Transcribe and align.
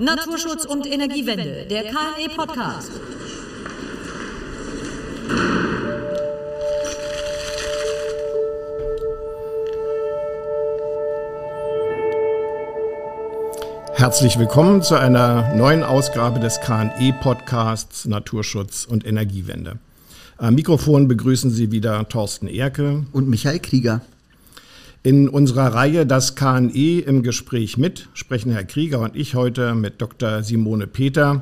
Naturschutz 0.00 0.64
und 0.64 0.90
Energiewende, 0.90 1.66
der 1.68 1.82
KNE 1.82 2.34
Podcast. 2.34 2.90
Herzlich 13.92 14.38
willkommen 14.38 14.80
zu 14.80 14.94
einer 14.98 15.54
neuen 15.54 15.82
Ausgabe 15.82 16.40
des 16.40 16.62
KNE 16.62 17.14
Podcasts 17.20 18.06
Naturschutz 18.06 18.86
und 18.86 19.06
Energiewende. 19.06 19.76
Am 20.38 20.54
Mikrofon 20.54 21.08
begrüßen 21.08 21.50
Sie 21.50 21.72
wieder 21.72 22.08
Thorsten 22.08 22.48
Erke 22.48 23.04
und 23.12 23.28
Michael 23.28 23.58
Krieger. 23.58 24.00
In 25.02 25.30
unserer 25.30 25.72
Reihe 25.72 26.04
Das 26.04 26.34
KNE 26.34 27.00
im 27.00 27.22
Gespräch 27.22 27.78
mit 27.78 28.10
sprechen 28.12 28.52
Herr 28.52 28.64
Krieger 28.64 29.00
und 29.00 29.16
ich 29.16 29.34
heute 29.34 29.74
mit 29.74 30.02
Dr. 30.02 30.42
Simone 30.42 30.86
Peter, 30.86 31.40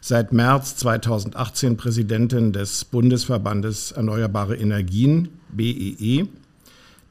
seit 0.00 0.32
März 0.32 0.76
2018 0.76 1.76
Präsidentin 1.76 2.52
des 2.52 2.84
Bundesverbandes 2.84 3.90
Erneuerbare 3.90 4.54
Energien, 4.54 5.28
BEE, 5.50 5.96
e, 5.98 6.26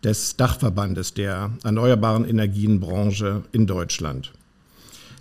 des 0.02 0.38
Dachverbandes 0.38 1.16
der 1.16 1.52
erneuerbaren 1.66 2.24
Energienbranche 2.24 3.44
in 3.52 3.68
Deutschland. 3.68 4.32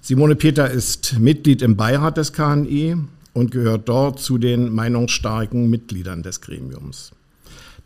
Simone 0.01 0.37
Peter 0.37 0.71
ist 0.71 1.19
Mitglied 1.19 1.61
im 1.61 1.77
Beirat 1.77 2.19
des 2.19 2.33
KNE 2.33 3.05
und 3.33 3.51
gehört 3.51 3.89
dort 3.89 4.21
zu 4.21 4.39
den 4.39 4.73
meinungsstarken 4.73 5.69
Mitgliedern 5.69 6.23
des 6.23 6.41
Gremiums. 6.41 7.11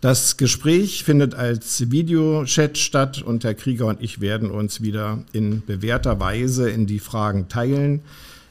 Das 0.03 0.37
Gespräch 0.37 1.05
findet 1.05 1.37
als 1.37 1.93
Videochat 1.93 2.77
statt 2.77 3.23
und 3.23 3.45
Herr 3.45 3.55
Krieger 3.55 3.87
und 3.87 4.03
ich 4.03 4.21
werden 4.21 4.51
uns 4.51 4.83
wieder 4.83 5.23
in 5.33 5.65
bewährter 5.65 6.19
Weise 6.19 6.69
in 6.69 6.89
die 6.89 6.99
Fragen 6.99 7.49
teilen, 7.49 8.03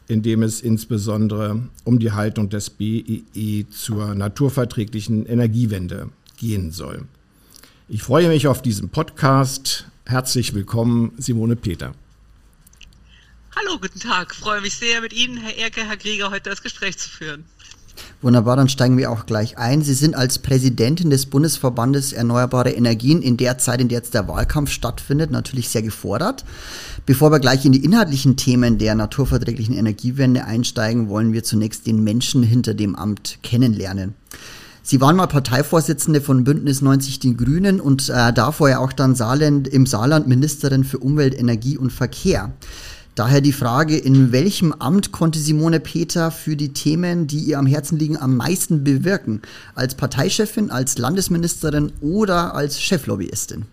indem 0.08 0.44
es 0.44 0.62
insbesondere 0.62 1.62
um 1.84 2.00
die 2.00 2.14
Haltung 2.14 2.48
des 2.48 2.70
BEE 2.70 3.24
e 3.34 3.66
zur 3.70 4.16
naturverträglichen 4.16 5.26
Energiewende 5.26 6.08
gehen 6.38 6.72
soll. 6.72 7.04
Ich 7.90 8.02
freue 8.02 8.30
mich 8.30 8.48
auf 8.48 8.62
diesen 8.62 8.88
Podcast. 8.88 9.88
Herzlich 10.06 10.54
willkommen, 10.54 11.12
Simone 11.18 11.58
Peter. 11.58 11.94
Hallo, 13.58 13.78
guten 13.78 14.00
Tag. 14.00 14.32
Ich 14.32 14.40
freue 14.40 14.62
mich 14.62 14.76
sehr, 14.76 15.02
mit 15.02 15.12
Ihnen, 15.12 15.36
Herr 15.36 15.58
Erke, 15.58 15.86
Herr 15.86 15.98
Krieger, 15.98 16.32
heute 16.32 16.50
das 16.50 16.62
Gespräch 16.62 16.98
zu 16.98 17.10
führen. 17.10 17.44
Wunderbar, 18.22 18.56
dann 18.56 18.70
steigen 18.70 18.98
wir 18.98 19.12
auch 19.12 19.26
gleich 19.26 19.58
ein. 19.58 19.82
Sie 19.82 19.96
sind 19.96 20.16
als 20.16 20.40
Präsidentin 20.40 21.10
des 21.10 21.26
Bundesverbandes 21.26 22.14
Erneuerbare 22.14 22.72
Energien 22.72 23.22
in 23.22 23.38
der 23.38 23.58
Zeit, 23.58 23.82
in 23.82 23.88
der 23.88 24.00
jetzt 24.00 24.14
der 24.14 24.28
Wahlkampf 24.28 24.70
stattfindet, 24.70 25.32
natürlich 25.32 25.70
sehr 25.70 25.82
gefordert. 25.82 26.46
Bevor 27.06 27.32
wir 27.32 27.40
gleich 27.40 27.66
in 27.66 27.72
die 27.72 27.84
inhaltlichen 27.84 28.38
Themen 28.38 28.78
der 28.78 28.94
naturverträglichen 28.94 29.76
Energiewende 29.76 30.46
einsteigen, 30.46 31.10
wollen 31.10 31.34
wir 31.34 31.44
zunächst 31.44 31.88
den 31.88 32.04
Menschen 32.04 32.44
hinter 32.44 32.76
dem 32.76 32.96
Amt 32.96 33.40
kennenlernen. 33.42 34.14
Sie 34.84 35.00
waren 35.00 35.16
mal 35.16 35.28
Parteivorsitzende 35.28 36.22
von 36.22 36.44
Bündnis 36.44 36.82
90 36.82 37.20
Die 37.20 37.38
Grünen 37.38 37.80
und 37.80 38.10
äh, 38.10 38.34
davor 38.34 38.70
ja 38.70 38.80
auch 38.80 38.94
dann 38.94 39.16
Saarland, 39.16 39.68
im 39.68 39.86
Saarland 39.86 40.28
Ministerin 40.28 40.84
für 40.84 40.98
Umwelt, 40.98 41.38
Energie 41.38 41.78
und 41.78 41.92
Verkehr. 41.92 42.52
Daher 43.16 43.42
die 43.42 43.52
Frage, 43.52 43.98
in 43.98 44.32
welchem 44.32 44.72
Amt 44.72 45.12
konnte 45.12 45.38
Simone 45.38 45.82
Peter 45.82 46.32
für 46.32 46.56
die 46.56 46.72
Themen, 46.72 47.28
die 47.28 47.40
ihr 47.40 47.60
am 47.60 47.66
Herzen 47.66 48.00
liegen, 48.00 48.18
am 48.18 48.38
meisten 48.38 48.86
bewirken? 48.86 49.42
Als 49.76 49.96
Parteichefin, 49.96 50.72
als 50.72 50.98
Landesministerin 50.98 51.92
oder 52.00 52.56
als 52.56 52.82
Cheflobbyistin? 52.82 53.66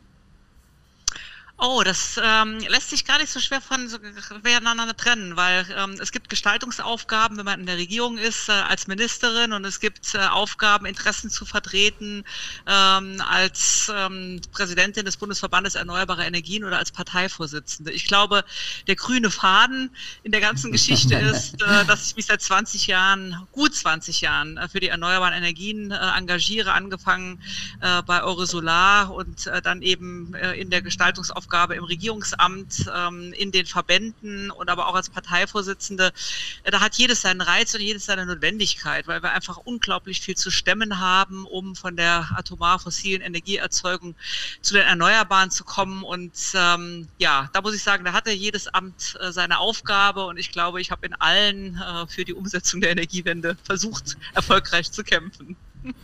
Oh, 1.61 1.83
das 1.84 2.20
ähm, 2.23 2.61
lässt 2.69 2.91
sich 2.91 3.05
gar 3.05 3.19
nicht 3.19 3.33
so 3.33 3.41
schwer 3.41 3.61
voneinander 3.61 4.97
trennen, 4.97 5.37
weil 5.37 5.67
ähm, 5.77 5.97
es 6.00 6.12
gibt 6.12 6.28
Gestaltungsaufgaben, 6.28 7.37
wenn 7.37 7.45
man 7.45 7.59
in 7.59 7.67
der 7.67 7.78
Regierung 7.78 8.17
ist, 8.17 8.48
äh, 8.48 8.53
als 8.53 8.87
Ministerin 8.87 9.53
und 9.53 9.65
es 9.65 9.81
gibt 9.81 10.15
äh, 10.15 10.19
Aufgaben, 10.19 10.87
Interessen 10.87 11.31
zu 11.31 11.45
vertreten 11.45 12.23
ähm, 12.69 13.21
als 13.28 13.91
ähm, 13.93 14.41
Präsidentin 14.53 15.05
des 15.05 15.16
Bundesverbandes 15.16 15.75
Erneuerbare 15.75 16.25
Energien 16.25 16.65
oder 16.65 16.78
als 16.78 16.93
Parteivorsitzende. 16.93 17.91
Ich 17.91 18.05
glaube, 18.05 18.44
der 18.87 18.94
grüne 18.94 19.28
Faden 19.28 19.91
in 20.22 20.31
der 20.31 20.41
ganzen 20.41 20.71
Geschichte 20.71 21.16
ist, 21.19 21.61
äh, 21.61 21.84
dass 21.87 22.06
ich 22.06 22.15
mich 22.15 22.27
seit 22.27 22.41
20 22.41 22.87
Jahren, 22.87 23.49
gut 23.50 23.75
20 23.75 24.21
Jahren, 24.21 24.59
äh, 24.59 24.69
für 24.69 24.78
die 24.78 24.88
erneuerbaren 24.91 25.34
Energien 25.34 25.91
äh, 25.91 25.97
engagiere, 26.16 26.72
angefangen 26.72 27.43
äh, 27.81 28.00
bei 28.03 28.22
Eurosolar 28.22 29.12
und 29.12 29.49
äh, 29.49 29.61
dann 29.61 29.82
eben 29.82 30.34
äh, 30.34 30.53
in 30.53 30.71
der 30.71 30.82
Gestaltungsaufgabe 30.82 31.47
Aufgabe 31.48 31.76
im 31.76 31.84
Regierungsamt, 31.84 32.91
ähm, 32.94 33.32
in 33.32 33.53
den 33.53 33.64
Verbänden 33.64 34.50
und 34.50 34.69
aber 34.69 34.86
auch 34.86 34.94
als 34.94 35.09
Parteivorsitzende. 35.09 36.12
Äh, 36.62 36.70
da 36.70 36.81
hat 36.81 36.97
jedes 36.97 37.22
seinen 37.22 37.41
Reiz 37.41 37.72
und 37.72 37.81
jedes 37.81 38.04
seine 38.04 38.26
Notwendigkeit, 38.26 39.06
weil 39.06 39.22
wir 39.22 39.32
einfach 39.32 39.56
unglaublich 39.56 40.20
viel 40.20 40.37
zu 40.37 40.50
stemmen 40.50 41.00
haben, 41.00 41.47
um 41.47 41.75
von 41.75 41.97
der 41.97 42.28
atomar 42.37 42.78
fossilen 42.78 43.22
Energieerzeugung 43.22 44.14
zu 44.60 44.75
den 44.75 44.82
Erneuerbaren 44.82 45.50
zu 45.50 45.64
kommen. 45.64 46.03
Und 46.03 46.34
ähm, 46.53 47.08
ja, 47.16 47.48
da 47.54 47.62
muss 47.62 47.75
ich 47.75 47.82
sagen, 47.82 48.04
da 48.04 48.12
hatte 48.12 48.31
jedes 48.31 48.69
Amt 48.69 49.16
äh, 49.19 49.32
seine 49.32 49.58
Aufgabe 49.58 50.26
und 50.26 50.37
ich 50.37 50.53
glaube, 50.53 50.82
ich 50.82 50.91
habe 50.91 51.06
in 51.06 51.14
allen 51.14 51.76
äh, 51.76 52.06
für 52.08 52.26
die 52.26 52.34
Umsetzung 52.34 52.82
der 52.82 52.91
Energiewende 52.91 53.56
versucht, 53.64 54.19
erfolgreich 54.34 54.92
zu 54.92 55.03
kämpfen. 55.03 55.56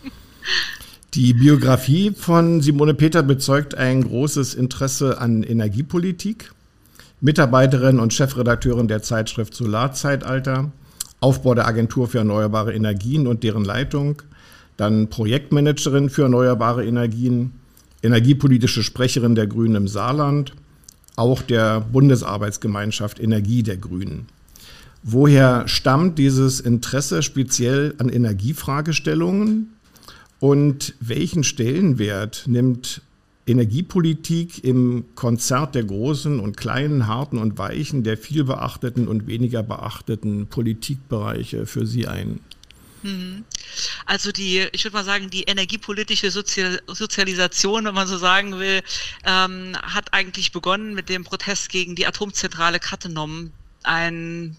Die 1.15 1.33
Biografie 1.33 2.11
von 2.11 2.61
Simone 2.61 2.93
Peter 2.93 3.23
bezeugt 3.23 3.77
ein 3.77 4.03
großes 4.03 4.55
Interesse 4.55 5.21
an 5.21 5.45
Energiepolitik. 5.45 6.53
Mitarbeiterin 7.21 8.01
und 8.01 8.13
Chefredakteurin 8.13 8.89
der 8.89 9.01
Zeitschrift 9.01 9.55
Solarzeitalter, 9.55 10.73
Aufbau 11.21 11.55
der 11.55 11.69
Agentur 11.69 12.09
für 12.09 12.19
erneuerbare 12.19 12.75
Energien 12.75 13.29
und 13.29 13.45
deren 13.45 13.65
Leitung, 13.65 14.23
dann 14.77 15.09
Projektmanagerin 15.09 16.11
für 16.11 16.23
erneuerbare 16.23 16.85
Energien, 16.85 17.53
energiepolitische 18.03 18.83
Sprecherin 18.83 19.37
der 19.37 19.47
Grünen 19.47 19.77
im 19.77 19.87
Saarland, 19.87 20.53
auch 21.15 21.43
der 21.43 21.81
Bundesarbeitsgemeinschaft 21.81 23.21
Energie 23.21 23.63
der 23.63 23.77
Grünen. 23.77 24.27
Woher 25.05 25.69
stammt 25.69 26.19
dieses 26.19 26.59
Interesse 26.59 27.23
speziell 27.23 27.95
an 27.99 28.09
Energiefragestellungen? 28.09 29.74
Und 30.45 30.93
welchen 31.01 31.43
Stellenwert 31.43 32.43
nimmt 32.45 33.01
Energiepolitik 33.47 34.63
im 34.63 35.07
Konzert 35.15 35.75
der 35.75 35.85
großen 35.85 36.39
und 36.39 36.59
kleinen, 36.59 37.07
harten 37.07 37.39
und 37.39 37.57
weichen, 37.57 38.05
der 38.05 38.19
viel 38.19 38.45
beachteten 38.45 39.09
und 39.09 39.27
weniger 39.27 39.63
beachteten 39.63 40.47
Politikbereiche 40.47 41.65
für 41.65 41.87
Sie 41.87 42.07
ein? 42.07 42.41
Mhm. 43.03 43.45
Also 44.05 44.33
die, 44.33 44.69
ich 44.73 44.85
würde 44.85 44.99
mal 44.99 45.05
sagen, 45.07 45.31
die 45.31 45.45
energiepolitische 45.45 46.31
Sozial 46.31 46.79
Sozialisation, 46.89 47.87
wenn 47.87 47.95
man 47.95 48.07
so 48.07 48.19
sagen 48.19 48.59
will, 48.59 48.83
ähm, 49.25 49.75
hat 49.81 50.13
eigentlich 50.13 50.53
begonnen 50.53 50.93
mit 50.93 51.09
dem 51.09 51.25
Protest 51.25 51.71
gegen 51.71 51.95
die 51.95 52.07
Atomzentrale 52.07 52.81
Cattenom, 52.81 53.51
ein 53.83 54.59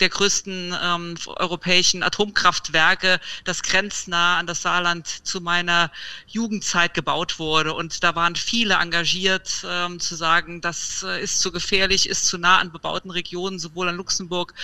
der 0.00 0.08
größten 0.08 0.76
ähm, 0.82 1.14
europäischen 1.26 2.02
Atomkraftwerke, 2.02 3.20
das 3.44 3.62
grenznah 3.62 4.38
an 4.38 4.46
das 4.46 4.62
Saarland 4.62 5.06
zu 5.06 5.40
meiner 5.40 5.90
Jugendzeit 6.26 6.94
gebaut 6.94 7.38
wurde. 7.38 7.74
Und 7.74 8.04
da 8.04 8.14
waren 8.14 8.36
viele 8.36 8.74
engagiert, 8.74 9.64
ähm, 9.66 10.00
zu 10.00 10.14
sagen, 10.14 10.60
das 10.60 11.02
äh, 11.02 11.22
ist 11.22 11.40
zu 11.40 11.52
gefährlich, 11.52 12.08
ist 12.08 12.26
zu 12.26 12.38
nah 12.38 12.58
an 12.58 12.72
bebauten 12.72 13.10
Regionen, 13.10 13.58
sowohl 13.58 13.88
an 13.88 13.96
Luxemburg, 13.96 14.54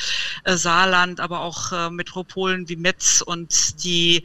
äh, 0.45 0.57
Saarland, 0.57 1.21
aber 1.21 1.41
auch 1.41 1.73
äh, 1.73 1.91
Metropolen 1.91 2.69
wie 2.69 2.77
Metz. 2.77 3.21
Und 3.21 3.83
die 3.85 4.23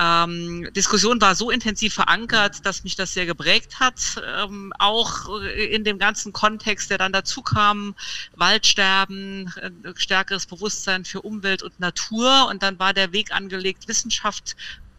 ähm, 0.00 0.66
Diskussion 0.74 1.20
war 1.20 1.34
so 1.34 1.50
intensiv 1.50 1.92
verankert, 1.92 2.64
dass 2.64 2.84
mich 2.84 2.96
das 2.96 3.12
sehr 3.12 3.26
geprägt 3.26 3.80
hat. 3.80 4.22
Ähm, 4.26 4.72
auch 4.78 5.28
in 5.56 5.84
dem 5.84 5.98
ganzen 5.98 6.32
Kontext, 6.32 6.90
der 6.90 6.96
dann 6.96 7.12
dazu 7.12 7.42
kam, 7.42 7.94
Waldsterben, 8.34 9.52
äh, 9.56 9.92
stärkeres 9.96 10.46
Bewusstsein 10.46 11.04
für 11.04 11.20
Umwelt 11.20 11.62
und 11.62 11.78
Natur. 11.78 12.46
Und 12.48 12.62
dann 12.62 12.78
war 12.78 12.94
der 12.94 13.12
Weg 13.12 13.32
angelegt, 13.32 13.88
Wissenschaft 13.88 14.52
äh, 14.52 14.89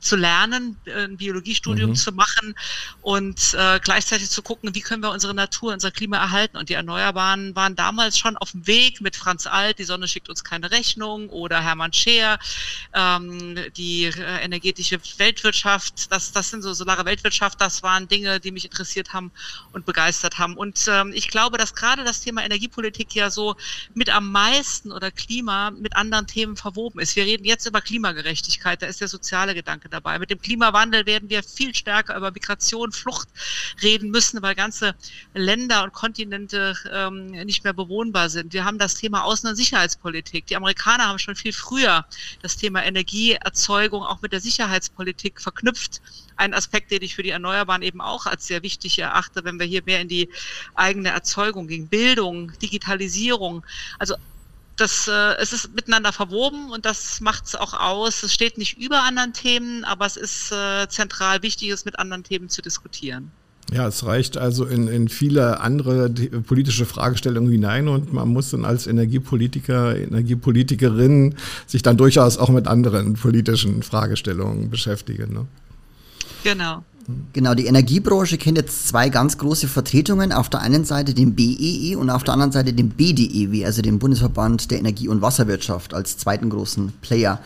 zu 0.00 0.16
lernen, 0.16 0.76
äh, 0.84 1.04
ein 1.04 1.16
Biologiestudium 1.16 1.90
mhm. 1.90 1.94
zu 1.94 2.12
machen 2.12 2.54
und 3.00 3.54
äh, 3.54 3.78
gleichzeitig 3.80 4.30
zu 4.30 4.42
gucken, 4.42 4.74
wie 4.74 4.80
können 4.80 5.02
wir 5.02 5.10
unsere 5.10 5.34
Natur, 5.34 5.72
unser 5.72 5.90
Klima 5.90 6.16
erhalten. 6.18 6.56
Und 6.56 6.68
die 6.68 6.74
Erneuerbaren 6.74 7.54
waren 7.54 7.76
damals 7.76 8.18
schon 8.18 8.36
auf 8.36 8.52
dem 8.52 8.66
Weg 8.66 9.00
mit 9.00 9.16
Franz 9.16 9.46
Alt, 9.46 9.78
die 9.78 9.84
Sonne 9.84 10.08
schickt 10.08 10.28
uns 10.28 10.44
keine 10.44 10.70
Rechnung, 10.70 11.28
oder 11.28 11.60
Hermann 11.60 11.92
Scheer, 11.92 12.38
ähm, 12.92 13.56
die 13.76 14.04
äh, 14.04 14.44
energetische 14.44 15.00
Weltwirtschaft. 15.18 16.10
Das, 16.10 16.32
das 16.32 16.50
sind 16.50 16.62
so 16.62 16.72
solare 16.72 17.04
Weltwirtschaft, 17.04 17.60
das 17.60 17.82
waren 17.82 18.08
Dinge, 18.08 18.40
die 18.40 18.50
mich 18.50 18.64
interessiert 18.64 19.12
haben 19.12 19.30
und 19.72 19.86
begeistert 19.86 20.38
haben. 20.38 20.56
Und 20.56 20.86
ähm, 20.88 21.12
ich 21.14 21.28
glaube, 21.28 21.58
dass 21.58 21.74
gerade 21.74 22.04
das 22.04 22.20
Thema 22.20 22.44
Energiepolitik 22.44 23.14
ja 23.14 23.30
so 23.30 23.56
mit 23.94 24.10
am 24.10 24.30
meisten 24.32 24.90
oder 24.90 25.10
Klima 25.10 25.70
mit 25.70 25.96
anderen 25.96 26.26
Themen 26.26 26.56
verwoben 26.56 27.00
ist. 27.00 27.16
Wir 27.16 27.24
reden 27.24 27.44
jetzt 27.44 27.66
über 27.66 27.80
Klimagerechtigkeit, 27.80 28.82
da 28.82 28.86
ist 28.86 29.00
der 29.00 29.08
soziale 29.08 29.51
soziale 29.52 29.54
Gedanke 29.54 29.88
dabei. 29.88 30.18
Mit 30.18 30.30
dem 30.30 30.40
Klimawandel 30.40 31.06
werden 31.06 31.30
wir 31.30 31.42
viel 31.42 31.74
stärker 31.74 32.16
über 32.16 32.30
Migration, 32.30 32.92
Flucht 32.92 33.28
reden 33.82 34.10
müssen, 34.10 34.42
weil 34.42 34.54
ganze 34.54 34.94
Länder 35.34 35.84
und 35.84 35.92
Kontinente 35.92 36.74
ähm, 36.90 37.26
nicht 37.26 37.64
mehr 37.64 37.72
bewohnbar 37.72 38.28
sind. 38.28 38.52
Wir 38.52 38.64
haben 38.64 38.78
das 38.78 38.94
Thema 38.94 39.24
Außen- 39.24 39.48
und 39.48 39.56
Sicherheitspolitik. 39.56 40.46
Die 40.46 40.56
Amerikaner 40.56 41.08
haben 41.08 41.18
schon 41.18 41.36
viel 41.36 41.52
früher 41.52 42.04
das 42.42 42.56
Thema 42.56 42.82
Energieerzeugung 42.82 44.02
auch 44.02 44.22
mit 44.22 44.32
der 44.32 44.40
Sicherheitspolitik 44.40 45.40
verknüpft. 45.40 46.00
Ein 46.36 46.54
Aspekt, 46.54 46.90
den 46.90 47.02
ich 47.02 47.14
für 47.14 47.22
die 47.22 47.30
Erneuerbaren 47.30 47.82
eben 47.82 48.00
auch 48.00 48.26
als 48.26 48.46
sehr 48.46 48.62
wichtig 48.62 48.98
erachte, 48.98 49.44
wenn 49.44 49.58
wir 49.58 49.66
hier 49.66 49.82
mehr 49.84 50.00
in 50.00 50.08
die 50.08 50.28
eigene 50.74 51.10
Erzeugung 51.10 51.68
gehen. 51.68 51.88
Bildung, 51.88 52.52
Digitalisierung. 52.60 53.64
Also 53.98 54.16
das, 54.76 55.08
äh, 55.08 55.34
es 55.40 55.52
ist 55.52 55.74
miteinander 55.74 56.12
verwoben 56.12 56.70
und 56.70 56.84
das 56.86 57.20
macht 57.20 57.46
es 57.46 57.54
auch 57.54 57.74
aus. 57.74 58.22
Es 58.22 58.32
steht 58.32 58.58
nicht 58.58 58.78
über 58.78 59.02
anderen 59.02 59.32
Themen, 59.32 59.84
aber 59.84 60.06
es 60.06 60.16
ist 60.16 60.52
äh, 60.52 60.88
zentral 60.88 61.42
wichtig, 61.42 61.70
es 61.70 61.84
mit 61.84 61.98
anderen 61.98 62.24
Themen 62.24 62.48
zu 62.48 62.62
diskutieren. 62.62 63.30
Ja, 63.72 63.86
es 63.86 64.04
reicht 64.04 64.36
also 64.36 64.66
in, 64.66 64.88
in 64.88 65.08
viele 65.08 65.60
andere 65.60 66.10
politische 66.10 66.84
Fragestellungen 66.84 67.50
hinein 67.50 67.88
und 67.88 68.12
man 68.12 68.28
muss 68.28 68.50
dann 68.50 68.64
als 68.64 68.86
Energiepolitiker, 68.86 69.96
Energiepolitikerin 69.96 71.36
sich 71.66 71.82
dann 71.82 71.96
durchaus 71.96 72.36
auch 72.36 72.50
mit 72.50 72.66
anderen 72.66 73.14
politischen 73.14 73.82
Fragestellungen 73.82 74.68
beschäftigen. 74.68 75.32
Ne? 75.32 75.46
Genau. 76.44 76.84
Genau, 77.32 77.54
die 77.54 77.66
Energiebranche 77.66 78.38
kennt 78.38 78.58
jetzt 78.58 78.88
zwei 78.88 79.08
ganz 79.08 79.38
große 79.38 79.66
Vertretungen. 79.66 80.32
Auf 80.32 80.48
der 80.48 80.60
einen 80.60 80.84
Seite 80.84 81.14
den 81.14 81.34
BEE 81.34 81.92
e 81.92 81.96
und 81.96 82.10
auf 82.10 82.22
der 82.22 82.34
anderen 82.34 82.52
Seite 82.52 82.72
den 82.72 82.90
BDEW, 82.90 83.64
also 83.64 83.82
den 83.82 83.98
Bundesverband 83.98 84.70
der 84.70 84.78
Energie- 84.78 85.08
und 85.08 85.22
Wasserwirtschaft 85.22 85.94
als 85.94 86.18
zweiten 86.18 86.50
großen 86.50 86.92
Player. 87.02 87.40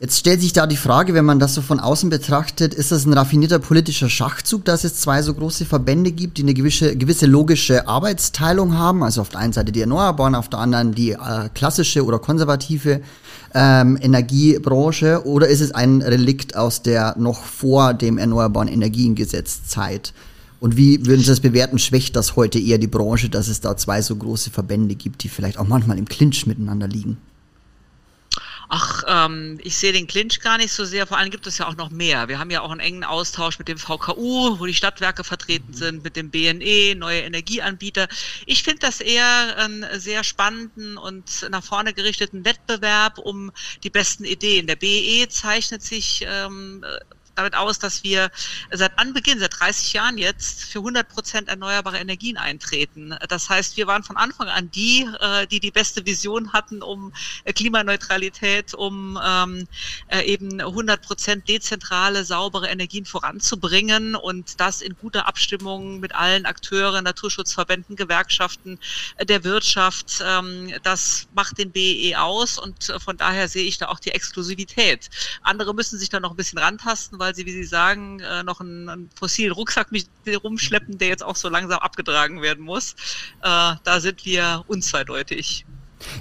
Jetzt 0.00 0.18
stellt 0.18 0.40
sich 0.40 0.52
da 0.52 0.66
die 0.66 0.76
Frage, 0.76 1.14
wenn 1.14 1.24
man 1.24 1.38
das 1.38 1.54
so 1.54 1.62
von 1.62 1.80
außen 1.80 2.10
betrachtet, 2.10 2.74
ist 2.74 2.92
das 2.92 3.06
ein 3.06 3.12
raffinierter 3.14 3.58
politischer 3.58 4.10
Schachzug, 4.10 4.64
dass 4.64 4.84
es 4.84 4.96
zwei 4.96 5.22
so 5.22 5.32
große 5.32 5.64
Verbände 5.64 6.12
gibt, 6.12 6.36
die 6.36 6.42
eine 6.42 6.52
gewisse, 6.52 6.96
gewisse 6.96 7.26
logische 7.26 7.88
Arbeitsteilung 7.88 8.76
haben? 8.76 9.02
Also 9.02 9.22
auf 9.22 9.30
der 9.30 9.40
einen 9.40 9.52
Seite 9.52 9.72
die 9.72 9.80
Erneuerbaren, 9.80 10.34
auf 10.34 10.48
der 10.48 10.58
anderen 10.58 10.94
die 10.94 11.12
äh, 11.12 11.48
klassische 11.54 12.04
oder 12.04 12.18
konservative 12.18 13.00
ähm, 13.54 13.98
Energiebranche? 14.00 15.24
Oder 15.24 15.48
ist 15.48 15.60
es 15.60 15.72
ein 15.72 16.02
Relikt 16.02 16.56
aus 16.56 16.82
der 16.82 17.16
noch 17.18 17.44
vor 17.44 17.94
dem 17.94 18.18
Erneuerbaren 18.18 18.68
Energiengesetz 18.68 19.64
Zeit? 19.66 20.12
Und 20.60 20.76
wie 20.76 21.04
würden 21.06 21.20
Sie 21.20 21.26
das 21.26 21.40
bewerten? 21.40 21.78
Schwächt 21.78 22.16
das 22.16 22.36
heute 22.36 22.58
eher 22.58 22.78
die 22.78 22.86
Branche, 22.86 23.28
dass 23.28 23.48
es 23.48 23.60
da 23.60 23.76
zwei 23.76 24.02
so 24.02 24.16
große 24.16 24.50
Verbände 24.50 24.94
gibt, 24.94 25.22
die 25.22 25.28
vielleicht 25.28 25.58
auch 25.58 25.68
manchmal 25.68 25.98
im 25.98 26.06
Clinch 26.06 26.46
miteinander 26.46 26.88
liegen? 26.88 27.18
Ach, 28.76 29.04
ähm, 29.06 29.60
ich 29.62 29.76
sehe 29.76 29.92
den 29.92 30.08
Clinch 30.08 30.40
gar 30.40 30.58
nicht 30.58 30.72
so 30.72 30.84
sehr. 30.84 31.06
Vor 31.06 31.16
allem 31.16 31.30
gibt 31.30 31.46
es 31.46 31.58
ja 31.58 31.68
auch 31.68 31.76
noch 31.76 31.90
mehr. 31.90 32.26
Wir 32.26 32.40
haben 32.40 32.50
ja 32.50 32.60
auch 32.60 32.72
einen 32.72 32.80
engen 32.80 33.04
Austausch 33.04 33.56
mit 33.60 33.68
dem 33.68 33.78
VKU, 33.78 34.58
wo 34.58 34.66
die 34.66 34.74
Stadtwerke 34.74 35.22
vertreten 35.22 35.70
mhm. 35.70 35.74
sind, 35.74 36.02
mit 36.02 36.16
dem 36.16 36.32
BNE, 36.32 36.96
neue 36.96 37.20
Energieanbieter. 37.20 38.08
Ich 38.46 38.64
finde 38.64 38.80
das 38.80 39.00
eher 39.00 39.56
einen 39.58 39.86
sehr 40.00 40.24
spannenden 40.24 40.98
und 40.98 41.46
nach 41.50 41.62
vorne 41.62 41.94
gerichteten 41.94 42.44
Wettbewerb 42.44 43.18
um 43.18 43.52
die 43.84 43.90
besten 43.90 44.24
Ideen. 44.24 44.66
Der 44.66 44.74
BE 44.74 45.28
zeichnet 45.28 45.84
sich 45.84 46.24
ähm, 46.26 46.84
damit 47.34 47.54
aus, 47.54 47.78
dass 47.78 48.02
wir 48.02 48.30
seit 48.70 48.98
Anbeginn, 48.98 49.38
seit 49.38 49.58
30 49.58 49.92
Jahren 49.92 50.18
jetzt, 50.18 50.64
für 50.64 50.78
100 50.78 51.08
Prozent 51.08 51.48
erneuerbare 51.48 51.98
Energien 51.98 52.36
eintreten. 52.36 53.16
Das 53.28 53.48
heißt, 53.48 53.76
wir 53.76 53.86
waren 53.86 54.02
von 54.02 54.16
Anfang 54.16 54.48
an 54.48 54.70
die, 54.70 55.08
äh, 55.20 55.46
die 55.46 55.60
die 55.60 55.70
beste 55.70 56.04
Vision 56.06 56.52
hatten, 56.52 56.82
um 56.82 57.12
äh, 57.44 57.52
Klimaneutralität, 57.52 58.74
um 58.74 59.18
ähm, 59.24 59.66
äh, 60.08 60.22
eben 60.22 60.60
100 60.60 61.02
Prozent 61.02 61.48
dezentrale, 61.48 62.24
saubere 62.24 62.68
Energien 62.68 63.04
voranzubringen 63.04 64.14
und 64.14 64.60
das 64.60 64.80
in 64.80 64.96
guter 64.96 65.26
Abstimmung 65.26 66.00
mit 66.00 66.14
allen 66.14 66.46
Akteuren, 66.46 67.04
Naturschutzverbänden, 67.04 67.96
Gewerkschaften, 67.96 68.78
der 69.20 69.44
Wirtschaft. 69.44 70.22
Ähm, 70.24 70.72
das 70.82 71.26
macht 71.34 71.58
den 71.58 71.72
BE 71.72 72.14
aus 72.18 72.58
und 72.58 72.92
von 72.98 73.16
daher 73.16 73.48
sehe 73.48 73.64
ich 73.64 73.78
da 73.78 73.88
auch 73.88 73.98
die 73.98 74.10
Exklusivität. 74.10 75.10
Andere 75.42 75.74
müssen 75.74 75.98
sich 75.98 76.08
da 76.08 76.20
noch 76.20 76.30
ein 76.30 76.36
bisschen 76.36 76.58
rantasten, 76.58 77.18
weil 77.24 77.34
sie, 77.34 77.46
wie 77.46 77.52
Sie 77.52 77.64
sagen, 77.64 78.20
äh, 78.20 78.42
noch 78.42 78.60
einen, 78.60 78.88
einen 78.88 79.10
fossilen 79.14 79.52
Rucksack 79.52 79.90
mit 79.90 80.06
rumschleppen, 80.44 80.98
der 80.98 81.08
jetzt 81.08 81.24
auch 81.24 81.36
so 81.36 81.48
langsam 81.48 81.78
abgetragen 81.78 82.42
werden 82.42 82.62
muss. 82.62 82.92
Äh, 83.42 83.74
da 83.82 84.00
sind 84.00 84.24
wir 84.26 84.62
unzweideutig. 84.66 85.64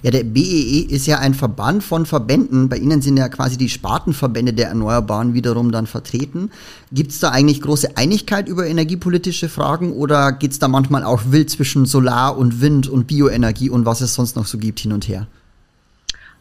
Ja, 0.01 0.11
der 0.11 0.23
BEE 0.23 0.41
e 0.41 0.79
ist 0.83 1.07
ja 1.07 1.19
ein 1.19 1.33
Verband 1.33 1.83
von 1.83 2.05
Verbänden. 2.05 2.69
Bei 2.69 2.77
Ihnen 2.77 3.01
sind 3.01 3.17
ja 3.17 3.27
quasi 3.27 3.57
die 3.57 3.67
Spartenverbände 3.67 4.53
der 4.53 4.69
Erneuerbaren 4.69 5.33
wiederum 5.33 5.73
dann 5.73 5.87
vertreten. 5.87 6.51
Gibt 6.93 7.11
es 7.11 7.19
da 7.19 7.31
eigentlich 7.31 7.59
große 7.59 7.97
Einigkeit 7.97 8.47
über 8.47 8.65
energiepolitische 8.65 9.49
Fragen 9.49 9.91
oder 9.91 10.31
geht 10.31 10.51
es 10.51 10.59
da 10.59 10.69
manchmal 10.69 11.03
auch 11.03 11.23
wild 11.25 11.49
zwischen 11.49 11.85
Solar 11.85 12.37
und 12.37 12.61
Wind 12.61 12.87
und 12.87 13.07
Bioenergie 13.07 13.69
und 13.69 13.85
was 13.85 13.99
es 13.99 14.13
sonst 14.13 14.37
noch 14.37 14.45
so 14.45 14.57
gibt 14.57 14.79
hin 14.79 14.93
und 14.93 15.07
her? 15.09 15.27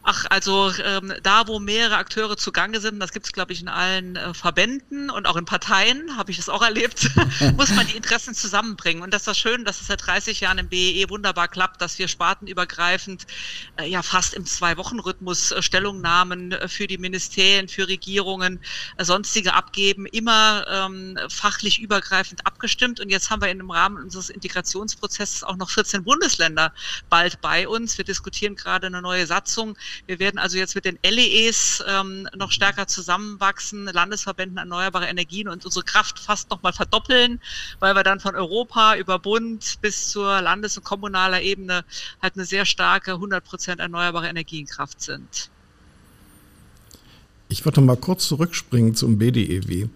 Ach, 0.05 0.25
also 0.29 0.69
ähm, 0.83 1.13
da, 1.23 1.47
wo 1.47 1.59
mehrere 1.59 1.95
Akteure 1.95 2.35
zugange 2.35 2.81
sind, 2.81 2.99
das 2.99 3.13
gibt 3.13 3.25
es, 3.25 3.31
glaube 3.31 3.53
ich, 3.53 3.61
in 3.61 3.69
allen 3.69 4.17
äh, 4.17 4.33
Verbänden 4.33 5.09
und 5.09 5.25
auch 5.27 5.37
in 5.37 5.45
Parteien, 5.45 6.17
habe 6.17 6.29
ich 6.29 6.35
das 6.35 6.49
auch 6.49 6.61
erlebt, 6.61 7.09
muss 7.57 7.69
man 7.69 7.87
die 7.87 7.95
Interessen 7.95 8.35
zusammenbringen. 8.35 9.01
Und 9.01 9.13
das 9.13 9.21
ist 9.21 9.27
das 9.27 9.37
Schön, 9.37 9.63
dass 9.63 9.79
es 9.79 9.87
seit 9.87 10.05
30 10.05 10.41
Jahren 10.41 10.57
im 10.57 10.67
BEE 10.67 11.03
e 11.03 11.09
wunderbar 11.09 11.47
klappt, 11.47 11.81
dass 11.81 11.97
wir 11.99 12.09
spartenübergreifend 12.09 13.25
äh, 13.77 13.85
ja 13.85 14.03
fast 14.03 14.33
im 14.33 14.45
Zwei-Wochen-Rhythmus 14.45 15.51
äh, 15.51 15.61
Stellungnahmen 15.61 16.51
äh, 16.51 16.67
für 16.67 16.87
die 16.87 16.97
Ministerien, 16.97 17.69
für 17.69 17.87
Regierungen, 17.87 18.59
äh, 18.97 19.05
sonstige 19.05 19.53
abgeben, 19.53 20.05
immer 20.05 20.65
ähm, 20.69 21.17
fachlich 21.29 21.79
übergreifend 21.79 22.45
abgestimmt. 22.45 22.99
Und 22.99 23.09
jetzt 23.09 23.29
haben 23.29 23.41
wir 23.41 23.49
in 23.49 23.59
dem 23.59 23.71
Rahmen 23.71 24.03
unseres 24.03 24.29
Integrationsprozesses 24.29 25.45
auch 25.45 25.55
noch 25.55 25.69
14 25.69 26.03
Bundesländer 26.03 26.73
bald 27.09 27.39
bei 27.39 27.69
uns. 27.69 27.97
Wir 27.97 28.03
diskutieren 28.03 28.57
gerade 28.57 28.87
eine 28.87 29.01
neue 29.01 29.25
Satzung 29.25 29.77
wir 30.05 30.19
werden 30.19 30.37
also 30.37 30.57
jetzt 30.57 30.75
mit 30.75 30.85
den 30.85 30.97
LEEs 31.03 31.83
ähm, 31.87 32.27
noch 32.35 32.51
stärker 32.51 32.87
zusammenwachsen, 32.87 33.85
Landesverbänden 33.85 34.57
erneuerbare 34.57 35.07
Energien 35.07 35.47
und 35.47 35.65
unsere 35.65 35.85
Kraft 35.85 36.19
fast 36.19 36.49
nochmal 36.49 36.73
verdoppeln, 36.73 37.39
weil 37.79 37.95
wir 37.95 38.03
dann 38.03 38.19
von 38.19 38.35
Europa 38.35 38.95
über 38.95 39.19
Bund 39.19 39.77
bis 39.81 40.09
zur 40.09 40.41
Landes- 40.41 40.77
und 40.77 40.83
kommunaler 40.83 41.41
Ebene 41.41 41.83
halt 42.21 42.35
eine 42.35 42.45
sehr 42.45 42.65
starke 42.65 43.13
100 43.13 43.43
Prozent 43.43 43.79
erneuerbare 43.79 44.27
Energienkraft 44.27 45.01
sind. 45.01 45.49
Ich 47.49 47.65
würde 47.65 47.81
mal 47.81 47.97
kurz 47.97 48.27
zurückspringen 48.27 48.95
zum 48.95 49.19
BDEW. 49.19 49.87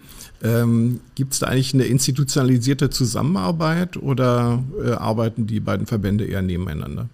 Ähm, 0.43 0.99
Gibt 1.15 1.33
es 1.33 1.39
da 1.39 1.47
eigentlich 1.47 1.73
eine 1.73 1.85
institutionalisierte 1.85 2.91
Zusammenarbeit 2.91 3.97
oder 3.97 4.63
äh, 4.83 4.91
arbeiten 4.91 5.47
die 5.47 5.59
beiden 5.59 5.87
Verbände 5.87 6.25
eher 6.25 6.43
nebeneinander? 6.43 7.09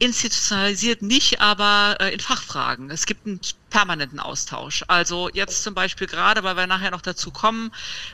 Institutionalisiert 0.00 1.02
nicht, 1.02 1.40
aber 1.40 1.96
äh, 2.00 2.12
in 2.12 2.20
Fachfragen. 2.20 2.90
Es 2.90 3.06
gibt 3.06 3.26
einen 3.26 3.40
permanenten 3.70 4.20
Austausch. 4.20 4.84
Also 4.88 5.30
jetzt 5.32 5.62
zum 5.62 5.74
Beispiel 5.74 6.06
gerade, 6.06 6.42
weil 6.42 6.56
wir 6.56 6.66
nachher 6.66 6.90
noch 6.90 7.00
dazu 7.00 7.30
kommen, 7.30 7.70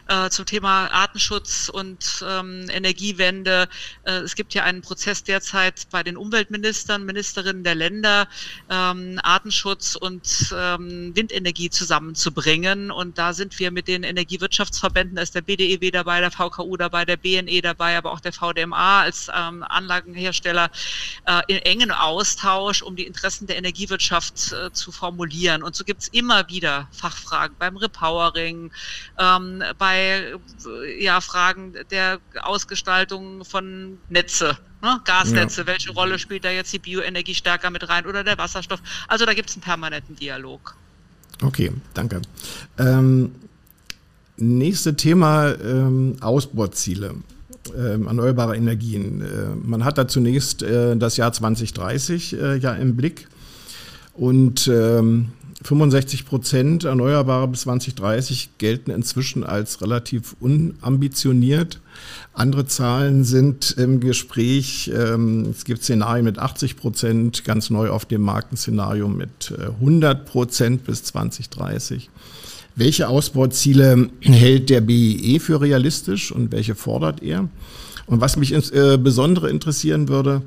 äh, 0.06 0.28
zum 0.30 0.46
Thema 0.46 0.88
Artenschutz 0.92 1.68
und 1.68 2.24
ähm, 2.26 2.68
Energiewende. 2.70 3.68
Äh, 4.04 4.18
es 4.18 4.36
gibt 4.36 4.54
ja 4.54 4.62
einen 4.62 4.82
Prozess 4.82 5.24
derzeit 5.24 5.88
bei 5.90 6.02
den 6.02 6.16
Umweltministern, 6.16 7.04
Ministerinnen 7.04 7.64
der 7.64 7.74
Länder, 7.74 8.28
ähm, 8.70 9.18
Artenschutz 9.22 9.96
und 9.96 10.54
ähm, 10.56 11.16
Windenergie 11.16 11.70
zusammenzubringen. 11.70 12.90
Und 12.90 13.18
da 13.18 13.32
sind 13.32 13.58
wir 13.58 13.70
mit 13.70 13.88
den 13.88 14.02
Energiewirtschaftsverbänden, 14.02 15.16
da 15.16 15.22
ist 15.22 15.34
der 15.34 15.40
BDEW 15.40 15.90
dabei, 15.90 16.20
der 16.20 16.30
VKU 16.30 16.76
dabei, 16.76 17.04
der 17.04 17.16
BNE 17.16 17.62
dabei, 17.62 17.96
aber 17.96 18.12
auch 18.12 18.20
der 18.20 18.32
VDMA 18.32 19.00
als 19.02 19.30
ähm, 19.34 19.62
Anlagenhersteller 19.62 20.70
äh, 21.26 21.40
in 21.48 21.58
engen 21.58 21.90
Austausch, 21.90 22.82
um 22.82 22.94
die 22.94 23.06
Interessen 23.06 23.46
der 23.46 23.56
Energiewirtschaft 23.56 24.52
äh, 24.52 24.70
zu 24.72 24.92
formulieren. 24.92 25.45
Und 25.54 25.74
so 25.74 25.84
gibt 25.84 26.02
es 26.02 26.08
immer 26.08 26.48
wieder 26.48 26.88
Fachfragen 26.92 27.56
beim 27.58 27.76
Repowering, 27.76 28.70
ähm, 29.18 29.62
bei 29.78 30.34
ja, 30.98 31.20
Fragen 31.20 31.74
der 31.90 32.20
Ausgestaltung 32.42 33.44
von 33.44 33.98
Netze. 34.08 34.58
Ne? 34.82 35.00
Gasnetze, 35.04 35.62
ja. 35.62 35.66
welche 35.66 35.92
Rolle 35.92 36.18
spielt 36.18 36.44
da 36.44 36.50
jetzt 36.50 36.72
die 36.72 36.78
Bioenergie 36.78 37.34
stärker 37.34 37.70
mit 37.70 37.88
rein 37.88 38.06
oder 38.06 38.24
der 38.24 38.38
Wasserstoff? 38.38 38.80
Also 39.08 39.24
da 39.24 39.34
gibt 39.34 39.50
es 39.50 39.56
einen 39.56 39.62
permanenten 39.62 40.16
Dialog. 40.16 40.76
Okay, 41.42 41.72
danke. 41.94 42.22
Ähm, 42.78 43.34
nächste 44.36 44.96
Thema 44.96 45.54
ähm, 45.54 46.16
Ausbauziele 46.20 47.14
äh, 47.74 48.00
erneuerbare 48.04 48.56
Energien. 48.56 49.20
Äh, 49.20 49.56
man 49.62 49.84
hat 49.84 49.98
da 49.98 50.08
zunächst 50.08 50.62
äh, 50.62 50.96
das 50.96 51.16
Jahr 51.16 51.32
2030 51.32 52.32
äh, 52.32 52.56
ja 52.56 52.74
im 52.74 52.96
Blick. 52.96 53.28
Und 54.16 54.68
ähm, 54.68 55.32
65 55.62 56.26
Prozent 56.26 56.84
Erneuerbare 56.84 57.48
bis 57.48 57.62
2030 57.62 58.50
gelten 58.58 58.90
inzwischen 58.90 59.42
als 59.44 59.80
relativ 59.80 60.36
unambitioniert. 60.40 61.80
Andere 62.34 62.66
Zahlen 62.66 63.24
sind 63.24 63.74
im 63.78 64.00
Gespräch. 64.00 64.90
Ähm, 64.94 65.46
es 65.50 65.64
gibt 65.64 65.82
Szenarien 65.82 66.24
mit 66.24 66.38
80 66.38 66.76
Prozent, 66.76 67.44
ganz 67.44 67.70
neu 67.70 67.90
auf 67.90 68.04
dem 68.04 68.22
Markt 68.22 68.52
ein 68.52 68.56
Szenario 68.56 69.08
mit 69.08 69.52
100 69.80 70.20
äh, 70.20 70.24
Prozent 70.24 70.84
bis 70.84 71.04
2030. 71.04 72.10
Welche 72.74 73.08
Ausbauziele 73.08 74.10
hält 74.20 74.68
der 74.68 74.82
BIE 74.82 75.40
für 75.40 75.60
realistisch 75.60 76.30
und 76.30 76.52
welche 76.52 76.74
fordert 76.74 77.22
er? 77.22 77.48
Und 78.06 78.20
was 78.20 78.36
mich 78.36 78.52
insbesondere 78.52 79.48
äh, 79.48 79.50
interessieren 79.50 80.08
würde, 80.08 80.42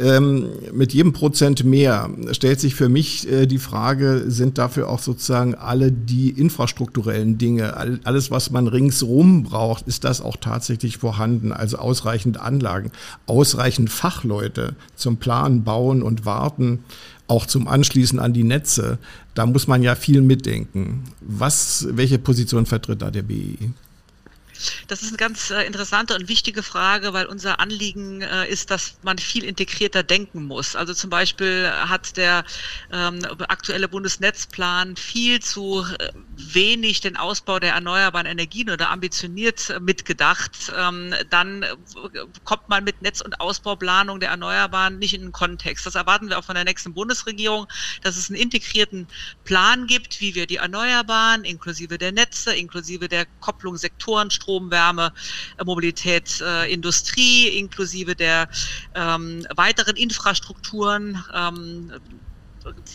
ähm, 0.00 0.48
mit 0.72 0.92
jedem 0.92 1.12
Prozent 1.12 1.64
mehr 1.64 2.10
stellt 2.32 2.60
sich 2.60 2.74
für 2.74 2.88
mich 2.88 3.30
äh, 3.30 3.46
die 3.46 3.58
Frage, 3.58 4.24
sind 4.26 4.58
dafür 4.58 4.88
auch 4.88 4.98
sozusagen 4.98 5.54
alle 5.54 5.92
die 5.92 6.30
infrastrukturellen 6.30 7.38
Dinge, 7.38 7.76
all, 7.76 8.00
alles, 8.04 8.30
was 8.30 8.50
man 8.50 8.66
ringsrum 8.66 9.44
braucht, 9.44 9.86
ist 9.86 10.04
das 10.04 10.20
auch 10.20 10.36
tatsächlich 10.36 10.98
vorhanden? 10.98 11.52
Also 11.52 11.78
ausreichend 11.78 12.40
Anlagen, 12.40 12.90
ausreichend 13.26 13.90
Fachleute 13.90 14.76
zum 14.96 15.18
Planen, 15.18 15.64
Bauen 15.64 16.02
und 16.02 16.24
Warten, 16.24 16.80
auch 17.26 17.46
zum 17.46 17.68
Anschließen 17.68 18.18
an 18.18 18.32
die 18.32 18.44
Netze. 18.44 18.98
Da 19.34 19.46
muss 19.46 19.66
man 19.66 19.82
ja 19.82 19.94
viel 19.94 20.22
mitdenken. 20.22 21.04
Was, 21.20 21.88
welche 21.90 22.18
Position 22.18 22.66
vertritt 22.66 23.02
da 23.02 23.10
der 23.10 23.22
BI? 23.22 23.58
Das 24.88 25.02
ist 25.02 25.08
eine 25.08 25.16
ganz 25.16 25.50
äh, 25.50 25.62
interessante 25.62 26.14
und 26.14 26.28
wichtige 26.28 26.62
Frage, 26.62 27.12
weil 27.12 27.26
unser 27.26 27.60
Anliegen 27.60 28.22
äh, 28.22 28.46
ist, 28.48 28.70
dass 28.70 28.98
man 29.02 29.18
viel 29.18 29.44
integrierter 29.44 30.02
denken 30.02 30.44
muss. 30.44 30.76
Also 30.76 30.94
zum 30.94 31.10
Beispiel 31.10 31.70
hat 31.70 32.16
der 32.16 32.44
ähm, 32.92 33.24
aktuelle 33.48 33.88
Bundesnetzplan 33.88 34.96
viel 34.96 35.40
zu 35.40 35.84
äh, 35.98 36.10
wenig 36.36 37.00
den 37.00 37.16
Ausbau 37.16 37.58
der 37.58 37.74
erneuerbaren 37.74 38.26
Energien 38.26 38.70
oder 38.70 38.90
ambitioniert 38.90 39.70
äh, 39.70 39.80
mitgedacht. 39.80 40.72
Ähm, 40.76 41.14
dann 41.30 41.62
äh, 41.62 41.76
kommt 42.44 42.68
man 42.68 42.84
mit 42.84 43.02
Netz- 43.02 43.20
und 43.20 43.40
Ausbauplanung 43.40 44.20
der 44.20 44.30
Erneuerbaren 44.30 44.98
nicht 44.98 45.14
in 45.14 45.22
den 45.22 45.32
Kontext. 45.32 45.86
Das 45.86 45.94
erwarten 45.94 46.28
wir 46.28 46.38
auch 46.38 46.44
von 46.44 46.54
der 46.54 46.64
nächsten 46.64 46.94
Bundesregierung, 46.94 47.66
dass 48.02 48.16
es 48.16 48.30
einen 48.30 48.40
integrierten 48.40 49.06
Plan 49.44 49.86
gibt, 49.86 50.20
wie 50.20 50.34
wir 50.34 50.46
die 50.46 50.56
Erneuerbaren 50.56 51.44
inklusive 51.44 51.98
der 51.98 52.12
Netze, 52.12 52.54
inklusive 52.54 53.08
der 53.08 53.26
Kopplung 53.40 53.76
Sektoren, 53.76 54.30
Strom, 54.30 54.70
Wärme, 54.70 55.12
äh, 55.58 55.64
Mobilität, 55.64 56.42
Industrie, 56.68 57.48
inklusive 57.48 58.14
der 58.14 58.48
ähm, 58.94 59.46
weiteren 59.54 59.96
Infrastrukturen, 59.96 61.22
ähm, 61.32 61.92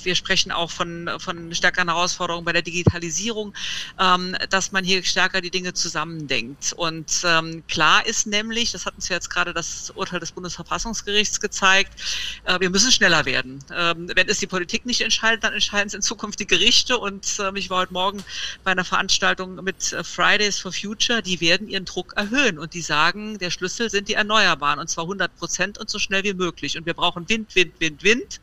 wir 0.03 0.15
sprechen 0.15 0.51
auch 0.51 0.71
von, 0.71 1.09
von 1.19 1.53
stärkeren 1.53 1.89
Herausforderungen 1.89 2.45
bei 2.45 2.53
der 2.53 2.61
Digitalisierung, 2.61 3.53
ähm, 3.99 4.35
dass 4.49 4.71
man 4.71 4.83
hier 4.83 5.03
stärker 5.03 5.41
die 5.41 5.51
Dinge 5.51 5.73
zusammendenkt. 5.73 6.73
Und 6.73 7.21
ähm, 7.23 7.63
klar 7.67 8.05
ist 8.05 8.27
nämlich, 8.27 8.71
das 8.71 8.85
hat 8.85 8.95
uns 8.95 9.09
ja 9.09 9.15
jetzt 9.15 9.29
gerade 9.29 9.53
das 9.53 9.91
Urteil 9.91 10.19
des 10.19 10.31
Bundesverfassungsgerichts 10.31 11.39
gezeigt, 11.39 12.01
äh, 12.45 12.59
wir 12.59 12.69
müssen 12.69 12.91
schneller 12.91 13.25
werden. 13.25 13.63
Ähm, 13.73 14.09
wenn 14.15 14.27
es 14.27 14.39
die 14.39 14.47
Politik 14.47 14.85
nicht 14.85 15.01
entscheidet, 15.01 15.43
dann 15.43 15.53
entscheiden 15.53 15.87
es 15.87 15.93
in 15.93 16.01
Zukunft 16.01 16.39
die 16.39 16.47
Gerichte. 16.47 16.97
Und 16.97 17.39
äh, 17.39 17.51
ich 17.57 17.69
war 17.69 17.79
heute 17.79 17.93
Morgen 17.93 18.23
bei 18.63 18.71
einer 18.71 18.85
Veranstaltung 18.85 19.55
mit 19.63 19.93
äh, 19.93 20.03
Fridays 20.03 20.59
for 20.59 20.71
Future, 20.71 21.21
die 21.21 21.41
werden 21.41 21.67
ihren 21.67 21.85
Druck 21.85 22.13
erhöhen 22.15 22.59
und 22.59 22.73
die 22.73 22.81
sagen, 22.81 23.37
der 23.39 23.51
Schlüssel 23.51 23.89
sind 23.89 24.07
die 24.07 24.13
Erneuerbaren 24.13 24.79
und 24.79 24.89
zwar 24.89 25.05
100 25.05 25.35
Prozent 25.37 25.77
und 25.77 25.89
so 25.89 25.99
schnell 25.99 26.23
wie 26.23 26.33
möglich. 26.33 26.77
Und 26.77 26.85
wir 26.85 26.93
brauchen 26.93 27.27
Wind, 27.29 27.55
Wind, 27.55 27.73
Wind, 27.79 28.03
Wind 28.03 28.41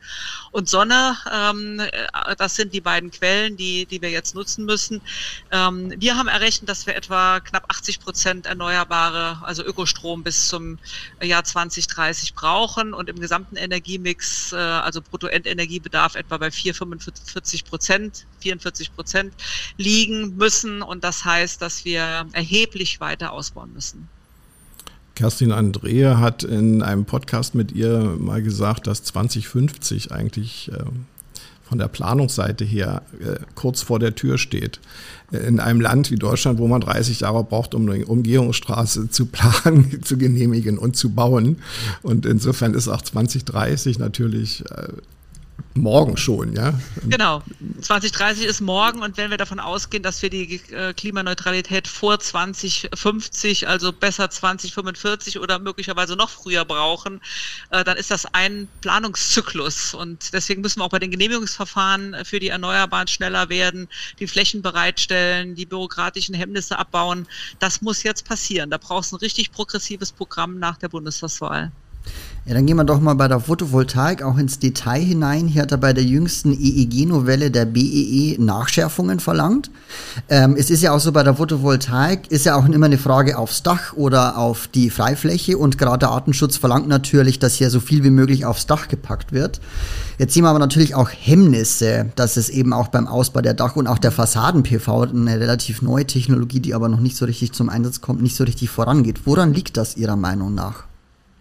und 0.51 0.69
Sonne 0.69 1.16
ähm, 1.31 1.79
äh, 1.79 2.35
das 2.37 2.55
sind 2.55 2.73
die 2.73 2.81
beiden 2.81 3.11
Quellen, 3.11 3.57
die, 3.57 3.85
die 3.85 4.01
wir 4.01 4.09
jetzt 4.09 4.35
nutzen 4.35 4.65
müssen. 4.65 5.01
Ähm, 5.51 5.93
wir 5.97 6.17
haben 6.17 6.27
errechnet, 6.27 6.69
dass 6.69 6.85
wir 6.85 6.95
etwa 6.95 7.39
knapp 7.39 7.65
80 7.69 7.99
Prozent 7.99 8.45
erneuerbare, 8.45 9.39
also 9.43 9.63
Ökostrom 9.63 10.23
bis 10.23 10.47
zum 10.47 10.79
Jahr 11.21 11.43
2030 11.43 12.33
brauchen 12.33 12.93
und 12.93 13.09
im 13.09 13.19
gesamten 13.19 13.55
Energiemix, 13.55 14.51
äh, 14.53 14.57
also 14.57 15.01
Bruttoendenergiebedarf 15.01 16.15
etwa 16.15 16.37
bei 16.37 16.51
4, 16.51 16.75
45 16.75 17.65
Prozent, 17.65 18.25
44 18.39 18.93
Prozent 18.93 19.33
liegen 19.77 20.35
müssen. 20.35 20.81
Und 20.81 21.03
das 21.03 21.25
heißt, 21.25 21.61
dass 21.61 21.85
wir 21.85 22.27
erheblich 22.33 22.99
weiter 22.99 23.31
ausbauen 23.31 23.73
müssen. 23.73 24.09
Kerstin 25.17 25.51
Andrea 25.51 26.19
hat 26.19 26.43
in 26.43 26.83
einem 26.83 27.05
Podcast 27.05 27.55
mit 27.55 27.71
ihr 27.71 28.15
mal 28.19 28.43
gesagt, 28.43 28.85
dass 28.85 29.01
2050 29.01 30.11
eigentlich 30.11 30.71
äh, 30.71 30.83
von 31.67 31.79
der 31.79 31.87
Planungsseite 31.87 32.63
her 32.63 33.01
äh, 33.19 33.39
kurz 33.55 33.81
vor 33.81 33.97
der 33.97 34.13
Tür 34.13 34.37
steht. 34.37 34.79
In 35.31 35.59
einem 35.59 35.81
Land 35.81 36.11
wie 36.11 36.17
Deutschland, 36.17 36.59
wo 36.59 36.67
man 36.67 36.81
30 36.81 37.21
Jahre 37.21 37.43
braucht, 37.43 37.73
um 37.73 37.89
eine 37.89 38.05
Umgehungsstraße 38.05 39.09
zu 39.09 39.25
planen, 39.25 40.01
zu 40.03 40.19
genehmigen 40.19 40.77
und 40.77 40.95
zu 40.95 41.09
bauen. 41.09 41.63
Und 42.03 42.27
insofern 42.27 42.75
ist 42.75 42.87
auch 42.87 43.01
2030 43.01 43.97
natürlich 43.97 44.65
äh, 44.69 44.89
morgen 45.77 46.17
schon, 46.17 46.53
ja? 46.53 46.73
Genau. 47.07 47.43
2030 47.81 48.45
ist 48.45 48.61
morgen 48.61 49.01
und 49.01 49.17
wenn 49.17 49.29
wir 49.29 49.37
davon 49.37 49.59
ausgehen, 49.59 50.03
dass 50.03 50.21
wir 50.21 50.29
die 50.29 50.61
äh, 50.71 50.93
Klimaneutralität 50.93 51.87
vor 51.87 52.19
2050, 52.19 53.67
also 53.67 53.93
besser 53.93 54.29
2045 54.29 55.39
oder 55.39 55.59
möglicherweise 55.59 56.15
noch 56.15 56.29
früher 56.29 56.65
brauchen, 56.65 57.21
äh, 57.69 57.83
dann 57.83 57.97
ist 57.97 58.11
das 58.11 58.25
ein 58.33 58.67
Planungszyklus 58.81 59.93
und 59.93 60.33
deswegen 60.33 60.61
müssen 60.61 60.79
wir 60.79 60.85
auch 60.85 60.89
bei 60.89 60.99
den 60.99 61.11
Genehmigungsverfahren 61.11 62.25
für 62.25 62.39
die 62.39 62.49
Erneuerbaren 62.49 63.07
schneller 63.07 63.49
werden, 63.49 63.87
die 64.19 64.27
Flächen 64.27 64.61
bereitstellen, 64.61 65.55
die 65.55 65.65
bürokratischen 65.65 66.35
Hemmnisse 66.35 66.77
abbauen. 66.77 67.27
Das 67.59 67.81
muss 67.81 68.03
jetzt 68.03 68.25
passieren. 68.25 68.69
Da 68.69 68.77
brauchst 68.77 69.11
du 69.11 69.15
ein 69.15 69.19
richtig 69.19 69.51
progressives 69.51 70.11
Programm 70.11 70.59
nach 70.59 70.77
der 70.77 70.89
Bundestagswahl. 70.89 71.71
Ja, 72.47 72.53
dann 72.53 72.65
gehen 72.65 72.77
wir 72.77 72.85
doch 72.85 73.01
mal 73.01 73.13
bei 73.15 73.27
der 73.27 73.41
Photovoltaik 73.41 74.23
auch 74.23 74.37
ins 74.37 74.57
Detail 74.57 75.01
hinein. 75.01 75.47
Hier 75.47 75.63
hat 75.63 75.73
er 75.73 75.77
bei 75.77 75.91
der 75.91 76.05
jüngsten 76.05 76.53
EEG-Novelle 76.53 77.51
der 77.51 77.65
BEE 77.65 78.35
e 78.35 78.37
Nachschärfungen 78.39 79.19
verlangt. 79.19 79.69
Ähm, 80.29 80.55
es 80.57 80.69
ist 80.69 80.81
ja 80.81 80.93
auch 80.93 81.01
so, 81.01 81.11
bei 81.11 81.23
der 81.23 81.35
Photovoltaik 81.35 82.31
ist 82.31 82.45
ja 82.45 82.55
auch 82.55 82.65
immer 82.65 82.85
eine 82.85 82.97
Frage 82.97 83.37
aufs 83.37 83.63
Dach 83.63 83.91
oder 83.97 84.37
auf 84.37 84.69
die 84.69 84.89
Freifläche 84.89 85.57
und 85.57 85.77
gerade 85.77 85.99
der 85.99 86.11
Artenschutz 86.11 86.55
verlangt 86.55 86.87
natürlich, 86.87 87.37
dass 87.37 87.55
hier 87.55 87.69
so 87.69 87.81
viel 87.81 88.05
wie 88.05 88.11
möglich 88.11 88.45
aufs 88.45 88.65
Dach 88.65 88.87
gepackt 88.87 89.33
wird. 89.33 89.59
Jetzt 90.17 90.33
sehen 90.33 90.43
wir 90.43 90.49
aber 90.49 90.59
natürlich 90.59 90.95
auch 90.95 91.09
Hemmnisse, 91.09 92.11
dass 92.15 92.37
es 92.37 92.47
eben 92.47 92.71
auch 92.71 92.87
beim 92.87 93.07
Ausbau 93.07 93.41
der 93.41 93.55
Dach- 93.55 93.75
und 93.75 93.87
auch 93.87 93.99
der 93.99 94.13
Fassaden-PV, 94.13 95.01
eine 95.01 95.37
relativ 95.37 95.81
neue 95.81 96.07
Technologie, 96.07 96.61
die 96.61 96.73
aber 96.73 96.87
noch 96.87 97.01
nicht 97.01 97.17
so 97.17 97.25
richtig 97.25 97.51
zum 97.51 97.67
Einsatz 97.67 97.99
kommt, 97.99 98.21
nicht 98.21 98.37
so 98.37 98.45
richtig 98.45 98.69
vorangeht. 98.69 99.25
Woran 99.25 99.53
liegt 99.53 99.75
das 99.75 99.97
Ihrer 99.97 100.15
Meinung 100.15 100.55
nach? 100.55 100.86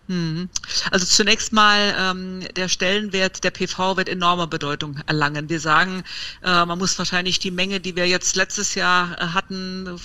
Mhm. 0.08 0.48
Also 0.92 1.04
zunächst 1.04 1.52
mal, 1.52 1.94
ähm, 1.98 2.46
der 2.54 2.68
Stellenwert 2.68 3.42
der 3.42 3.50
PV 3.50 3.96
wird 3.96 4.08
enorme 4.08 4.46
Bedeutung 4.46 5.00
erlangen. 5.06 5.48
Wir 5.48 5.58
sagen, 5.60 6.04
äh, 6.42 6.64
man 6.64 6.78
muss 6.78 6.96
wahrscheinlich 6.98 7.40
die 7.40 7.50
Menge, 7.50 7.80
die 7.80 7.96
wir 7.96 8.06
jetzt 8.06 8.36
letztes 8.36 8.74
Jahr 8.76 9.20
äh, 9.20 9.26
hatten, 9.28 9.98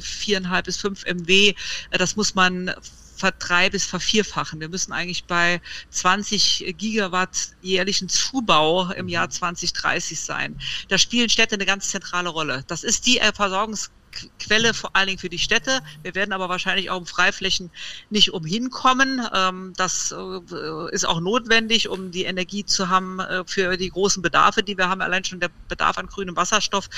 viereinhalb 0.00 0.66
bis 0.66 0.78
fünf 0.78 1.04
MW, 1.04 1.54
äh, 1.90 1.98
das 1.98 2.16
muss 2.16 2.34
man 2.34 2.72
verdrei- 3.16 3.70
bis 3.70 3.84
vervierfachen. 3.84 4.60
Wir 4.60 4.70
müssen 4.70 4.92
eigentlich 4.92 5.26
bei 5.26 5.60
20 5.90 6.74
Gigawatt 6.78 7.50
jährlichen 7.60 8.08
Zubau 8.08 8.90
im 8.92 9.08
Jahr 9.08 9.28
2030 9.28 10.18
sein. 10.18 10.58
Da 10.88 10.96
spielen 10.96 11.28
Städte 11.28 11.56
eine 11.56 11.66
ganz 11.66 11.90
zentrale 11.90 12.30
Rolle. 12.30 12.64
Das 12.68 12.82
ist 12.82 13.06
die 13.06 13.20
Versorgungs 13.34 13.90
Quelle 14.38 14.74
vor 14.74 14.94
allen 14.94 15.06
Dingen 15.06 15.18
für 15.18 15.28
die 15.28 15.38
Städte. 15.38 15.80
Wir 16.02 16.14
werden 16.14 16.32
aber 16.32 16.48
wahrscheinlich 16.48 16.90
auch 16.90 16.98
um 16.98 17.06
Freiflächen 17.06 17.70
nicht 18.10 18.32
umhin 18.32 18.70
kommen. 18.70 19.26
Ähm, 19.32 19.72
das 19.76 20.12
äh, 20.12 20.94
ist 20.94 21.06
auch 21.06 21.20
notwendig, 21.20 21.88
um 21.88 22.10
die 22.10 22.24
Energie 22.24 22.64
zu 22.64 22.88
haben 22.88 23.20
äh, 23.20 23.44
für 23.46 23.76
die 23.76 23.88
großen 23.88 24.22
Bedarfe, 24.22 24.62
die 24.62 24.76
wir 24.76 24.88
haben. 24.88 25.00
Allein 25.00 25.24
schon 25.24 25.40
der 25.40 25.50
Bedarf 25.68 25.98
an 25.98 26.06
grünem 26.06 26.36
Wasserstoff. 26.36 26.88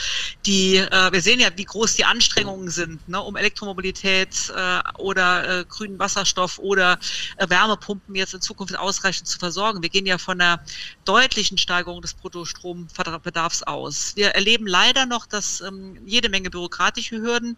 Die, 0.46 0.76
äh, 0.76 1.12
wir 1.12 1.20
sehen 1.20 1.40
ja, 1.40 1.48
wie 1.56 1.64
groß 1.64 1.94
die 1.94 2.04
Anstrengungen 2.04 2.70
sind, 2.70 3.06
ne, 3.08 3.20
um 3.20 3.36
Elektromobilität 3.36 4.52
oder 4.98 5.64
grünen 5.64 5.98
Wasserstoff 5.98 6.58
oder 6.58 6.98
Wärmepumpen 7.38 8.14
jetzt 8.14 8.34
in 8.34 8.40
Zukunft 8.40 8.76
ausreichend 8.76 9.28
zu 9.28 9.38
versorgen. 9.38 9.82
Wir 9.82 9.88
gehen 9.88 10.06
ja 10.06 10.18
von 10.18 10.40
einer 10.40 10.60
deutlichen 11.04 11.58
Steigerung 11.58 12.00
des 12.02 12.14
Bruttostrombedarfs 12.14 13.62
aus. 13.64 14.12
Wir 14.16 14.28
erleben 14.30 14.66
leider 14.66 15.06
noch, 15.06 15.26
dass 15.26 15.60
ähm, 15.60 15.98
jede 16.04 16.28
Menge 16.28 16.50
bürokratische 16.50 17.11
Hürden 17.20 17.56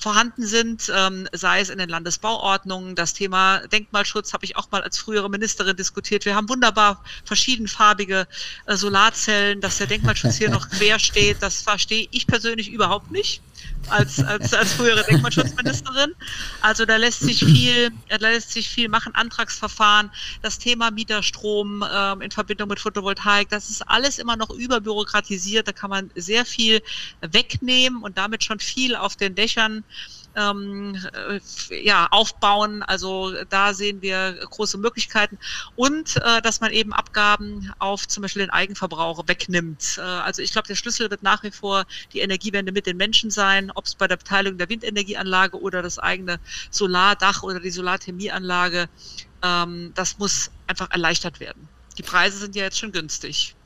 vorhanden 0.00 0.46
sind, 0.46 0.90
ähm, 0.94 1.28
sei 1.32 1.60
es 1.60 1.70
in 1.70 1.78
den 1.78 1.88
Landesbauordnungen. 1.88 2.94
Das 2.94 3.14
Thema 3.14 3.66
Denkmalschutz 3.66 4.32
habe 4.32 4.44
ich 4.44 4.56
auch 4.56 4.70
mal 4.70 4.82
als 4.82 4.98
frühere 4.98 5.28
Ministerin 5.28 5.76
diskutiert. 5.76 6.24
Wir 6.24 6.34
haben 6.34 6.48
wunderbar 6.48 7.02
verschiedenfarbige 7.24 8.26
äh, 8.66 8.76
Solarzellen, 8.76 9.60
dass 9.60 9.78
der 9.78 9.86
Denkmalschutz 9.86 10.36
hier 10.36 10.50
noch 10.50 10.68
quer 10.70 10.98
steht. 10.98 11.38
Das 11.40 11.62
verstehe 11.62 12.06
ich 12.10 12.26
persönlich 12.26 12.70
überhaupt 12.70 13.10
nicht 13.10 13.42
als, 13.88 14.22
als, 14.22 14.52
als 14.52 14.72
frühere 14.74 15.04
Denkmalschutzministerin. 15.04 16.12
Also 16.60 16.84
da 16.84 16.96
lässt 16.96 17.20
sich 17.20 17.44
viel, 17.44 17.90
da 18.08 18.16
lässt 18.16 18.52
sich 18.52 18.68
viel 18.68 18.88
machen, 18.88 19.14
Antragsverfahren, 19.14 20.10
das 20.42 20.58
Thema 20.58 20.90
Mieterstrom 20.90 21.84
ähm, 21.90 22.20
in 22.20 22.30
Verbindung 22.30 22.68
mit 22.68 22.80
Photovoltaik, 22.80 23.48
das 23.48 23.70
ist 23.70 23.82
alles 23.88 24.18
immer 24.18 24.36
noch 24.36 24.50
überbürokratisiert. 24.50 25.68
Da 25.68 25.72
kann 25.72 25.90
man 25.90 26.10
sehr 26.14 26.44
viel 26.44 26.82
wegnehmen 27.20 28.02
und 28.02 28.18
damit 28.18 28.44
schon 28.44 28.60
viel 28.60 28.94
auf 28.94 29.16
den 29.16 29.34
Dächern 29.34 29.84
ähm, 30.38 30.96
äh, 31.70 31.84
ja, 31.84 32.06
aufbauen. 32.10 32.82
Also 32.82 33.34
da 33.48 33.74
sehen 33.74 34.00
wir 34.00 34.32
große 34.50 34.78
Möglichkeiten. 34.78 35.38
Und 35.76 36.16
äh, 36.16 36.40
dass 36.42 36.60
man 36.60 36.72
eben 36.72 36.92
Abgaben 36.92 37.72
auf 37.78 38.06
zum 38.06 38.22
Beispiel 38.22 38.42
den 38.42 38.50
Eigenverbrauch 38.50 39.26
wegnimmt. 39.26 39.98
Äh, 39.98 40.02
also 40.02 40.40
ich 40.42 40.52
glaube, 40.52 40.68
der 40.68 40.76
Schlüssel 40.76 41.10
wird 41.10 41.22
nach 41.22 41.42
wie 41.42 41.50
vor 41.50 41.84
die 42.12 42.20
Energiewende 42.20 42.72
mit 42.72 42.86
den 42.86 42.96
Menschen 42.96 43.30
sein, 43.30 43.70
ob 43.74 43.86
es 43.86 43.94
bei 43.94 44.06
der 44.06 44.16
Beteiligung 44.16 44.58
der 44.58 44.68
Windenergieanlage 44.68 45.60
oder 45.60 45.82
das 45.82 45.98
eigene 45.98 46.38
Solardach 46.70 47.42
oder 47.42 47.60
die 47.60 47.70
Solarthermieanlage. 47.70 48.88
Ähm, 49.42 49.92
das 49.94 50.18
muss 50.18 50.50
einfach 50.66 50.90
erleichtert 50.90 51.40
werden. 51.40 51.68
Die 51.96 52.02
Preise 52.02 52.38
sind 52.38 52.54
ja 52.54 52.62
jetzt 52.62 52.78
schon 52.78 52.92
günstig. 52.92 53.56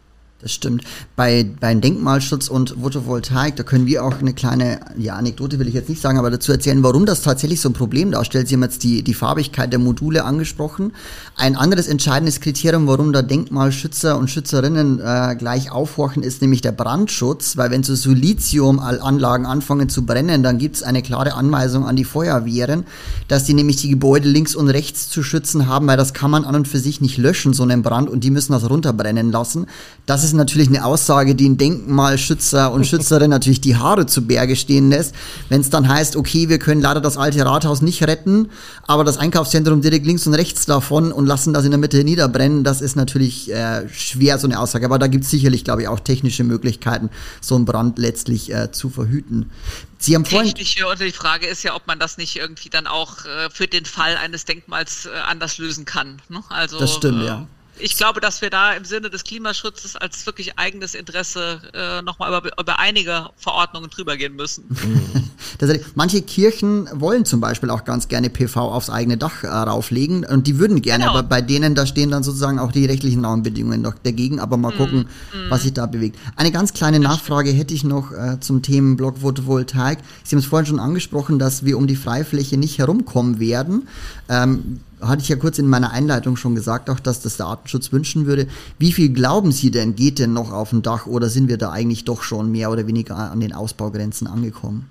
Das 0.42 0.50
stimmt. 0.50 0.82
Bei, 1.14 1.48
bei 1.60 1.72
Denkmalschutz 1.72 2.48
und 2.48 2.74
Photovoltaik, 2.82 3.54
da 3.54 3.62
können 3.62 3.86
wir 3.86 4.04
auch 4.04 4.18
eine 4.18 4.34
kleine, 4.34 4.80
ja, 4.98 5.14
Anekdote 5.14 5.60
will 5.60 5.68
ich 5.68 5.74
jetzt 5.74 5.88
nicht 5.88 6.02
sagen, 6.02 6.18
aber 6.18 6.32
dazu 6.32 6.50
erzählen, 6.50 6.82
warum 6.82 7.06
das 7.06 7.22
tatsächlich 7.22 7.60
so 7.60 7.68
ein 7.68 7.74
Problem 7.74 8.10
darstellt. 8.10 8.48
Sie 8.48 8.54
haben 8.56 8.62
jetzt 8.64 8.82
die, 8.82 9.04
die 9.04 9.14
Farbigkeit 9.14 9.70
der 9.72 9.78
Module 9.78 10.24
angesprochen. 10.24 10.94
Ein 11.36 11.54
anderes 11.54 11.86
entscheidendes 11.86 12.40
Kriterium, 12.40 12.88
warum 12.88 13.12
da 13.12 13.22
Denkmalschützer 13.22 14.18
und 14.18 14.30
Schützerinnen 14.30 14.98
äh, 14.98 15.36
gleich 15.38 15.70
aufhorchen, 15.70 16.24
ist 16.24 16.42
nämlich 16.42 16.60
der 16.60 16.72
Brandschutz, 16.72 17.56
weil 17.56 17.70
wenn 17.70 17.84
so 17.84 17.94
Siliziumanlagen 17.94 19.46
anfangen 19.46 19.88
zu 19.88 20.04
brennen, 20.04 20.42
dann 20.42 20.58
gibt 20.58 20.74
es 20.74 20.82
eine 20.82 21.02
klare 21.02 21.34
Anweisung 21.34 21.86
an 21.86 21.94
die 21.94 22.04
Feuerwehren, 22.04 22.84
dass 23.28 23.44
die 23.44 23.54
nämlich 23.54 23.76
die 23.76 23.90
Gebäude 23.90 24.28
links 24.28 24.56
und 24.56 24.68
rechts 24.68 25.08
zu 25.08 25.22
schützen 25.22 25.68
haben, 25.68 25.86
weil 25.86 25.96
das 25.96 26.14
kann 26.14 26.32
man 26.32 26.44
an 26.44 26.56
und 26.56 26.66
für 26.66 26.80
sich 26.80 27.00
nicht 27.00 27.16
löschen, 27.16 27.52
so 27.52 27.62
einen 27.62 27.82
Brand, 27.82 28.10
und 28.10 28.24
die 28.24 28.30
müssen 28.30 28.50
das 28.50 28.68
runterbrennen 28.68 29.30
lassen. 29.30 29.66
Das 30.04 30.24
ist 30.24 30.31
ist 30.32 30.36
natürlich 30.36 30.68
eine 30.68 30.84
Aussage, 30.84 31.34
die 31.34 31.48
ein 31.48 31.58
Denkmalschützer 31.58 32.72
und 32.72 32.86
Schützerin 32.86 33.30
natürlich 33.30 33.60
die 33.60 33.76
Haare 33.76 34.06
zu 34.06 34.26
Berge 34.26 34.56
stehen 34.56 34.90
lässt. 34.90 35.14
Wenn 35.48 35.60
es 35.60 35.70
dann 35.70 35.88
heißt, 35.88 36.16
okay, 36.16 36.48
wir 36.48 36.58
können 36.58 36.80
leider 36.80 37.00
das 37.00 37.16
alte 37.16 37.44
Rathaus 37.44 37.82
nicht 37.82 38.02
retten, 38.02 38.50
aber 38.86 39.04
das 39.04 39.18
Einkaufszentrum 39.18 39.82
direkt 39.82 40.06
links 40.06 40.26
und 40.26 40.34
rechts 40.34 40.66
davon 40.66 41.12
und 41.12 41.26
lassen 41.26 41.52
das 41.52 41.64
in 41.64 41.70
der 41.70 41.78
Mitte 41.78 42.02
niederbrennen, 42.04 42.64
das 42.64 42.80
ist 42.80 42.96
natürlich 42.96 43.52
äh, 43.52 43.88
schwer, 43.90 44.38
so 44.38 44.46
eine 44.46 44.58
Aussage. 44.58 44.86
Aber 44.86 44.98
da 44.98 45.06
gibt 45.06 45.24
es 45.24 45.30
sicherlich, 45.30 45.64
glaube 45.64 45.82
ich, 45.82 45.88
auch 45.88 46.00
technische 46.00 46.44
Möglichkeiten, 46.44 47.10
so 47.40 47.54
einen 47.54 47.64
Brand 47.64 47.98
letztlich 47.98 48.52
äh, 48.52 48.72
zu 48.72 48.90
verhüten. 48.90 49.50
Sie 49.98 50.14
haben 50.14 50.24
vorhin 50.24 50.48
Technische 50.48 50.88
und 50.88 51.00
die 51.00 51.12
Frage 51.12 51.46
ist 51.46 51.62
ja, 51.62 51.76
ob 51.76 51.86
man 51.86 51.98
das 51.98 52.16
nicht 52.16 52.36
irgendwie 52.36 52.70
dann 52.70 52.86
auch 52.86 53.24
äh, 53.24 53.50
für 53.50 53.68
den 53.68 53.84
Fall 53.84 54.16
eines 54.16 54.44
Denkmals 54.44 55.06
äh, 55.06 55.10
anders 55.28 55.58
lösen 55.58 55.84
kann. 55.84 56.20
Ne? 56.28 56.42
Also, 56.48 56.78
das 56.78 56.94
stimmt, 56.94 57.24
ja 57.24 57.46
ich 57.78 57.96
glaube, 57.96 58.20
dass 58.20 58.42
wir 58.42 58.50
da 58.50 58.72
im 58.74 58.84
Sinne 58.84 59.10
des 59.10 59.24
Klimaschutzes 59.24 59.96
als 59.96 60.26
wirklich 60.26 60.58
eigenes 60.58 60.94
Interesse 60.94 61.60
äh, 61.74 62.02
nochmal 62.02 62.28
über, 62.28 62.50
über 62.58 62.78
einige 62.78 63.30
Verordnungen 63.36 63.90
drüber 63.90 64.16
gehen 64.16 64.36
müssen. 64.36 64.64
manche 65.94 66.22
Kirchen 66.22 66.88
wollen 66.92 67.24
zum 67.24 67.40
Beispiel 67.40 67.70
auch 67.70 67.84
ganz 67.84 68.08
gerne 68.08 68.30
PV 68.30 68.56
aufs 68.56 68.90
eigene 68.90 69.16
Dach 69.16 69.42
äh, 69.42 69.48
rauflegen 69.48 70.24
und 70.24 70.46
die 70.46 70.58
würden 70.58 70.82
gerne, 70.82 71.04
genau. 71.04 71.16
aber 71.16 71.28
bei 71.28 71.40
denen, 71.40 71.74
da 71.74 71.86
stehen 71.86 72.10
dann 72.10 72.22
sozusagen 72.22 72.58
auch 72.58 72.72
die 72.72 72.84
rechtlichen 72.84 73.24
Rahmenbedingungen 73.24 73.80
noch 73.80 73.94
dagegen, 74.02 74.40
aber 74.40 74.56
mal 74.56 74.72
mm, 74.74 74.76
gucken, 74.76 75.00
mm. 75.00 75.50
was 75.50 75.62
sich 75.62 75.72
da 75.72 75.86
bewegt. 75.86 76.18
Eine 76.36 76.52
ganz 76.52 76.72
kleine 76.72 77.00
Nachfrage 77.00 77.50
hätte 77.50 77.74
ich 77.74 77.84
noch 77.84 78.12
äh, 78.12 78.38
zum 78.40 78.62
Themenblock 78.62 79.18
Photovoltaik. 79.18 79.98
Sie 80.24 80.36
haben 80.36 80.40
es 80.40 80.46
vorhin 80.46 80.66
schon 80.66 80.80
angesprochen, 80.80 81.38
dass 81.38 81.64
wir 81.64 81.78
um 81.78 81.86
die 81.86 81.96
Freifläche 81.96 82.56
nicht 82.56 82.78
herumkommen 82.78 83.40
werden. 83.40 83.88
Ähm, 84.28 84.80
hatte 85.02 85.22
ich 85.22 85.28
ja 85.28 85.36
kurz 85.36 85.58
in 85.58 85.68
meiner 85.68 85.90
Einleitung 85.90 86.36
schon 86.36 86.54
gesagt, 86.54 86.88
auch 86.88 87.00
dass 87.00 87.20
das 87.20 87.36
der 87.36 87.46
Artenschutz 87.46 87.92
wünschen 87.92 88.26
würde. 88.26 88.46
Wie 88.78 88.92
viel 88.92 89.10
glauben 89.10 89.52
Sie 89.52 89.70
denn, 89.70 89.96
geht 89.96 90.18
denn 90.18 90.32
noch 90.32 90.52
auf 90.52 90.70
dem 90.70 90.82
Dach 90.82 91.06
oder 91.06 91.28
sind 91.28 91.48
wir 91.48 91.58
da 91.58 91.70
eigentlich 91.70 92.04
doch 92.04 92.22
schon 92.22 92.50
mehr 92.50 92.70
oder 92.70 92.86
weniger 92.86 93.16
an 93.16 93.40
den 93.40 93.52
Ausbaugrenzen 93.52 94.26
angekommen? 94.26 94.88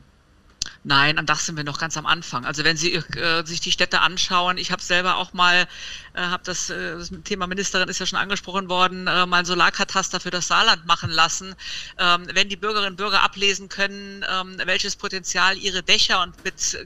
Nein, 0.83 1.19
am 1.19 1.27
Dach 1.27 1.39
sind 1.39 1.57
wir 1.57 1.63
noch 1.63 1.79
ganz 1.79 1.95
am 1.95 2.07
Anfang. 2.07 2.43
Also 2.43 2.63
wenn 2.63 2.75
Sie 2.75 2.93
äh, 2.93 3.45
sich 3.45 3.61
die 3.61 3.71
Städte 3.71 4.01
anschauen, 4.01 4.57
ich 4.57 4.71
habe 4.71 4.81
selber 4.81 5.17
auch 5.17 5.31
mal, 5.33 5.67
äh, 6.13 6.21
habe 6.21 6.41
das, 6.43 6.71
äh, 6.71 6.97
das 6.97 7.11
Thema 7.23 7.45
Ministerin 7.45 7.87
ist 7.87 7.99
ja 7.99 8.07
schon 8.07 8.17
angesprochen 8.17 8.67
worden, 8.67 9.05
äh, 9.05 9.27
mal 9.27 9.39
ein 9.39 9.45
Solarkataster 9.45 10.19
für 10.19 10.31
das 10.31 10.47
Saarland 10.47 10.87
machen 10.87 11.11
lassen. 11.11 11.53
Ähm, 11.99 12.27
wenn 12.33 12.49
die 12.49 12.55
Bürgerinnen 12.55 12.91
und 12.91 12.97
Bürger 12.97 13.21
ablesen 13.21 13.69
können, 13.69 14.25
ähm, 14.27 14.57
welches 14.65 14.95
Potenzial 14.95 15.55
ihre 15.57 15.83
Dächer 15.83 16.23
und 16.23 16.43
mit 16.43 16.77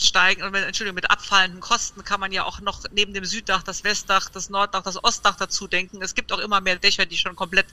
steigen, 0.00 0.42
Entschuldigung, 0.54 0.94
mit 0.94 1.10
abfallenden 1.10 1.60
Kosten 1.60 2.04
kann 2.04 2.20
man 2.20 2.30
ja 2.30 2.44
auch 2.44 2.60
noch 2.60 2.84
neben 2.92 3.12
dem 3.12 3.24
Süddach 3.24 3.64
das 3.64 3.82
Westdach, 3.82 4.28
das 4.30 4.48
Norddach, 4.48 4.82
das 4.82 5.02
Ostdach 5.02 5.36
dazu 5.36 5.66
denken. 5.66 6.00
Es 6.02 6.14
gibt 6.14 6.32
auch 6.32 6.38
immer 6.38 6.60
mehr 6.60 6.76
Dächer, 6.76 7.04
die 7.04 7.16
schon 7.16 7.34
komplett 7.34 7.66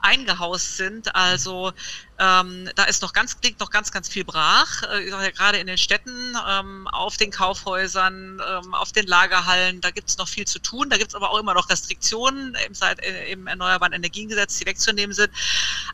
eingehaust 0.00 0.76
sind. 0.76 1.14
Also 1.14 1.72
ähm, 2.18 2.68
da 2.74 2.84
ist 2.84 3.02
noch 3.02 3.12
ganz, 3.12 3.36
liegt 3.44 3.60
noch 3.60 3.70
ganz, 3.70 3.92
ganz 3.92 4.08
viel 4.08 4.24
brach, 4.24 4.82
äh, 4.82 5.30
gerade 5.32 5.58
in 5.58 5.68
den 5.68 5.78
Städten, 5.78 6.36
ähm, 6.48 6.88
auf 6.88 7.16
den 7.16 7.30
Kaufhäusern, 7.30 8.42
ähm, 8.46 8.74
auf 8.74 8.90
den 8.90 9.06
Lagerhallen. 9.06 9.80
Da 9.80 9.92
gibt 9.92 10.10
es 10.10 10.18
noch 10.18 10.28
viel 10.28 10.46
zu 10.46 10.58
tun. 10.58 10.90
Da 10.90 10.98
gibt 10.98 11.10
es 11.10 11.14
aber 11.14 11.30
auch 11.30 11.38
immer 11.38 11.54
noch 11.54 11.70
Restriktionen 11.70 12.56
im, 12.66 12.72
äh, 12.82 13.32
im 13.32 13.46
Erneuerbaren 13.46 13.92
Energiengesetz, 13.92 14.58
die 14.58 14.66
wegzunehmen 14.66 15.14
sind. 15.14 15.30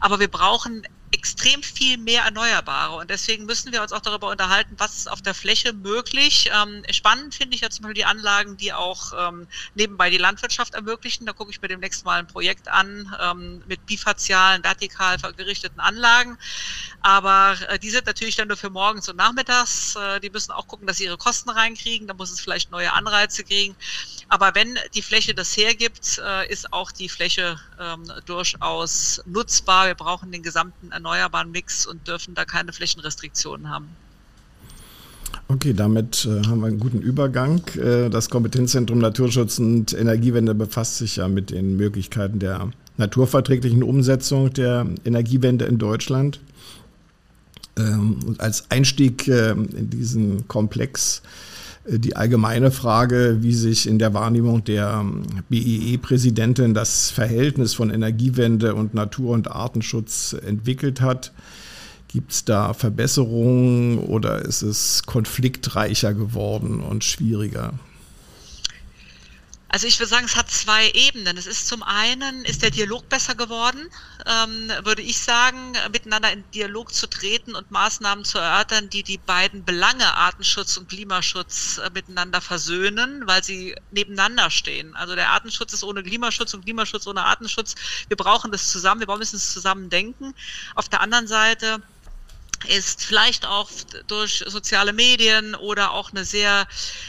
Aber 0.01 0.19
wir 0.21 0.29
brauchen 0.29 0.87
extrem 1.13 1.63
viel 1.63 1.99
mehr 1.99 2.25
Erneuerbare. 2.25 2.97
Und 2.97 3.11
deswegen 3.11 3.47
müssen 3.47 3.73
wir 3.73 3.83
uns 3.83 3.93
auch 3.93 4.01
darüber 4.01 4.29
unterhalten, 4.29 4.75
was 4.79 4.99
ist 4.99 5.11
auf 5.11 5.23
der 5.23 5.35
Fläche 5.35 5.73
möglich. 5.73 6.51
Ähm, 6.53 6.83
spannend 6.91 7.35
finde 7.35 7.55
ich 7.55 7.63
ja 7.63 7.71
zum 7.71 7.85
Beispiel 7.85 7.95
die 7.95 8.05
Anlagen, 8.05 8.57
die 8.57 8.73
auch 8.73 9.13
ähm, 9.17 9.47
nebenbei 9.75 10.11
die 10.11 10.19
Landwirtschaft 10.19 10.75
ermöglichen. 10.75 11.27
Da 11.27 11.33
gucke 11.33 11.51
ich 11.51 11.63
mir 11.63 11.69
demnächst 11.69 12.05
mal 12.05 12.19
ein 12.19 12.27
Projekt 12.27 12.69
an 12.69 13.15
ähm, 13.21 13.63
mit 13.67 13.87
bifazialen, 13.87 14.65
vertikal 14.65 15.17
gerichteten 15.37 15.81
Anlagen. 15.81 16.39
Aber 17.03 17.57
äh, 17.69 17.79
die 17.79 17.91
sind 17.91 18.07
natürlich 18.07 18.37
dann 18.37 18.49
nur 18.49 18.57
für 18.57 18.71
morgens 18.71 19.09
und 19.09 19.17
nachmittags. 19.17 19.95
Äh, 19.97 20.21
die 20.21 20.31
müssen 20.31 20.53
auch 20.53 20.67
gucken, 20.67 20.87
dass 20.87 20.97
sie 20.97 21.05
ihre 21.05 21.19
Kosten 21.19 21.51
reinkriegen. 21.51 22.09
Da 22.09 22.15
muss 22.15 22.31
es 22.31 22.41
vielleicht 22.41 22.71
neue 22.71 22.93
Anreize 22.93 23.45
kriegen. 23.45 23.77
Aber 24.29 24.55
wenn 24.55 24.79
die 24.95 25.03
Fläche 25.03 25.35
das 25.35 25.57
hergibt, 25.57 26.19
äh, 26.19 26.51
ist 26.51 26.73
auch 26.73 26.91
die 26.91 27.09
Fläche 27.09 27.61
ähm, 27.79 28.11
durchaus 28.25 29.23
nutzbar. 29.25 29.87
Wir 29.87 29.95
brauchen 29.95 30.33
den 30.33 30.43
gesamten 30.43 30.93
erneuerbaren 30.97 31.51
Mix 31.51 31.87
und 31.87 32.07
dürfen 32.09 32.35
da 32.35 32.45
keine 32.45 32.73
Flächenrestriktionen 32.73 33.71
haben. 33.71 33.89
Okay, 35.49 35.75
damit 35.75 36.27
äh, 36.27 36.45
haben 36.47 36.61
wir 36.61 36.67
einen 36.67 36.81
guten 36.81 37.01
Übergang. 37.01 37.63
Äh, 37.77 38.11
das 38.11 38.31
Kompetenzzentrum 38.31 38.99
Naturschutz 38.99 39.59
und 39.59 39.93
Energiewende 39.93 40.55
befasst 40.55 40.97
sich 40.97 41.17
ja 41.17 41.29
mit 41.29 41.51
den 41.51 41.77
Möglichkeiten 41.77 42.41
der 42.41 42.71
naturverträglichen 42.97 43.83
Umsetzung 43.83 44.53
der 44.53 44.87
Energiewende 45.05 45.67
in 45.67 45.79
Deutschland. 45.79 46.41
Ähm, 47.79 48.35
als 48.39 48.71
Einstieg 48.71 49.29
äh, 49.29 49.51
in 49.51 49.91
diesen 49.91 50.49
Komplex 50.49 51.23
die 51.89 52.17
allgemeine 52.17 52.71
Frage, 52.71 53.39
wie 53.41 53.55
sich 53.55 53.87
in 53.87 53.99
der 53.99 54.15
Wahrnehmung 54.15 54.65
der 54.65 55.01
ähm, 55.01 55.23
BEE-Präsidentin 55.49 56.75
das 56.75 57.11
Verhältnis 57.11 57.75
von 57.75 57.91
Energiewende 57.91 58.75
und 58.75 58.95
Natur- 58.95 59.35
und 59.35 59.51
Artenschutz 59.51 60.35
entwickelt 60.47 61.01
hat. 61.01 61.33
Gibt 62.09 62.33
es 62.33 62.45
da 62.45 62.73
Verbesserungen 62.73 63.99
oder 63.99 64.43
ist 64.43 64.63
es 64.63 65.03
konfliktreicher 65.05 66.15
geworden 66.15 66.81
und 66.81 67.05
schwieriger? 67.05 67.75
Also 69.69 69.89
ich 69.89 69.99
würde 69.99 70.09
sagen, 70.09 70.27
es 70.27 70.37
hat 70.37 70.51
zwei 70.51 70.91
Ebenen. 70.91 71.37
Es 71.37 71.47
ist 71.47 71.67
zum 71.67 71.83
einen, 71.83 72.45
ist 72.45 72.63
der 72.63 72.71
Dialog 72.71 73.09
besser 73.09 73.35
geworden, 73.35 73.89
ähm, 74.25 74.71
würde 74.85 75.03
ich 75.03 75.19
sagen, 75.19 75.73
miteinander 75.93 76.33
in 76.33 76.49
Dialog 76.53 76.95
zu 76.95 77.09
treten 77.09 77.55
und 77.57 77.71
Maßnahmen 77.71 78.25
zu 78.25 78.39
erörtern, 78.39 78.89
die 78.91 79.03
die 79.03 79.19
beiden 79.19 79.65
Belange 79.65 80.15
Artenschutz 80.15 80.77
und 80.77 80.89
Klimaschutz 80.89 81.79
äh, 81.79 81.91
miteinander 81.93 82.41
versöhnen, 82.41 83.27
weil 83.27 83.43
sie 83.43 83.75
nebeneinander 83.91 84.51
stehen. 84.51 84.95
Also 84.95 85.17
der 85.17 85.31
Artenschutz 85.31 85.73
ist 85.73 85.83
ohne 85.83 86.03
Klimaschutz 86.03 86.55
und 86.55 86.65
Klimaschutz 86.65 87.07
ohne 87.07 87.25
Artenschutz. 87.25 87.75
Wir 88.07 88.17
brauchen 88.17 88.53
das 88.53 88.71
zusammen, 88.71 89.01
wir 89.01 89.17
müssen 89.17 89.37
es 89.37 89.53
zusammen 89.53 89.91
denken. 89.91 90.35
Auf 90.77 90.89
der 90.89 91.01
anderen 91.01 91.27
Seite 91.27 91.83
ist 92.69 93.05
vielleicht 93.05 93.47
auch 93.47 93.71
durch 94.07 94.45
soziale 94.47 94.93
Medien 94.93 95.55
oder 95.55 95.93
auch 95.93 96.11
eine 96.11 96.25
sehr 96.25 96.67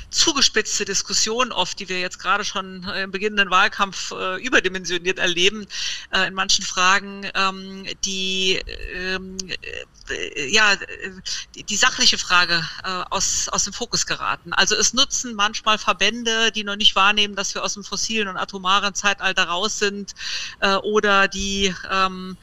zugespitzte 0.09 0.85
Diskussion 0.85 1.51
oft, 1.51 1.79
die 1.79 1.89
wir 1.89 1.99
jetzt 1.99 2.19
gerade 2.19 2.45
schon 2.45 2.83
im 2.83 3.11
beginnenden 3.11 3.49
Wahlkampf 3.49 4.11
äh, 4.11 4.41
überdimensioniert 4.41 5.19
erleben, 5.19 5.67
äh, 6.13 6.27
in 6.27 6.33
manchen 6.33 6.65
Fragen, 6.65 7.29
ähm, 7.33 7.85
die 8.05 8.61
ähm, 8.93 9.37
äh, 10.09 10.49
ja 10.49 10.75
die, 11.55 11.63
die, 11.63 11.75
sachliche 11.75 12.17
Frage 12.17 12.63
äh, 12.83 13.03
aus, 13.09 13.49
aus 13.49 13.65
dem 13.65 13.73
Fokus 13.73 14.05
geraten. 14.05 14.53
Also 14.53 14.75
es 14.75 14.93
nutzen 14.93 15.35
manchmal 15.35 15.77
Verbände, 15.77 16.51
die 16.51 16.63
noch 16.63 16.75
nicht 16.75 16.95
wahrnehmen, 16.95 17.35
dass 17.35 17.53
wir 17.53 17.63
aus 17.63 17.73
dem 17.73 17.83
fossilen 17.83 18.27
und 18.27 18.37
atomaren 18.37 18.93
Zeitalter 18.93 19.45
raus 19.45 19.79
sind 19.79 20.13
äh, 20.61 20.75
oder 20.75 21.27
die 21.27 21.73
ähm, 21.89 22.37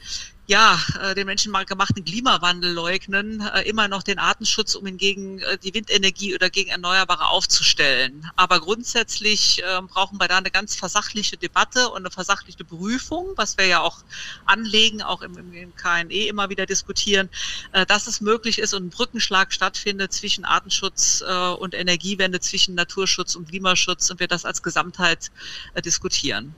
ja, 0.47 0.79
äh, 1.01 1.15
den 1.15 1.25
menschengemachten 1.25 2.05
Klimawandel 2.05 2.71
leugnen, 2.71 3.41
äh, 3.41 3.61
immer 3.61 3.87
noch 3.87 4.03
den 4.03 4.19
Artenschutz, 4.19 4.75
um 4.75 4.85
ihn 4.85 4.97
gegen 4.97 5.39
äh, 5.39 5.57
die 5.57 5.73
Windenergie 5.73 6.35
oder 6.35 6.51
gegen 6.51 6.69
Erneuerbare 6.69 7.29
aufzustellen. 7.29 8.29
Aber 8.35 8.59
grundsätzlich 8.59 9.63
äh, 9.63 9.81
brauchen 9.81 10.19
wir 10.19 10.27
da 10.27 10.37
eine 10.37 10.51
ganz 10.51 10.75
versachliche 10.75 11.37
Debatte 11.37 11.89
und 11.89 11.97
eine 11.97 12.11
versachliche 12.11 12.63
Prüfung, 12.63 13.33
was 13.35 13.57
wir 13.57 13.65
ja 13.65 13.81
auch 13.81 14.03
anlegen, 14.45 15.01
auch 15.01 15.23
im, 15.23 15.53
im 15.53 15.75
KNE 15.75 16.27
immer 16.27 16.49
wieder 16.49 16.67
diskutieren, 16.67 17.29
äh, 17.71 17.87
dass 17.87 18.05
es 18.05 18.21
möglich 18.21 18.59
ist 18.59 18.75
und 18.75 18.85
ein 18.85 18.89
Brückenschlag 18.89 19.51
stattfindet 19.51 20.13
zwischen 20.13 20.45
Artenschutz 20.45 21.23
äh, 21.27 21.49
und 21.53 21.73
Energiewende, 21.73 22.39
zwischen 22.39 22.75
Naturschutz 22.75 23.35
und 23.35 23.49
Klimaschutz 23.49 24.11
und 24.11 24.19
wir 24.19 24.27
das 24.27 24.45
als 24.45 24.61
Gesamtheit 24.61 25.31
äh, 25.73 25.81
diskutieren. 25.81 26.53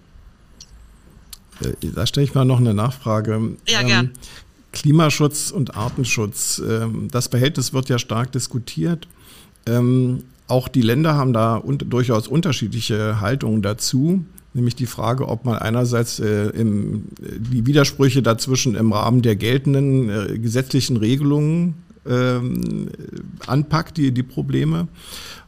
Äh, 1.61 1.87
da 1.95 2.05
stelle 2.05 2.25
ich 2.25 2.33
mal 2.33 2.45
noch 2.45 2.59
eine 2.59 2.73
Nachfrage. 2.73 3.57
Ja, 3.67 3.81
gern. 3.83 4.05
Ähm, 4.05 4.11
Klimaschutz 4.71 5.51
und 5.51 5.75
Artenschutz, 5.75 6.61
ähm, 6.67 7.07
das 7.09 7.27
Verhältnis 7.27 7.73
wird 7.73 7.89
ja 7.89 7.97
stark 7.97 8.31
diskutiert. 8.31 9.07
Ähm, 9.65 10.23
auch 10.47 10.67
die 10.67 10.81
Länder 10.81 11.15
haben 11.15 11.33
da 11.33 11.61
durchaus 11.65 12.27
unterschiedliche 12.27 13.19
Haltungen 13.19 13.61
dazu. 13.61 14.23
Nämlich 14.53 14.75
die 14.75 14.85
Frage, 14.85 15.27
ob 15.27 15.45
man 15.45 15.57
einerseits 15.57 16.19
äh, 16.19 16.47
im, 16.49 17.05
die 17.19 17.65
Widersprüche 17.65 18.23
dazwischen 18.23 18.75
im 18.75 18.93
Rahmen 18.93 19.21
der 19.21 19.35
geltenden 19.35 20.09
äh, 20.09 20.39
gesetzlichen 20.39 20.97
Regelungen 20.97 21.75
ähm, 22.07 22.89
anpackt, 23.45 23.97
die, 23.97 24.11
die 24.11 24.23
Probleme, 24.23 24.87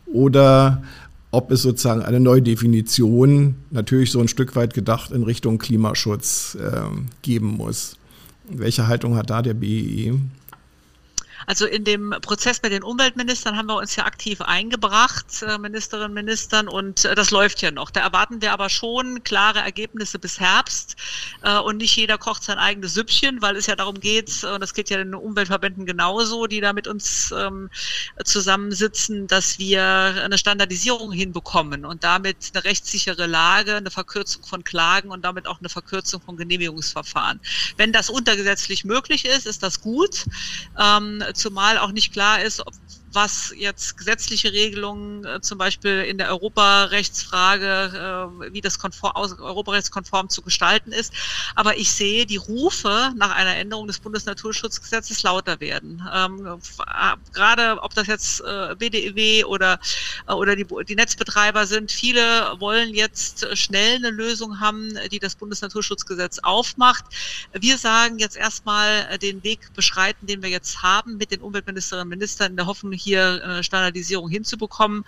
oder 0.06 0.84
ob 1.32 1.52
es 1.52 1.62
sozusagen 1.62 2.02
eine 2.02 2.20
neue 2.20 2.42
Definition, 2.42 3.56
natürlich 3.70 4.12
so 4.12 4.20
ein 4.20 4.28
Stück 4.28 4.56
weit 4.56 4.74
gedacht 4.74 5.12
in 5.12 5.24
Richtung 5.24 5.58
Klimaschutz, 5.60 6.58
äh, 6.60 6.82
geben 7.22 7.58
muss. 7.58 7.98
Welche 8.50 8.88
Haltung 8.88 9.15
hat 9.15 9.30
da 9.30 9.42
der 9.42 9.54
BEE? 9.54 10.20
Also 11.49 11.65
in 11.65 11.83
dem 11.83 12.13
Prozess 12.21 12.59
bei 12.59 12.69
den 12.69 12.83
Umweltministern 12.83 13.57
haben 13.57 13.65
wir 13.65 13.77
uns 13.77 13.95
ja 13.95 14.05
aktiv 14.05 14.39
eingebracht, 14.39 15.25
äh, 15.41 15.57
Ministerinnen 15.57 16.09
und 16.09 16.13
Ministern, 16.13 16.67
und 16.67 17.05
äh, 17.05 17.15
das 17.15 17.31
läuft 17.31 17.63
ja 17.63 17.71
noch. 17.71 17.89
Da 17.89 18.01
erwarten 18.01 18.39
wir 18.43 18.53
aber 18.53 18.69
schon 18.69 19.23
klare 19.23 19.57
Ergebnisse 19.57 20.19
bis 20.19 20.39
Herbst 20.39 20.95
äh, 21.41 21.57
und 21.57 21.77
nicht 21.77 21.95
jeder 21.95 22.19
kocht 22.19 22.43
sein 22.43 22.59
eigenes 22.59 22.93
Süppchen, 22.93 23.41
weil 23.41 23.55
es 23.55 23.65
ja 23.65 23.75
darum 23.75 23.99
geht, 23.99 24.43
und 24.43 24.62
das 24.62 24.75
geht 24.75 24.91
ja 24.91 24.97
den 24.97 25.15
Umweltverbänden 25.15 25.88
genauso, 25.88 26.45
die 26.45 26.62
da 26.62 26.71
mit 26.71 26.88
uns 26.88 27.33
ähm, 27.35 27.71
zusammensitzen, 28.23 29.25
dass 29.25 29.57
wir 29.57 29.81
eine 29.83 30.38
Standardisierung 30.38 31.12
hinbekommen 31.12 31.83
und 31.83 32.03
damit 32.03 32.51
eine 32.53 32.63
rechtssichere 32.63 33.25
Lage, 33.25 33.73
eine 33.73 33.89
Verkürzung 33.89 34.43
von 34.43 34.63
Klagen 34.63 35.09
und 35.09 35.25
damit 35.25 35.47
auch 35.47 35.57
eine 35.62 35.69
Verkürzung 35.69 36.21
von 36.21 36.38
Genehmigungsverfahren. 36.38 37.39
Wenn 37.75 37.91
das 37.91 38.12
untergesetzlich 38.12 38.85
möglich 38.85 39.25
ist, 39.25 39.47
ist 39.47 39.63
das 39.63 39.81
gut. 39.81 40.25
Ähm, 40.79 41.23
zumal 41.39 41.78
auch 41.78 41.91
nicht 41.91 42.12
klar 42.13 42.41
ist, 42.41 42.60
ob 42.65 42.73
was 43.12 43.54
jetzt 43.56 43.98
gesetzliche 43.98 44.54
Regelungen 44.54 45.26
äh, 45.26 45.41
zum 45.41 45.58
Beispiel 45.58 46.04
in 46.04 46.17
der 46.17 46.30
Europarechtsfrage, 46.30 48.30
äh, 48.45 48.54
wie 48.54 48.62
das 48.62 48.80
konform, 48.80 49.13
europarechtskonform 49.15 50.30
zu 50.30 50.41
gestalten 50.41 50.91
ist. 50.91 51.13
Aber 51.56 51.78
ich 51.78 51.91
sehe 51.91 52.26
die 52.26 52.38
Rufe 52.38 53.12
nach 53.15 53.36
einer 53.36 53.56
Änderung 53.56 53.88
des 53.88 54.00
Bundesnaturschutzgesetzes 54.00 55.24
lauter 55.24 55.60
werden. 55.60 56.08
Ähm, 56.13 56.45
äh, 56.45 57.15
gerade 57.34 57.82
ob 57.82 57.93
das 57.95 58.08
jetzt 58.08 58.41
äh, 58.41 58.76
BDEW 58.76 59.45
oder, 59.45 59.80
äh, 60.28 60.34
oder 60.34 60.56
die, 60.56 60.65
die 60.88 60.95
Netzbetreiber 60.95 61.65
sind, 61.65 61.91
viele 61.91 62.54
wollen 62.60 62.93
jetzt 62.93 63.45
schnell 63.58 63.95
eine 63.95 64.10
Lösung 64.10 64.60
haben, 64.60 64.98
die 65.12 65.19
das 65.19 65.36
Bundesnaturschutzgesetz 65.36 66.39
aufmacht. 66.39 67.06
Wir 67.54 67.78
sagen 67.78 68.19
jetzt 68.19 68.36
erstmal 68.36 69.08
äh, 69.10 69.17
den 69.17 69.43
Weg 69.43 69.74
beschreiten, 69.74 70.28
den 70.28 70.43
wir 70.43 70.50
jetzt 70.50 70.84
haben 70.84 71.17
mit 71.17 71.32
den 71.32 71.41
Umweltministerinnen 71.41 72.04
und 72.04 72.10
Ministern 72.10 72.52
in 72.52 72.58
der 72.58 72.67
Hoffnung, 72.67 72.98
hier 72.99 73.43
äh, 73.43 73.63
Standardisierung 73.63 74.29
hinzubekommen. 74.29 75.05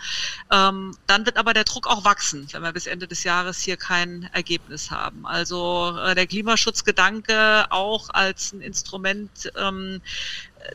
Ähm, 0.52 0.96
dann 1.08 1.26
wird 1.26 1.38
aber 1.38 1.54
der 1.54 1.64
Druck 1.64 1.88
auch 1.88 2.06
wachsen, 2.06 2.48
wenn 2.52 2.64
wir 2.64 2.72
bis 2.72 2.88
Ende 2.88 3.08
des 3.08 3.24
Jahres 3.24 3.60
hier 3.60 3.78
kein 3.78 4.30
Ergebnis 4.34 4.92
haben. 4.92 5.26
Also 5.26 5.98
äh, 6.04 6.16
der 6.16 6.28
Klimaschutzgedanke 6.28 7.72
auch 7.72 8.10
als 8.10 8.54
ein 8.54 8.62
Instrument, 8.62 9.52
ähm, 9.58 10.02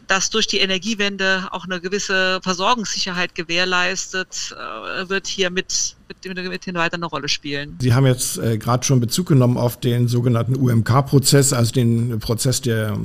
das 0.07 0.31
durch 0.31 0.46
die 0.46 0.59
Energiewende 0.59 1.48
auch 1.50 1.64
eine 1.64 1.81
gewisse 1.81 2.40
Versorgungssicherheit 2.42 3.35
gewährleistet, 3.35 4.55
äh, 4.57 5.09
wird 5.09 5.26
hier 5.26 5.50
mit, 5.50 5.96
mit, 6.24 6.74
weiter 6.74 6.94
eine 6.94 7.07
Rolle 7.07 7.29
spielen. 7.29 7.79
Sie 7.81 7.94
haben 7.94 8.07
jetzt 8.07 8.38
äh, 8.38 8.59
gerade 8.59 8.85
schon 8.85 9.00
Bezug 9.00 9.29
genommen 9.29 9.57
auf 9.57 9.79
den 9.79 10.09
sogenannten 10.09 10.57
UMK-Prozess, 10.57 11.52
also 11.52 11.72
den 11.72 12.18
Prozess 12.18 12.61
der 12.61 12.96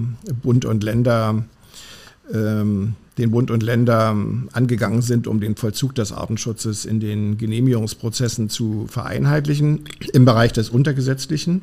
Bund 0.42 0.66
und 0.66 0.84
Länder 0.84 1.44
ähm, 2.34 2.96
den 3.22 3.32
Bund 3.32 3.52
und 3.52 3.64
Länder 3.64 4.12
ähm, 4.12 4.50
angegangen 4.52 5.02
sind, 5.02 5.28
um 5.28 5.40
den 5.40 5.56
Vollzug 5.56 5.96
des 5.96 6.12
Artenschutzes 6.12 6.86
in 6.86 7.00
den 7.00 7.38
Genehmigungsprozessen 7.38 8.50
zu 8.50 8.88
vereinheitlichen 8.90 9.86
im 10.14 10.26
Bereich 10.26 10.52
des 10.52 10.70
Untergesetzlichen. 10.70 11.62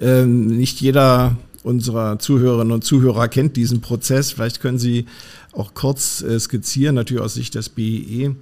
Ähm, 0.00 0.46
nicht 0.46 0.80
jeder 0.80 1.36
unserer 1.62 2.18
Zuhörerinnen 2.18 2.72
und 2.72 2.84
Zuhörer 2.84 3.28
kennt 3.28 3.56
diesen 3.56 3.80
Prozess. 3.80 4.32
Vielleicht 4.32 4.60
können 4.60 4.78
Sie 4.78 5.06
auch 5.52 5.74
kurz 5.74 6.22
äh, 6.22 6.38
skizzieren, 6.38 6.94
natürlich 6.94 7.22
aus 7.22 7.34
Sicht 7.34 7.54
des 7.54 7.68
BEE, 7.68 8.26
e, 8.26 8.34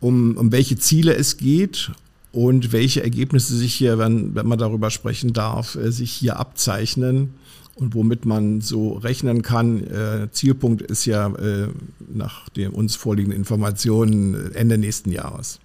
um, 0.00 0.36
um 0.36 0.52
welche 0.52 0.78
Ziele 0.78 1.14
es 1.14 1.36
geht 1.36 1.90
und 2.32 2.72
welche 2.72 3.02
Ergebnisse 3.02 3.56
sich 3.56 3.74
hier, 3.74 3.98
wenn, 3.98 4.34
wenn 4.34 4.46
man 4.46 4.58
darüber 4.58 4.90
sprechen 4.90 5.32
darf, 5.32 5.76
äh, 5.76 5.90
sich 5.90 6.12
hier 6.12 6.38
abzeichnen 6.38 7.34
und 7.74 7.94
womit 7.94 8.24
man 8.24 8.60
so 8.60 8.92
rechnen 8.92 9.42
kann. 9.42 9.82
Äh, 9.86 10.28
Zielpunkt 10.30 10.82
ist 10.82 11.06
ja 11.06 11.28
äh, 11.34 11.68
nach 12.12 12.48
den 12.50 12.70
uns 12.70 12.96
vorliegenden 12.96 13.38
Informationen 13.40 14.52
Ende 14.54 14.78
nächsten 14.78 15.10
Jahres. 15.10 15.58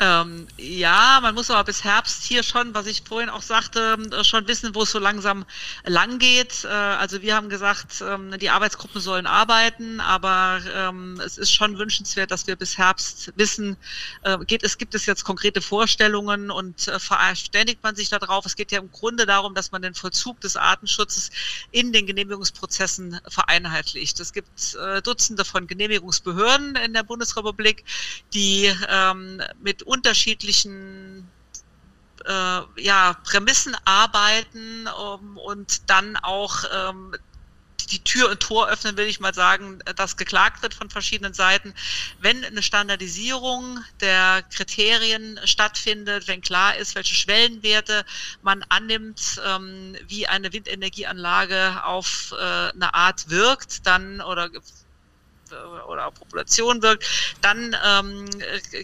Ähm, 0.00 0.46
ja, 0.56 1.18
man 1.20 1.34
muss 1.34 1.50
aber 1.50 1.64
bis 1.64 1.82
Herbst 1.82 2.22
hier 2.22 2.44
schon, 2.44 2.72
was 2.72 2.86
ich 2.86 3.02
vorhin 3.02 3.28
auch 3.28 3.42
sagte, 3.42 3.98
äh, 4.12 4.22
schon 4.22 4.46
wissen, 4.46 4.72
wo 4.76 4.82
es 4.82 4.92
so 4.92 5.00
langsam 5.00 5.44
lang 5.84 6.20
geht. 6.20 6.64
Äh, 6.64 6.68
also 6.68 7.20
wir 7.20 7.34
haben 7.34 7.48
gesagt, 7.48 8.00
ähm, 8.06 8.38
die 8.38 8.48
Arbeitsgruppen 8.48 9.00
sollen 9.00 9.26
arbeiten, 9.26 9.98
aber 9.98 10.60
ähm, 10.72 11.20
es 11.24 11.36
ist 11.36 11.52
schon 11.52 11.78
wünschenswert, 11.78 12.30
dass 12.30 12.46
wir 12.46 12.54
bis 12.54 12.78
Herbst 12.78 13.32
wissen, 13.34 13.76
äh, 14.22 14.38
geht 14.44 14.62
es, 14.62 14.78
gibt 14.78 14.94
es 14.94 15.04
jetzt 15.06 15.24
konkrete 15.24 15.60
Vorstellungen 15.60 16.52
und 16.52 16.86
äh, 16.86 17.00
verständigt 17.00 17.82
man 17.82 17.96
sich 17.96 18.08
darauf. 18.08 18.46
Es 18.46 18.54
geht 18.54 18.70
ja 18.70 18.78
im 18.78 18.92
Grunde 18.92 19.26
darum, 19.26 19.56
dass 19.56 19.72
man 19.72 19.82
den 19.82 19.94
Vollzug 19.94 20.40
des 20.42 20.56
Artenschutzes 20.56 21.30
in 21.72 21.92
den 21.92 22.06
Genehmigungsprozessen 22.06 23.20
vereinheitlicht. 23.26 24.20
Es 24.20 24.32
gibt 24.32 24.48
Dutzende 25.02 25.44
von 25.44 25.66
Genehmigungsbehörden 25.66 26.76
in 26.76 26.92
der 26.92 27.02
Bundesrepublik, 27.02 27.84
die 28.32 28.72
ähm, 28.88 29.42
mit 29.60 29.87
unterschiedlichen 29.88 31.28
äh, 32.26 32.60
ja, 32.76 33.16
Prämissen 33.24 33.76
arbeiten 33.84 34.86
um, 34.86 35.38
und 35.38 35.88
dann 35.90 36.16
auch 36.16 36.64
ähm, 36.72 37.14
die 37.90 38.04
Tür 38.04 38.30
und 38.30 38.40
Tor 38.40 38.68
öffnen, 38.68 38.98
will 38.98 39.06
ich 39.06 39.18
mal 39.18 39.32
sagen, 39.32 39.78
dass 39.96 40.18
geklagt 40.18 40.62
wird 40.62 40.74
von 40.74 40.90
verschiedenen 40.90 41.32
Seiten. 41.32 41.72
Wenn 42.20 42.44
eine 42.44 42.62
Standardisierung 42.62 43.82
der 44.00 44.42
Kriterien 44.54 45.40
stattfindet, 45.44 46.28
wenn 46.28 46.42
klar 46.42 46.76
ist, 46.76 46.94
welche 46.94 47.14
Schwellenwerte 47.14 48.04
man 48.42 48.62
annimmt, 48.68 49.40
ähm, 49.46 49.96
wie 50.06 50.26
eine 50.26 50.52
Windenergieanlage 50.52 51.82
auf 51.84 52.34
äh, 52.38 52.42
eine 52.42 52.92
Art 52.92 53.30
wirkt, 53.30 53.86
dann 53.86 54.20
oder 54.20 54.50
oder 55.88 56.10
Population 56.10 56.82
wirkt, 56.82 57.04
dann 57.40 57.76
ähm, 57.84 58.28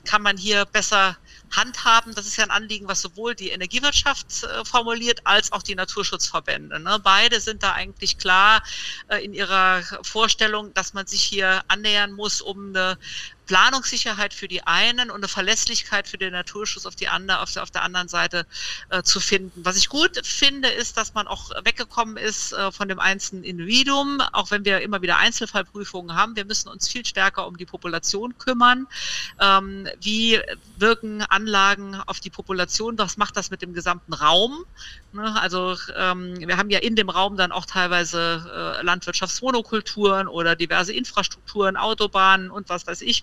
kann 0.04 0.22
man 0.22 0.36
hier 0.36 0.64
besser 0.66 1.16
handhaben. 1.50 2.14
Das 2.14 2.26
ist 2.26 2.36
ja 2.36 2.44
ein 2.44 2.50
Anliegen, 2.50 2.88
was 2.88 3.00
sowohl 3.00 3.34
die 3.34 3.50
Energiewirtschaft 3.50 4.42
äh, 4.44 4.64
formuliert 4.64 5.20
als 5.24 5.52
auch 5.52 5.62
die 5.62 5.74
Naturschutzverbände. 5.74 6.80
Ne? 6.80 6.98
Beide 7.02 7.40
sind 7.40 7.62
da 7.62 7.72
eigentlich 7.72 8.18
klar 8.18 8.62
äh, 9.08 9.24
in 9.24 9.34
ihrer 9.34 9.82
Vorstellung, 10.02 10.74
dass 10.74 10.94
man 10.94 11.06
sich 11.06 11.22
hier 11.22 11.62
annähern 11.68 12.12
muss, 12.12 12.40
um 12.40 12.68
eine 12.68 12.98
Planungssicherheit 13.46 14.34
für 14.34 14.48
die 14.48 14.66
einen 14.66 15.10
und 15.10 15.16
eine 15.16 15.28
Verlässlichkeit 15.28 16.08
für 16.08 16.18
den 16.18 16.32
Naturschutz 16.32 16.86
auf, 16.86 16.94
die 16.94 17.08
andere, 17.08 17.40
auf, 17.40 17.52
der, 17.52 17.62
auf 17.62 17.70
der 17.70 17.82
anderen 17.82 18.08
Seite 18.08 18.46
äh, 18.90 19.02
zu 19.02 19.20
finden. 19.20 19.64
Was 19.64 19.76
ich 19.76 19.88
gut 19.88 20.26
finde, 20.26 20.68
ist, 20.68 20.96
dass 20.96 21.14
man 21.14 21.26
auch 21.26 21.50
weggekommen 21.64 22.16
ist 22.16 22.52
äh, 22.52 22.72
von 22.72 22.88
dem 22.88 22.98
einzelnen 22.98 23.44
Individuum, 23.44 24.20
auch 24.32 24.50
wenn 24.50 24.64
wir 24.64 24.80
immer 24.80 25.02
wieder 25.02 25.18
Einzelfallprüfungen 25.18 26.16
haben. 26.16 26.36
Wir 26.36 26.44
müssen 26.44 26.68
uns 26.68 26.88
viel 26.88 27.04
stärker 27.04 27.46
um 27.46 27.56
die 27.56 27.66
Population 27.66 28.36
kümmern. 28.38 28.86
Ähm, 29.40 29.88
wie 30.00 30.40
wirken 30.76 31.22
Anlagen 31.22 31.94
auf 32.06 32.20
die 32.20 32.30
Population? 32.30 32.98
Was 32.98 33.16
macht 33.16 33.36
das 33.36 33.50
mit 33.50 33.62
dem 33.62 33.74
gesamten 33.74 34.12
Raum? 34.12 34.64
Ne? 35.12 35.40
Also 35.40 35.76
ähm, 35.96 36.36
wir 36.38 36.56
haben 36.56 36.70
ja 36.70 36.80
in 36.80 36.96
dem 36.96 37.08
Raum 37.08 37.36
dann 37.36 37.52
auch 37.52 37.66
teilweise 37.66 38.78
äh, 38.80 38.82
Landwirtschaftsmonokulturen 38.82 40.28
oder 40.28 40.56
diverse 40.56 40.92
Infrastrukturen, 40.92 41.76
Autobahnen 41.76 42.50
und 42.50 42.68
was 42.68 42.86
weiß 42.86 43.02
ich. 43.02 43.22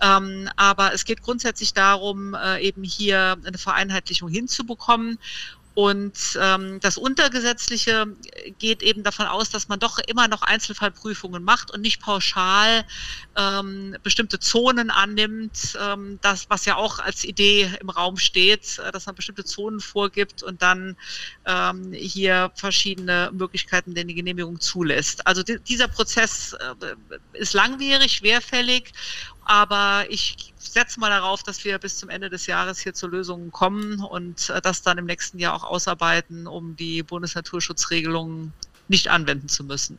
Ähm, 0.00 0.48
aber 0.56 0.92
es 0.92 1.04
geht 1.04 1.22
grundsätzlich 1.22 1.74
darum, 1.74 2.34
äh, 2.34 2.60
eben 2.60 2.82
hier 2.82 3.36
eine 3.44 3.58
Vereinheitlichung 3.58 4.28
hinzubekommen. 4.28 5.18
Und 5.76 6.38
ähm, 6.40 6.80
das 6.80 6.96
Untergesetzliche 6.96 8.06
geht 8.58 8.82
eben 8.82 9.02
davon 9.02 9.26
aus, 9.26 9.50
dass 9.50 9.68
man 9.68 9.78
doch 9.78 9.98
immer 9.98 10.26
noch 10.26 10.40
Einzelfallprüfungen 10.40 11.44
macht 11.44 11.70
und 11.70 11.82
nicht 11.82 12.00
pauschal 12.00 12.86
ähm, 13.36 13.94
bestimmte 14.02 14.40
Zonen 14.40 14.90
annimmt, 14.90 15.76
ähm, 15.78 16.18
das, 16.22 16.48
was 16.48 16.64
ja 16.64 16.76
auch 16.76 16.98
als 16.98 17.24
Idee 17.24 17.70
im 17.78 17.90
Raum 17.90 18.16
steht, 18.16 18.78
äh, 18.78 18.90
dass 18.90 19.04
man 19.04 19.16
bestimmte 19.16 19.44
Zonen 19.44 19.80
vorgibt 19.80 20.42
und 20.42 20.62
dann 20.62 20.96
ähm, 21.44 21.92
hier 21.92 22.52
verschiedene 22.54 23.30
Möglichkeiten 23.34 23.94
der 23.94 24.06
Genehmigung 24.06 24.58
zulässt. 24.58 25.26
Also 25.26 25.42
dieser 25.42 25.88
Prozess 25.88 26.54
äh, 26.54 26.94
ist 27.34 27.52
langwierig, 27.52 28.12
schwerfällig 28.12 28.94
aber 29.46 30.06
ich 30.10 30.52
setze 30.58 30.98
mal 30.98 31.08
darauf, 31.08 31.42
dass 31.42 31.64
wir 31.64 31.78
bis 31.78 31.98
zum 31.98 32.08
Ende 32.08 32.28
des 32.30 32.46
Jahres 32.46 32.80
hier 32.80 32.94
zu 32.94 33.06
Lösungen 33.06 33.52
kommen 33.52 34.00
und 34.00 34.50
äh, 34.50 34.60
das 34.60 34.82
dann 34.82 34.98
im 34.98 35.06
nächsten 35.06 35.38
Jahr 35.38 35.54
auch 35.54 35.64
ausarbeiten, 35.64 36.46
um 36.46 36.74
die 36.76 37.02
Bundesnaturschutzregelungen 37.04 38.52
nicht 38.88 39.08
anwenden 39.08 39.48
zu 39.48 39.64
müssen. 39.64 39.98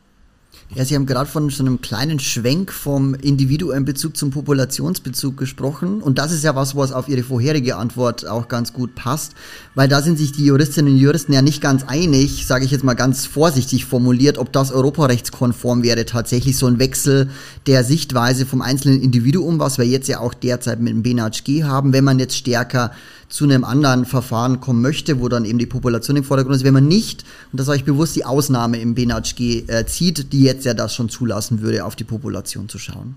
Ja, 0.74 0.84
Sie 0.84 0.94
haben 0.94 1.06
gerade 1.06 1.30
von 1.30 1.48
so 1.48 1.64
einem 1.64 1.80
kleinen 1.80 2.20
Schwenk 2.20 2.72
vom 2.72 3.14
Individuumbezug 3.14 4.16
zum 4.18 4.30
Populationsbezug 4.30 5.36
gesprochen. 5.38 6.02
Und 6.02 6.18
das 6.18 6.30
ist 6.30 6.44
ja 6.44 6.54
was, 6.56 6.76
was 6.76 6.92
auf 6.92 7.08
Ihre 7.08 7.22
vorherige 7.22 7.76
Antwort 7.76 8.26
auch 8.26 8.48
ganz 8.48 8.74
gut 8.74 8.94
passt, 8.94 9.32
weil 9.74 9.88
da 9.88 10.02
sind 10.02 10.18
sich 10.18 10.32
die 10.32 10.44
Juristinnen 10.44 10.92
und 10.92 10.98
Juristen 10.98 11.32
ja 11.32 11.40
nicht 11.40 11.62
ganz 11.62 11.84
einig, 11.84 12.46
sage 12.46 12.66
ich 12.66 12.70
jetzt 12.70 12.84
mal 12.84 12.92
ganz 12.92 13.24
vorsichtig 13.24 13.86
formuliert, 13.86 14.36
ob 14.36 14.52
das 14.52 14.70
europarechtskonform 14.70 15.82
wäre, 15.82 16.04
tatsächlich 16.04 16.58
so 16.58 16.66
ein 16.66 16.78
Wechsel 16.78 17.30
der 17.66 17.82
Sichtweise 17.82 18.44
vom 18.44 18.60
einzelnen 18.60 19.00
Individuum, 19.00 19.58
was 19.58 19.78
wir 19.78 19.86
jetzt 19.86 20.06
ja 20.06 20.20
auch 20.20 20.34
derzeit 20.34 20.80
mit 20.80 20.92
dem 20.92 21.02
BNHG 21.02 21.64
haben, 21.64 21.94
wenn 21.94 22.04
man 22.04 22.18
jetzt 22.18 22.36
stärker 22.36 22.92
zu 23.28 23.44
einem 23.44 23.64
anderen 23.64 24.04
Verfahren 24.04 24.60
kommen 24.60 24.80
möchte, 24.80 25.20
wo 25.20 25.28
dann 25.28 25.44
eben 25.44 25.58
die 25.58 25.66
Population 25.66 26.16
im 26.16 26.24
Vordergrund 26.24 26.56
ist, 26.56 26.64
wenn 26.64 26.74
man 26.74 26.88
nicht, 26.88 27.24
und 27.52 27.60
das 27.60 27.66
sage 27.66 27.78
ich 27.78 27.84
bewusst, 27.84 28.16
die 28.16 28.24
Ausnahme 28.24 28.78
im 28.80 28.94
BNHG 28.94 29.64
äh, 29.68 29.86
zieht, 29.86 30.32
die 30.32 30.42
jetzt 30.42 30.64
ja 30.64 30.74
das 30.74 30.94
schon 30.94 31.08
zulassen 31.08 31.60
würde, 31.60 31.84
auf 31.84 31.96
die 31.96 32.04
Population 32.04 32.68
zu 32.68 32.78
schauen. 32.78 33.16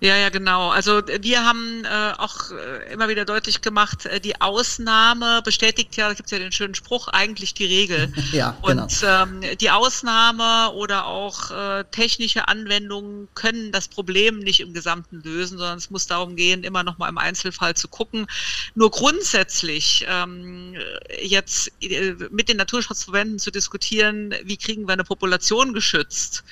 Ja, 0.00 0.16
ja, 0.16 0.28
genau. 0.28 0.70
Also 0.70 1.02
wir 1.20 1.44
haben 1.44 1.84
äh, 1.84 2.12
auch 2.18 2.52
äh, 2.52 2.92
immer 2.92 3.08
wieder 3.08 3.24
deutlich 3.24 3.62
gemacht, 3.62 4.06
äh, 4.06 4.20
die 4.20 4.40
Ausnahme 4.40 5.42
bestätigt 5.42 5.96
ja, 5.96 6.06
da 6.06 6.14
gibt 6.14 6.26
es 6.26 6.30
ja 6.30 6.38
den 6.38 6.52
schönen 6.52 6.76
Spruch, 6.76 7.08
eigentlich 7.08 7.52
die 7.54 7.64
Regel. 7.64 8.12
ja, 8.32 8.56
genau. 8.64 8.84
Und 8.84 9.02
ähm, 9.02 9.40
die 9.60 9.70
Ausnahme 9.70 10.72
oder 10.74 11.06
auch 11.06 11.50
äh, 11.50 11.84
technische 11.90 12.46
Anwendungen 12.46 13.26
können 13.34 13.72
das 13.72 13.88
Problem 13.88 14.38
nicht 14.38 14.60
im 14.60 14.72
Gesamten 14.72 15.20
lösen, 15.24 15.58
sondern 15.58 15.78
es 15.78 15.90
muss 15.90 16.06
darum 16.06 16.36
gehen, 16.36 16.62
immer 16.62 16.84
noch 16.84 16.98
mal 16.98 17.08
im 17.08 17.18
Einzelfall 17.18 17.74
zu 17.74 17.88
gucken. 17.88 18.28
Nur 18.76 18.92
grundsätzlich 18.92 20.06
ähm, 20.08 20.76
jetzt 21.20 21.72
äh, 21.80 22.14
mit 22.30 22.48
den 22.48 22.58
Naturschutzverbänden 22.58 23.40
zu 23.40 23.50
diskutieren, 23.50 24.32
wie 24.44 24.56
kriegen 24.56 24.86
wir 24.86 24.92
eine 24.92 25.04
Population 25.04 25.72
geschützt 25.72 26.44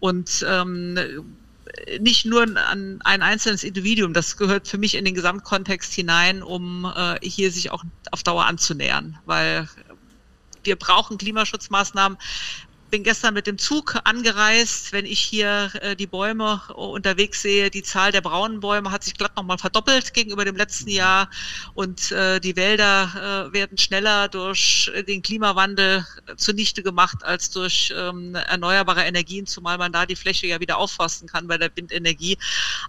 und 0.00 0.44
ähm, 0.46 0.98
nicht 2.00 2.26
nur 2.26 2.42
an 2.42 3.00
ein 3.04 3.22
einzelnes 3.22 3.64
Individuum, 3.64 4.14
das 4.14 4.36
gehört 4.36 4.68
für 4.68 4.78
mich 4.78 4.94
in 4.94 5.04
den 5.04 5.14
Gesamtkontext 5.14 5.92
hinein, 5.92 6.42
um 6.42 6.84
äh, 6.84 7.18
hier 7.22 7.50
sich 7.50 7.70
auch 7.70 7.84
auf 8.10 8.22
Dauer 8.22 8.46
anzunähern, 8.46 9.18
weil 9.24 9.68
wir 10.64 10.76
brauchen 10.76 11.18
Klimaschutzmaßnahmen, 11.18 12.18
bin 12.90 13.04
gestern 13.04 13.34
mit 13.34 13.46
dem 13.46 13.58
Zug 13.58 13.96
angereist. 14.04 14.92
Wenn 14.92 15.06
ich 15.06 15.20
hier 15.20 15.70
äh, 15.80 15.96
die 15.96 16.06
Bäume 16.06 16.60
unterwegs 16.74 17.42
sehe, 17.42 17.70
die 17.70 17.82
Zahl 17.82 18.12
der 18.12 18.20
braunen 18.20 18.60
Bäume 18.60 18.90
hat 18.90 19.04
sich 19.04 19.14
glatt 19.14 19.36
nochmal 19.36 19.58
verdoppelt 19.58 20.12
gegenüber 20.12 20.44
dem 20.44 20.56
letzten 20.56 20.90
Jahr. 20.90 21.30
Und 21.74 22.10
äh, 22.12 22.40
die 22.40 22.56
Wälder 22.56 23.48
äh, 23.48 23.52
werden 23.52 23.78
schneller 23.78 24.28
durch 24.28 24.90
den 25.06 25.22
Klimawandel 25.22 26.04
zunichte 26.36 26.82
gemacht 26.82 27.22
als 27.22 27.50
durch 27.50 27.92
ähm, 27.96 28.34
erneuerbare 28.34 29.04
Energien, 29.04 29.46
zumal 29.46 29.78
man 29.78 29.92
da 29.92 30.06
die 30.06 30.16
Fläche 30.16 30.46
ja 30.46 30.60
wieder 30.60 30.78
aufforsten 30.78 31.28
kann 31.28 31.46
bei 31.46 31.58
der 31.58 31.70
Windenergie. 31.74 32.38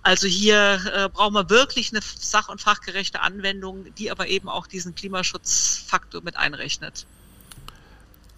Also 0.02 0.28
hier 0.28 0.82
äh, 0.94 1.10
brauchen 1.10 1.34
wir 1.34 1.50
wirklich 1.50 1.92
eine 1.92 2.02
sach- 2.02 2.50
und 2.50 2.62
fachgerechte 2.62 3.22
Anwendung, 3.22 3.94
die 3.96 4.10
aber 4.10 4.28
eben 4.28 4.50
auch 4.50 4.68
diesen 4.68 4.96
Klimaschutzfaktor 4.96 6.22
mit 6.22 6.38
einrechnet. 6.38 7.06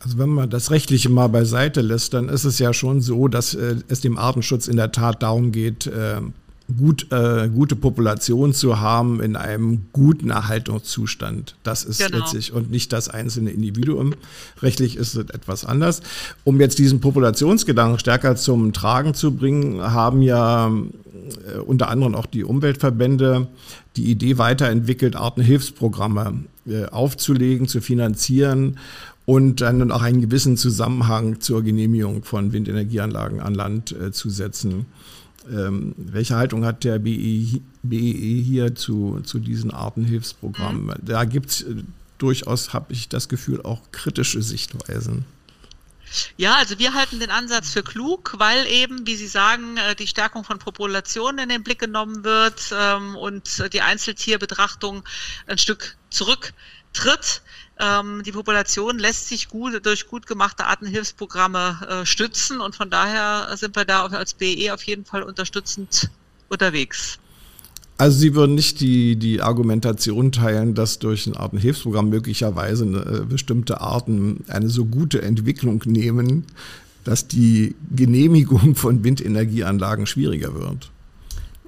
Also 0.04 0.18
wenn 0.18 0.30
man 0.30 0.50
das 0.50 0.70
Rechtliche 0.70 1.10
mal 1.10 1.30
beiseite 1.30 1.82
lässt, 1.82 2.14
dann 2.14 2.28
ist 2.28 2.44
es 2.44 2.60
ja 2.60 2.74
schon 2.74 3.02
so, 3.02 3.28
dass 3.30 3.54
äh, 3.54 3.78
es 3.88 4.02
dem 4.02 4.18
Artenschutz 4.18 4.68
in 4.68 4.76
der 4.76 4.92
Tat 4.92 5.24
darum 5.24 5.54
geht, 5.54 5.88
äh, 5.88 6.20
gut, 6.78 7.12
äh, 7.12 7.50
gute 7.50 7.76
Population 7.76 8.54
zu 8.54 8.80
haben 8.80 9.22
in 9.22 9.36
einem 9.36 9.86
guten 9.94 10.30
Erhaltungszustand. 10.30 11.56
Das 11.64 11.84
ist 11.84 12.06
genau. 12.06 12.20
letztlich 12.20 12.52
und 12.52 12.70
nicht 12.70 12.92
das 12.92 13.10
einzelne 13.10 13.52
Individuum. 13.52 14.14
Rechtlich 14.62 14.98
ist 14.98 15.16
es 15.16 15.30
etwas 15.30 15.66
anders. 15.66 16.02
Um 16.44 16.60
jetzt 16.60 16.80
diesen 16.80 17.00
Populationsgedanken 17.00 18.00
stärker 18.00 18.36
zum 18.36 18.74
Tragen 18.74 19.14
zu 19.14 19.34
bringen, 19.34 19.82
haben 19.82 20.22
ja 20.22 20.68
äh, 20.68 21.60
unter 21.60 21.90
anderem 21.90 22.16
auch 22.16 22.26
die 22.26 22.44
Umweltverbände 22.44 23.48
die 23.96 24.10
Idee 24.10 24.38
weiterentwickelt, 24.38 25.16
Artenhilfsprogramme 25.16 26.46
äh, 26.66 26.86
aufzulegen, 26.86 27.68
zu 27.68 27.82
finanzieren 27.82 28.78
und 29.26 29.62
dann 29.62 29.92
auch 29.92 30.02
einen 30.02 30.22
gewissen 30.22 30.58
Zusammenhang 30.58 31.40
zur 31.40 31.64
Genehmigung 31.64 32.24
von 32.24 32.52
Windenergieanlagen 32.52 33.40
an 33.40 33.54
Land 33.54 33.92
äh, 33.92 34.12
zu 34.12 34.30
setzen. 34.30 34.86
Ähm, 35.50 35.94
welche 35.98 36.36
Haltung 36.36 36.66
hat 36.66 36.84
der 36.84 37.00
BEE, 37.00 37.62
BEE 37.84 38.42
hier 38.42 38.76
zu, 38.76 39.22
zu 39.24 39.40
diesen 39.40 39.72
Artenhilfsprogrammen? 39.72 40.86
Mhm. 40.86 40.94
Da 41.02 41.26
gibt 41.26 41.50
es 41.50 41.62
äh, 41.64 41.84
durchaus, 42.18 42.74
habe 42.74 42.94
ich 42.94 43.10
das 43.10 43.30
Gefühl, 43.30 43.62
auch 43.62 43.82
kritische 43.92 44.42
Sichtweisen. 44.42 45.26
Ja, 46.38 46.56
also 46.56 46.78
wir 46.78 46.94
halten 46.94 47.20
den 47.20 47.32
Ansatz 47.32 47.72
für 47.72 47.82
klug, 47.82 48.36
weil 48.38 48.68
eben, 48.68 49.08
wie 49.08 49.16
Sie 49.16 49.28
sagen, 49.28 49.78
äh, 49.78 49.96
die 49.96 50.08
Stärkung 50.08 50.44
von 50.44 50.60
Populationen 50.60 51.40
in 51.40 51.50
den 51.50 51.64
Blick 51.64 51.80
genommen 51.80 52.24
wird 52.24 52.74
ähm, 52.78 53.16
und 53.16 53.74
die 53.74 53.82
Einzeltierbetrachtung 53.82 55.04
ein 55.48 55.58
Stück 55.58 55.98
zurücktritt. 56.10 57.42
Ähm, 57.80 58.22
die 58.24 58.32
Population 58.32 59.00
lässt 59.00 59.28
sich 59.28 59.50
gut 59.50 59.86
durch 59.86 60.08
gut 60.08 60.28
gemachte 60.28 60.66
Artenhilfsprogramme 60.66 62.02
äh, 62.04 62.06
stützen 62.06 62.62
und 62.62 62.76
von 62.76 62.90
daher 62.90 63.56
sind 63.58 63.76
wir 63.76 63.86
da 63.86 64.06
als 64.06 64.36
BE 64.36 64.74
auf 64.74 64.84
jeden 64.84 65.06
Fall 65.06 65.24
unterstützend 65.24 66.10
unterwegs. 66.50 67.18
Also 67.98 68.20
Sie 68.20 68.36
würden 68.36 68.56
nicht 68.56 68.80
die, 68.80 69.16
die 69.16 69.42
Argumentation 69.42 70.32
teilen, 70.32 70.76
dass 70.76 71.00
durch 71.00 71.28
ein 71.28 71.36
Artenhilfsprogramm 71.36 72.10
möglicherweise 72.10 72.86
äh, 72.86 73.26
bestimmte 73.26 73.82
Arten 73.82 74.44
eine 74.48 74.70
so 74.70 74.86
gute 74.86 75.22
Entwicklung 75.22 75.82
nehmen, 75.86 76.46
dass 77.04 77.28
die 77.28 77.76
Genehmigung 77.96 78.76
von 78.76 79.04
Windenergieanlagen 79.04 80.06
schwieriger 80.06 80.54
wird. 80.54 80.92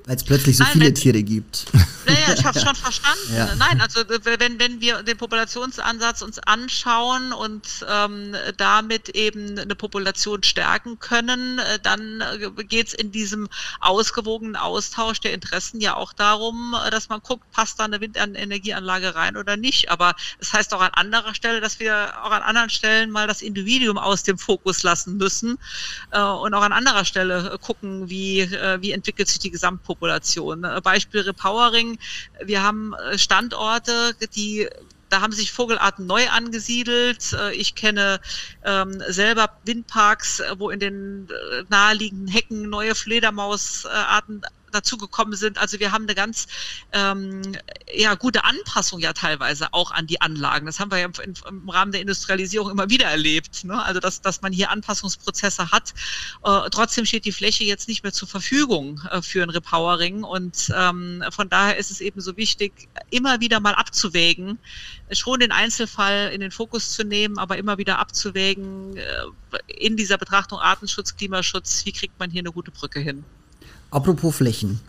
Weil 0.06 0.18
es 0.18 0.24
plötzlich 0.24 0.56
so 0.56 0.64
Nein, 0.64 0.74
viele 0.74 0.86
wenn, 0.86 0.96
Tiere 0.96 1.24
gibt. 1.24 1.66
Naja, 2.06 2.36
ich 2.38 2.46
habe 2.46 2.60
es 2.60 2.64
schon 2.66 2.76
verstanden. 2.76 3.36
Ja. 3.36 3.56
Nein, 3.56 3.82
also 3.82 4.02
wenn, 4.08 4.60
wenn 4.60 4.80
wir 4.80 5.02
den 5.02 5.18
Populationsansatz 5.18 6.22
uns 6.22 6.38
anschauen 6.38 7.34
und 7.34 7.68
ähm, 7.90 8.36
damit 8.58 9.10
eben 9.10 9.58
eine 9.58 9.74
Population 9.74 10.44
stärken 10.44 11.00
können, 11.00 11.58
äh, 11.58 11.80
dann 11.82 12.22
äh, 12.22 12.64
geht 12.66 12.90
es 12.90 12.94
in 12.94 13.12
diesem 13.12 13.50
ausgewogenen 13.80 14.56
Austausch 14.56 15.22
der 15.22 15.34
Interessen 15.34 15.82
ja 15.82 15.96
auch 15.96 16.14
darum, 16.14 16.76
äh, 16.86 16.92
dass 16.92 17.10
man 17.10 17.22
guckt, 17.22 17.50
passt 17.52 17.80
da 17.80 17.86
eine 17.86 18.00
Windenergieanlage 18.00 19.16
rein 19.16 19.38
oder 19.38 19.58
nicht. 19.58 19.90
Aber 19.90 20.14
es 20.40 20.50
das 20.50 20.54
heißt 20.60 20.74
auch 20.76 20.82
an 20.82 20.92
anderer 20.94 21.34
Stelle, 21.34 21.62
dass 21.62 21.80
wir 21.80 22.14
auch 22.22 22.32
an 22.32 22.44
anderen 22.44 22.70
Stellen 22.70 23.10
mal 23.10 23.26
das 23.28 23.42
Individuum 23.42 23.98
aus 23.98 24.22
dem 24.22 24.38
Fokus 24.38 24.84
lassen 24.84 25.18
müssen 25.18 25.58
äh, 26.12 26.22
und 26.22 26.54
auch 26.54 26.62
an 26.62 26.74
anderer 26.74 27.06
Stelle 27.06 27.58
gucken, 27.60 28.08
wie, 28.08 28.42
äh, 28.42 28.80
wie 28.82 28.92
entwickelt 28.92 29.30
sich 29.30 29.40
die 29.40 29.50
Gesamtpopulation 29.50 29.95
Population. 29.96 30.64
Äh, 30.64 30.82
Beispiel 30.84 31.22
Repowering. 31.22 31.98
Wir 32.44 32.62
haben 32.62 32.94
äh, 32.94 33.18
Standorte, 33.18 34.14
die 34.36 34.68
da 35.10 35.22
haben 35.22 35.34
sich 35.34 35.52
Vogelarten 35.52 36.08
neu 36.08 36.28
angesiedelt. 36.30 37.34
Äh, 37.34 37.54
ich 37.54 37.76
kenne 37.76 38.20
ähm, 38.64 39.02
selber 39.08 39.50
Windparks, 39.64 40.42
wo 40.58 40.70
in 40.70 40.80
den 40.80 41.30
naheliegenden 41.70 42.28
Hecken 42.28 42.70
neue 42.70 42.96
Fledermausarten 42.96 44.42
dazugekommen 44.76 45.36
sind. 45.36 45.58
Also 45.58 45.80
wir 45.80 45.92
haben 45.92 46.04
eine 46.04 46.16
ganz 46.16 46.48
ähm, 46.92 47.42
ja, 47.94 48.16
gute 48.16 48.44
Anpassung 48.44 49.00
ja 49.00 49.14
teilweise 49.14 49.74
auch 49.74 49.92
an 49.92 50.08
die 50.08 50.22
Anlagen. 50.22 50.66
Das 50.66 50.80
haben 50.80 50.92
wir 50.92 51.00
ja 51.00 51.06
im, 51.06 51.34
im 51.48 51.70
Rahmen 51.70 51.92
der 51.92 52.02
Industrialisierung 52.02 52.70
immer 52.70 52.90
wieder 52.90 53.08
erlebt. 53.08 53.64
Ne? 53.64 53.82
Also 53.82 54.00
dass, 54.00 54.22
dass 54.22 54.42
man 54.42 54.54
hier 54.54 54.70
Anpassungsprozesse 54.70 55.72
hat. 55.72 55.94
Äh, 56.44 56.70
trotzdem 56.70 57.06
steht 57.06 57.26
die 57.26 57.32
Fläche 57.32 57.64
jetzt 57.64 57.88
nicht 57.88 58.04
mehr 58.04 58.14
zur 58.14 58.28
Verfügung 58.28 59.02
äh, 59.10 59.22
für 59.22 59.42
ein 59.42 59.50
Repowering. 59.50 60.24
Und 60.24 60.72
ähm, 60.76 61.24
von 61.32 61.50
daher 61.50 61.78
ist 61.78 61.92
es 61.92 62.02
eben 62.02 62.22
so 62.22 62.38
wichtig, 62.38 62.90
immer 63.10 63.40
wieder 63.40 63.60
mal 63.60 63.74
abzuwägen, 63.74 64.60
schon 65.12 65.40
den 65.40 65.52
Einzelfall 65.52 66.32
in 66.34 66.42
den 66.42 66.52
Fokus 66.52 66.92
zu 66.92 67.04
nehmen, 67.04 67.38
aber 67.38 67.58
immer 67.58 67.78
wieder 67.78 68.00
abzuwägen 68.00 68.98
äh, 68.98 69.04
in 69.68 69.96
dieser 69.98 70.18
Betrachtung 70.18 70.60
Artenschutz, 70.60 71.16
Klimaschutz, 71.16 71.86
wie 71.86 71.92
kriegt 71.92 72.20
man 72.20 72.30
hier 72.30 72.42
eine 72.42 72.52
gute 72.52 72.72
Brücke 72.72 73.00
hin. 73.00 73.24
Apropos 73.96 74.36
Flächen. 74.36 74.82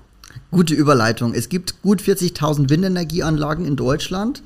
Gute 0.50 0.74
Überleitung. 0.74 1.32
Es 1.32 1.48
gibt 1.48 1.80
gut 1.80 2.02
40.000 2.02 2.70
Windenergieanlagen 2.70 3.64
in 3.64 3.76
Deutschland. 3.76 4.42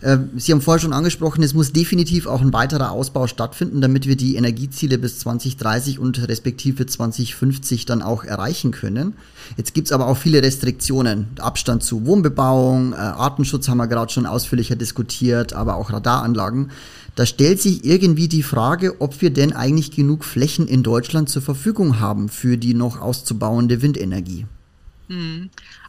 Äh, 0.00 0.18
Sie 0.36 0.50
haben 0.50 0.60
vorher 0.60 0.80
schon 0.80 0.92
angesprochen, 0.92 1.44
es 1.44 1.54
muss 1.54 1.72
definitiv 1.72 2.26
auch 2.26 2.40
ein 2.40 2.52
weiterer 2.52 2.90
Ausbau 2.90 3.28
stattfinden, 3.28 3.80
damit 3.80 4.08
wir 4.08 4.16
die 4.16 4.34
Energieziele 4.34 4.98
bis 4.98 5.20
2030 5.20 6.00
und 6.00 6.26
respektive 6.26 6.84
2050 6.84 7.86
dann 7.86 8.02
auch 8.02 8.24
erreichen 8.24 8.72
können. 8.72 9.14
Jetzt 9.56 9.72
gibt 9.72 9.86
es 9.86 9.92
aber 9.92 10.08
auch 10.08 10.16
viele 10.16 10.42
Restriktionen. 10.42 11.28
Abstand 11.38 11.84
zu 11.84 12.04
Wohnbebauung, 12.04 12.94
äh, 12.94 12.96
Artenschutz 12.96 13.68
haben 13.68 13.78
wir 13.78 13.86
gerade 13.86 14.12
schon 14.12 14.26
ausführlicher 14.26 14.74
diskutiert, 14.74 15.52
aber 15.52 15.76
auch 15.76 15.92
Radaranlagen. 15.92 16.72
Da 17.14 17.26
stellt 17.26 17.60
sich 17.60 17.84
irgendwie 17.84 18.28
die 18.28 18.42
Frage, 18.42 19.00
ob 19.00 19.20
wir 19.20 19.30
denn 19.30 19.52
eigentlich 19.52 19.90
genug 19.90 20.24
Flächen 20.24 20.66
in 20.66 20.82
Deutschland 20.82 21.28
zur 21.28 21.42
Verfügung 21.42 22.00
haben 22.00 22.28
für 22.28 22.56
die 22.56 22.74
noch 22.74 23.00
auszubauende 23.00 23.82
Windenergie. 23.82 24.46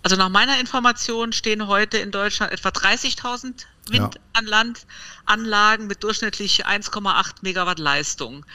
Also 0.04 0.18
nach 0.18 0.30
meiner 0.30 0.60
Information 0.60 1.32
stehen 1.32 1.68
heute 1.68 1.98
in 1.98 2.12
Deutschland 2.12 2.52
etwa 2.52 2.70
30.000 2.70 3.66
Wind 3.90 4.16
ja. 4.16 4.22
an 4.34 4.46
Land 4.46 4.86
Anlagen 5.26 5.88
mit 5.88 6.04
durchschnittlich 6.04 6.66
1,8 6.66 7.36
Megawatt 7.42 7.80
Leistung. 7.80 8.46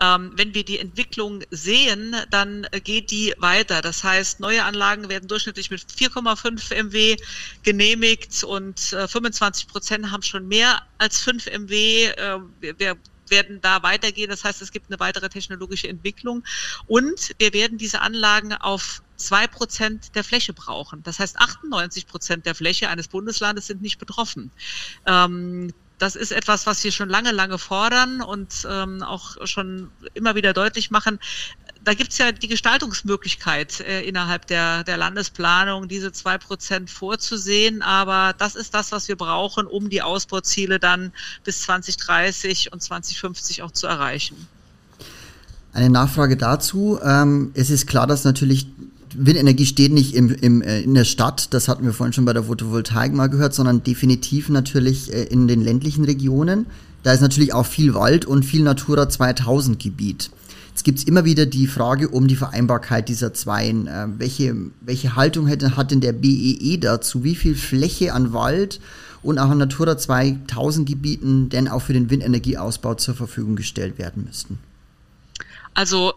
Ähm, 0.00 0.32
wenn 0.34 0.52
wir 0.52 0.64
die 0.64 0.80
Entwicklung 0.80 1.42
sehen, 1.50 2.16
dann 2.30 2.66
geht 2.84 3.12
die 3.12 3.34
weiter. 3.38 3.82
Das 3.82 4.02
heißt, 4.02 4.40
neue 4.40 4.64
Anlagen 4.64 5.08
werden 5.08 5.28
durchschnittlich 5.28 5.70
mit 5.70 5.80
4,5 5.82 6.74
MW 6.74 7.16
genehmigt 7.62 8.42
und 8.42 8.92
äh, 8.92 9.06
25 9.06 9.68
Prozent 9.68 10.10
haben 10.10 10.22
schon 10.22 10.48
mehr 10.48 10.82
als 10.98 11.20
5 11.20 11.46
MW. 11.46 12.06
Äh, 12.06 12.40
wir, 12.60 12.78
wir 12.78 12.96
werden 13.28 13.60
da 13.60 13.82
weitergehen. 13.82 14.30
Das 14.30 14.44
heißt, 14.44 14.62
es 14.62 14.72
gibt 14.72 14.90
eine 14.90 15.00
weitere 15.00 15.28
technologische 15.28 15.88
Entwicklung 15.88 16.44
und 16.86 17.34
wir 17.38 17.52
werden 17.52 17.78
diese 17.78 18.00
Anlagen 18.00 18.52
auf 18.52 19.02
zwei 19.16 19.46
Prozent 19.46 20.14
der 20.14 20.24
Fläche 20.24 20.52
brauchen. 20.52 21.02
Das 21.02 21.18
heißt, 21.18 21.38
98 21.38 22.06
Prozent 22.06 22.46
der 22.46 22.54
Fläche 22.54 22.88
eines 22.88 23.08
Bundeslandes 23.08 23.66
sind 23.66 23.82
nicht 23.82 23.98
betroffen. 23.98 24.50
Ähm, 25.06 25.72
das 25.98 26.14
ist 26.14 26.32
etwas, 26.32 26.66
was 26.66 26.84
wir 26.84 26.92
schon 26.92 27.08
lange, 27.08 27.32
lange 27.32 27.58
fordern 27.58 28.20
und 28.20 28.66
ähm, 28.70 29.02
auch 29.02 29.36
schon 29.46 29.90
immer 30.14 30.34
wieder 30.34 30.52
deutlich 30.52 30.90
machen. 30.90 31.18
Da 31.82 31.94
gibt 31.94 32.12
es 32.12 32.18
ja 32.18 32.32
die 32.32 32.48
Gestaltungsmöglichkeit 32.48 33.80
äh, 33.80 34.02
innerhalb 34.02 34.46
der, 34.46 34.84
der 34.84 34.96
Landesplanung, 34.96 35.88
diese 35.88 36.12
zwei 36.12 36.36
Prozent 36.36 36.90
vorzusehen. 36.90 37.80
Aber 37.80 38.34
das 38.36 38.56
ist 38.56 38.74
das, 38.74 38.92
was 38.92 39.08
wir 39.08 39.16
brauchen, 39.16 39.66
um 39.66 39.88
die 39.88 40.02
Ausbauziele 40.02 40.78
dann 40.78 41.12
bis 41.44 41.62
2030 41.62 42.72
und 42.72 42.82
2050 42.82 43.62
auch 43.62 43.70
zu 43.70 43.86
erreichen. 43.86 44.48
Eine 45.72 45.90
Nachfrage 45.90 46.36
dazu. 46.36 46.98
Ähm, 47.02 47.52
es 47.54 47.70
ist 47.70 47.86
klar, 47.86 48.06
dass 48.06 48.24
natürlich 48.24 48.66
Windenergie 49.18 49.66
steht 49.66 49.92
nicht 49.92 50.14
im, 50.14 50.30
im, 50.30 50.62
äh, 50.62 50.80
in 50.80 50.94
der 50.94 51.04
Stadt, 51.04 51.52
das 51.54 51.68
hatten 51.68 51.84
wir 51.84 51.92
vorhin 51.92 52.12
schon 52.12 52.24
bei 52.24 52.32
der 52.32 52.44
Photovoltaik 52.44 53.12
mal 53.12 53.28
gehört, 53.28 53.54
sondern 53.54 53.82
definitiv 53.82 54.48
natürlich 54.48 55.12
äh, 55.12 55.24
in 55.24 55.48
den 55.48 55.62
ländlichen 55.62 56.04
Regionen. 56.04 56.66
Da 57.02 57.12
ist 57.12 57.20
natürlich 57.20 57.54
auch 57.54 57.66
viel 57.66 57.94
Wald 57.94 58.24
und 58.24 58.44
viel 58.44 58.62
Natura 58.62 59.08
2000 59.08 59.78
Gebiet. 59.78 60.30
Jetzt 60.70 60.84
gibt 60.84 60.98
es 60.98 61.04
immer 61.04 61.24
wieder 61.24 61.46
die 61.46 61.66
Frage 61.66 62.08
um 62.08 62.28
die 62.28 62.36
Vereinbarkeit 62.36 63.08
dieser 63.08 63.32
Zweien. 63.32 63.86
Äh, 63.86 64.08
welche, 64.18 64.54
welche 64.80 65.16
Haltung 65.16 65.46
hätte, 65.46 65.76
hat 65.76 65.90
denn 65.90 66.00
der 66.00 66.12
BEE 66.12 66.58
e 66.60 66.76
dazu? 66.76 67.24
Wie 67.24 67.34
viel 67.34 67.54
Fläche 67.54 68.12
an 68.12 68.32
Wald 68.32 68.80
und 69.22 69.38
auch 69.38 69.50
an 69.50 69.58
Natura 69.58 69.96
2000 69.96 70.86
Gebieten 70.86 71.48
denn 71.48 71.68
auch 71.68 71.80
für 71.80 71.94
den 71.94 72.10
Windenergieausbau 72.10 72.94
zur 72.94 73.14
Verfügung 73.14 73.56
gestellt 73.56 73.98
werden 73.98 74.24
müssten? 74.26 74.58
Also 75.72 76.12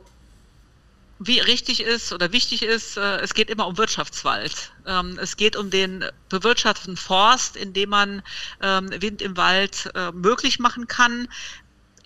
wie 1.20 1.40
richtig 1.40 1.82
ist 1.82 2.14
oder 2.14 2.32
wichtig 2.32 2.64
ist, 2.64 2.98
äh, 2.98 3.18
es 3.18 3.34
geht 3.34 3.50
immer 3.50 3.68
um 3.68 3.78
Wirtschaftswald. 3.78 4.72
Ähm, 4.86 5.20
es 5.22 5.36
geht 5.36 5.58
um 5.58 5.70
den 5.70 6.06
bewirtschafteten 6.30 6.96
Forst, 6.96 7.58
in 7.58 7.74
dem 7.74 7.90
man 7.90 8.24
ähm, 8.62 8.90
Wind 9.02 9.22
im 9.22 9.36
Wald 9.36 9.92
äh, 9.96 10.12
möglich 10.14 10.60
machen 10.60 10.88
kann. 10.88 11.28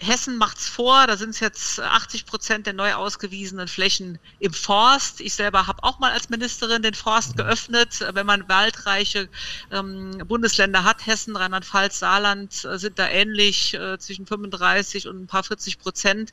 Hessen 0.04 0.38
macht's 0.38 0.68
vor, 0.68 1.08
da 1.08 1.18
sind 1.18 1.32
es 1.32 1.40
jetzt 1.40 1.80
80 1.80 2.26
Prozent 2.26 2.68
der 2.68 2.74
neu 2.74 2.94
ausgewiesenen 2.94 3.68
Flächen 3.68 4.20
im 4.40 4.54
Forst. 4.54 5.22
Ich 5.22 5.34
selber 5.34 5.68
habe 5.68 5.84
auch 5.84 6.00
mal 6.00 6.12
als 6.12 6.30
Ministerin 6.30 6.82
den 6.82 6.94
Forst 6.94 7.38
geöffnet. 7.38 8.06
Wenn 8.14 8.26
man 8.26 8.48
waldreiche 8.48 9.30
ähm, 9.72 10.18
Bundesländer 10.28 10.84
hat, 10.84 11.06
Hessen, 11.06 11.36
Rheinland-Pfalz, 11.36 12.00
Saarland 12.00 12.66
äh, 12.66 12.78
sind 12.78 13.00
da 13.00 13.08
ähnlich 13.08 13.74
äh, 13.74 13.98
zwischen 13.98 14.26
35 14.28 15.08
und 15.08 15.24
ein 15.24 15.28
paar 15.28 15.44
40 15.44 15.80
Prozent. 15.80 16.32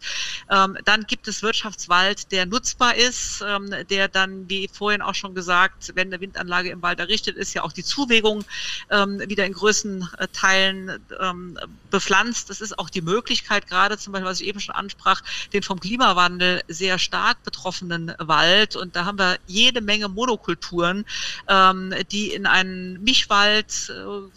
Ähm, 0.50 0.76
dann 0.84 1.04
gibt 1.04 1.28
es 1.28 1.42
Wirtschaftswald, 1.42 2.32
der 2.32 2.46
nutzbar 2.46 2.94
ist, 2.94 3.42
ähm, 3.46 3.72
der 3.88 4.08
dann, 4.08 4.48
wie 4.48 4.68
vorhin 4.68 5.02
auch 5.02 5.14
schon 5.14 5.34
gesagt, 5.34 5.92
wenn 5.94 6.08
eine 6.08 6.20
Windanlage 6.20 6.70
im 6.70 6.82
Wald 6.82 6.98
errichtet 6.98 7.36
ist, 7.36 7.54
ja 7.54 7.62
auch 7.62 7.72
die 7.72 7.84
Zuwägung 7.84 8.44
ähm, 8.90 9.20
wieder 9.26 9.46
in 9.46 9.52
größten 9.52 10.08
äh, 10.18 10.28
Teilen 10.32 11.04
ähm, 11.20 11.58
bepflanzt. 11.90 12.50
Das 12.50 12.60
ist 12.60 12.78
auch 12.78 12.90
die 12.90 13.02
Möglichkeit, 13.02 13.59
Möglichkeit, 13.60 13.68
gerade 13.68 13.98
zum 13.98 14.12
Beispiel, 14.12 14.28
was 14.28 14.40
ich 14.40 14.46
eben 14.48 14.60
schon 14.60 14.74
ansprach, 14.74 15.22
den 15.52 15.62
vom 15.62 15.80
Klimawandel 15.80 16.62
sehr 16.68 16.98
stark 16.98 17.42
betroffenen 17.44 18.14
Wald. 18.18 18.76
Und 18.76 18.96
da 18.96 19.04
haben 19.04 19.18
wir 19.18 19.38
jede 19.46 19.80
Menge 19.80 20.08
Monokulturen, 20.08 21.04
ähm, 21.48 21.94
die 22.10 22.32
in 22.32 22.46
einen 22.46 23.02
Mischwald 23.02 23.90
äh, 23.90 24.28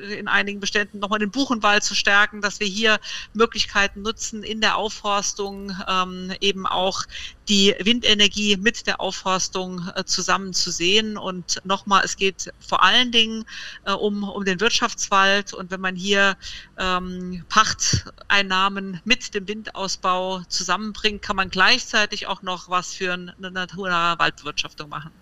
in 0.00 0.28
einigen 0.28 0.60
Beständen 0.60 0.98
nochmal 0.98 1.18
den 1.18 1.30
Buchenwald 1.30 1.82
zu 1.82 1.94
stärken, 1.94 2.40
dass 2.40 2.60
wir 2.60 2.66
hier 2.66 2.98
Möglichkeiten 3.32 4.02
nutzen, 4.02 4.42
in 4.42 4.60
der 4.60 4.76
Aufforstung 4.76 5.76
ähm, 5.88 6.32
eben 6.40 6.66
auch 6.66 7.04
die 7.48 7.74
Windenergie 7.80 8.56
mit 8.56 8.86
der 8.86 9.00
Aufforstung 9.00 9.90
äh, 9.94 10.04
zusammen 10.04 10.52
zu 10.52 10.70
sehen. 10.70 11.16
Und 11.16 11.60
nochmal, 11.64 12.04
es 12.04 12.16
geht 12.16 12.50
vor 12.60 12.82
allen 12.82 13.12
Dingen 13.12 13.44
äh, 13.84 13.92
um, 13.92 14.22
um 14.22 14.44
den 14.44 14.60
Wirtschaftswald. 14.60 15.52
Und 15.52 15.70
wenn 15.70 15.80
man 15.80 15.96
hier 15.96 16.36
ähm, 16.78 17.44
Pachteinnahmen 17.48 19.00
mit 19.04 19.34
dem 19.34 19.48
Windausbau 19.48 20.42
zusammenbringt, 20.48 21.22
kann 21.22 21.36
man 21.36 21.50
gleichzeitig 21.50 22.26
auch 22.26 22.42
noch 22.42 22.68
was 22.68 22.94
für 22.94 23.12
eine 23.12 23.50
naturnahe 23.50 24.18
Waldbewirtschaftung 24.18 24.88
machen. 24.88 25.19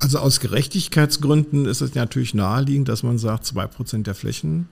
Also 0.00 0.18
aus 0.18 0.40
Gerechtigkeitsgründen 0.40 1.66
ist 1.66 1.82
es 1.82 1.94
natürlich 1.94 2.34
naheliegend, 2.34 2.88
dass 2.88 3.02
man 3.02 3.18
sagt, 3.18 3.44
zwei 3.44 3.66
Prozent 3.66 4.06
der 4.06 4.14
Flächen 4.14 4.66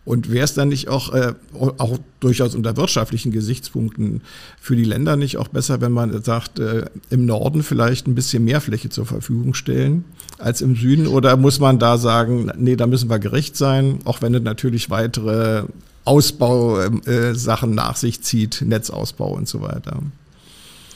Und 0.05 0.31
wäre 0.31 0.45
es 0.45 0.55
dann 0.55 0.69
nicht 0.69 0.89
auch, 0.89 1.13
äh, 1.13 1.35
auch 1.53 1.99
durchaus 2.21 2.55
unter 2.55 2.77
wirtschaftlichen 2.77 3.33
Gesichtspunkten 3.33 4.23
für 4.59 4.75
die 4.75 4.85
Länder 4.85 5.17
nicht 5.17 5.37
auch 5.37 5.49
besser, 5.49 5.81
wenn 5.81 5.93
man 5.93 6.23
sagt, 6.23 6.59
äh, 6.59 6.87
im 7.11 7.27
Norden 7.27 7.63
vielleicht 7.63 8.07
ein 8.07 8.15
bisschen 8.15 8.45
mehr 8.45 8.61
Fläche 8.61 8.89
zur 8.89 9.05
Verfügung 9.05 9.53
stellen 9.55 10.05
als 10.39 10.63
im 10.63 10.75
Süden? 10.75 11.07
Oder 11.07 11.37
muss 11.37 11.61
man 11.61 11.79
da 11.79 11.99
sagen, 11.99 12.51
nee, 12.57 12.77
da 12.77 12.87
müssen 12.87 13.11
wir 13.11 13.19
gerecht 13.19 13.57
sein, 13.57 13.99
auch 14.05 14.23
wenn 14.23 14.35
es 14.35 14.43
natürlich 14.43 14.89
weitere 14.89 15.65
Ausbausachen 16.05 17.73
äh, 17.73 17.75
nach 17.75 17.97
sich 17.97 18.23
zieht, 18.23 18.63
Netzausbau 18.63 19.35
und 19.35 19.49
so 19.49 19.61
weiter? 19.61 20.01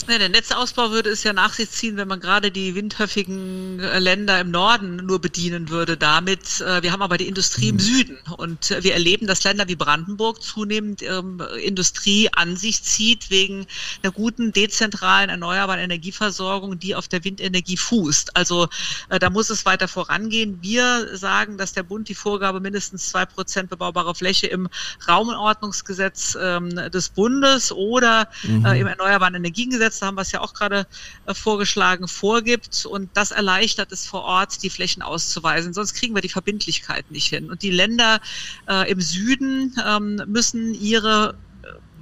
Ja, 0.07 0.19
der 0.19 0.29
Netzausbau 0.29 0.91
würde 0.91 1.09
es 1.09 1.23
ja 1.23 1.33
nach 1.33 1.55
sich 1.55 1.71
ziehen, 1.71 1.97
wenn 1.97 2.09
man 2.09 2.21
gerade 2.21 2.51
die 2.51 2.75
windhöfigen 2.75 3.81
äh, 3.81 3.99
Länder 3.99 4.39
im 4.39 4.51
Norden 4.51 4.97
nur 4.97 5.19
bedienen 5.19 5.71
würde 5.71 5.97
damit. 5.97 6.61
Äh, 6.61 6.83
wir 6.83 6.93
haben 6.93 7.01
aber 7.01 7.17
die 7.17 7.27
Industrie 7.27 7.71
im 7.71 7.77
mhm. 7.77 7.81
Süden 7.81 8.19
und 8.37 8.71
äh, 8.71 8.85
wir 8.85 8.93
erleben, 8.93 9.27
dass 9.27 9.45
Länder 9.45 9.67
wie 9.67 9.77
Brandenburg 9.77 10.43
zunehmend 10.43 11.03
ähm, 11.03 11.43
Industrie 11.63 12.29
an 12.35 12.57
sich 12.57 12.83
zieht 12.83 13.31
wegen 13.31 13.67
einer 14.03 14.13
guten 14.13 14.53
dezentralen 14.53 15.31
erneuerbaren 15.31 15.81
Energieversorgung, 15.81 16.79
die 16.79 16.95
auf 16.95 17.09
der 17.09 17.25
Windenergie 17.25 17.79
fußt. 17.79 18.37
Also 18.37 18.69
äh, 19.09 19.19
da 19.19 19.31
muss 19.31 19.49
es 19.49 19.65
weiter 19.65 19.89
vorangehen. 19.89 20.59
Wir 20.61 21.17
sagen, 21.17 21.57
dass 21.57 21.73
der 21.73 21.83
Bund 21.83 22.11
die 22.11 22.15
Vorgabe 22.15 22.61
mindestens 22.61 23.09
zwei 23.09 23.25
Prozent 23.25 23.71
bebaubare 23.71 24.15
Fläche 24.15 24.49
im 24.49 24.69
Raumordnungsgesetz 25.09 26.37
ähm, 26.39 26.75
des 26.93 27.09
Bundes 27.09 27.73
oder 27.73 28.29
mhm. 28.43 28.67
äh, 28.67 28.81
im 28.81 28.87
Erneuerbaren 28.87 29.35
Energiengesetz 29.35 29.94
Gesetz, 29.94 29.94
da 29.99 30.07
haben 30.07 30.17
wir 30.17 30.23
es 30.23 30.33
ja 30.33 30.41
auch 30.41 30.55
gerade 30.55 30.87
äh, 31.27 31.35
vorgeschlagen, 31.35 32.09
vorgibt. 32.09 32.87
Und 32.87 33.11
das 33.15 33.31
erleichtert 33.31 33.93
es 33.93 34.07
vor 34.07 34.23
Ort, 34.23 34.63
die 34.63 34.71
Flächen 34.71 35.03
auszuweisen. 35.03 35.73
Sonst 35.73 35.95
kriegen 35.95 36.15
wir 36.15 36.23
die 36.23 36.29
Verbindlichkeit 36.29 37.11
nicht 37.11 37.29
hin. 37.29 37.51
Und 37.51 37.63
die 37.63 37.71
Länder 37.71 38.21
äh, 38.69 38.91
im 38.91 39.01
Süden 39.01 39.75
ähm, 39.87 40.23
müssen 40.27 40.75
ihre 40.75 41.37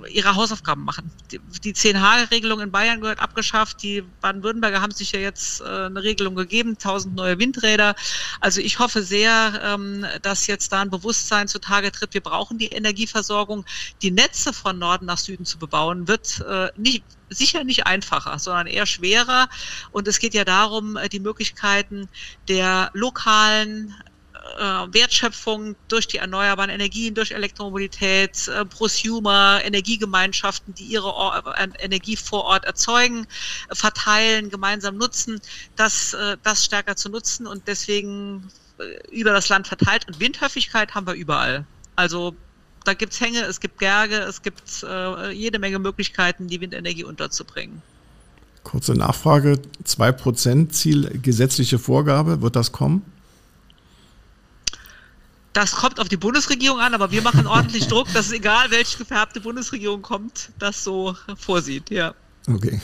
ihre 0.06 0.34
Hausaufgaben 0.34 0.84
machen. 0.84 1.10
Die, 1.30 1.40
die 1.62 1.74
10H-Regelung 1.74 2.60
in 2.60 2.70
Bayern 2.70 3.00
gehört 3.00 3.20
abgeschafft. 3.20 3.82
Die 3.82 4.02
Baden-Württemberger 4.20 4.80
haben 4.80 4.92
sich 4.92 5.12
ja 5.12 5.20
jetzt 5.20 5.60
äh, 5.60 5.64
eine 5.64 6.02
Regelung 6.02 6.34
gegeben, 6.34 6.70
1000 6.70 7.14
neue 7.14 7.38
Windräder. 7.38 7.94
Also 8.40 8.60
ich 8.60 8.78
hoffe 8.78 9.02
sehr, 9.02 9.60
ähm, 9.64 10.04
dass 10.22 10.46
jetzt 10.46 10.72
da 10.72 10.80
ein 10.80 10.90
Bewusstsein 10.90 11.48
zutage 11.48 11.92
tritt. 11.92 12.14
Wir 12.14 12.20
brauchen 12.20 12.58
die 12.58 12.68
Energieversorgung. 12.68 13.64
Die 14.02 14.10
Netze 14.10 14.52
von 14.52 14.78
Norden 14.78 15.06
nach 15.06 15.18
Süden 15.18 15.44
zu 15.44 15.58
bebauen, 15.58 16.08
wird 16.08 16.40
äh, 16.48 16.70
nicht, 16.76 17.04
sicher 17.34 17.64
nicht 17.64 17.86
einfacher, 17.86 18.38
sondern 18.38 18.66
eher 18.66 18.86
schwerer. 18.86 19.48
Und 19.90 20.08
es 20.08 20.18
geht 20.18 20.34
ja 20.34 20.44
darum, 20.44 20.96
äh, 20.96 21.08
die 21.08 21.20
Möglichkeiten 21.20 22.08
der 22.48 22.90
lokalen 22.94 23.94
äh, 24.58 24.62
Wertschöpfung 24.62 25.76
durch 25.88 26.06
die 26.06 26.18
erneuerbaren 26.18 26.70
Energien, 26.70 27.14
durch 27.14 27.32
Elektromobilität, 27.32 28.48
äh, 28.48 28.64
Prosumer, 28.64 29.60
Energiegemeinschaften, 29.64 30.74
die 30.74 30.84
ihre 30.84 31.12
Energie 31.78 32.16
vor 32.16 32.44
Ort 32.44 32.64
erzeugen, 32.64 33.26
verteilen, 33.72 34.50
gemeinsam 34.50 34.96
nutzen, 34.96 35.40
das, 35.76 36.16
das 36.42 36.64
stärker 36.64 36.96
zu 36.96 37.08
nutzen 37.08 37.46
und 37.46 37.66
deswegen 37.68 38.48
über 39.10 39.32
das 39.32 39.48
Land 39.48 39.68
verteilt. 39.68 40.06
Und 40.08 40.18
Windhöfigkeit 40.18 40.94
haben 40.94 41.06
wir 41.06 41.14
überall. 41.14 41.64
Also 41.94 42.34
da 42.82 42.94
gibt's 42.94 43.20
Hänge, 43.20 43.42
es 43.42 43.60
gibt 43.60 43.78
Berge, 43.78 44.16
es 44.16 44.42
gibt 44.42 44.82
äh, 44.82 45.30
jede 45.30 45.58
Menge 45.58 45.78
Möglichkeiten, 45.78 46.48
die 46.48 46.60
Windenergie 46.60 47.04
unterzubringen. 47.04 47.82
Kurze 48.64 48.94
Nachfrage, 48.94 49.60
2% 49.84 50.70
Ziel, 50.70 51.18
gesetzliche 51.22 51.78
Vorgabe, 51.78 52.42
wird 52.42 52.56
das 52.56 52.72
kommen? 52.72 53.04
Das 55.52 55.72
kommt 55.72 56.00
auf 56.00 56.08
die 56.08 56.16
Bundesregierung 56.16 56.80
an, 56.80 56.94
aber 56.94 57.10
wir 57.10 57.22
machen 57.22 57.46
ordentlich 57.46 57.86
Druck, 57.88 58.10
dass 58.14 58.26
es 58.26 58.32
egal, 58.32 58.70
welche 58.70 58.98
gefärbte 58.98 59.40
Bundesregierung 59.40 60.00
kommt, 60.00 60.50
das 60.58 60.82
so 60.82 61.14
vorsieht, 61.36 61.90
ja. 61.90 62.14
Okay. 62.48 62.80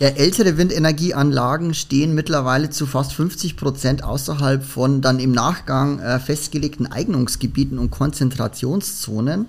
Ja, 0.00 0.06
ältere 0.10 0.56
Windenergieanlagen 0.56 1.74
stehen 1.74 2.14
mittlerweile 2.14 2.70
zu 2.70 2.86
fast 2.86 3.14
50 3.14 3.56
Prozent 3.56 4.04
außerhalb 4.04 4.62
von 4.64 5.00
dann 5.00 5.18
im 5.18 5.32
Nachgang 5.32 5.98
äh, 5.98 6.20
festgelegten 6.20 6.86
Eignungsgebieten 6.86 7.80
und 7.80 7.90
Konzentrationszonen. 7.90 9.46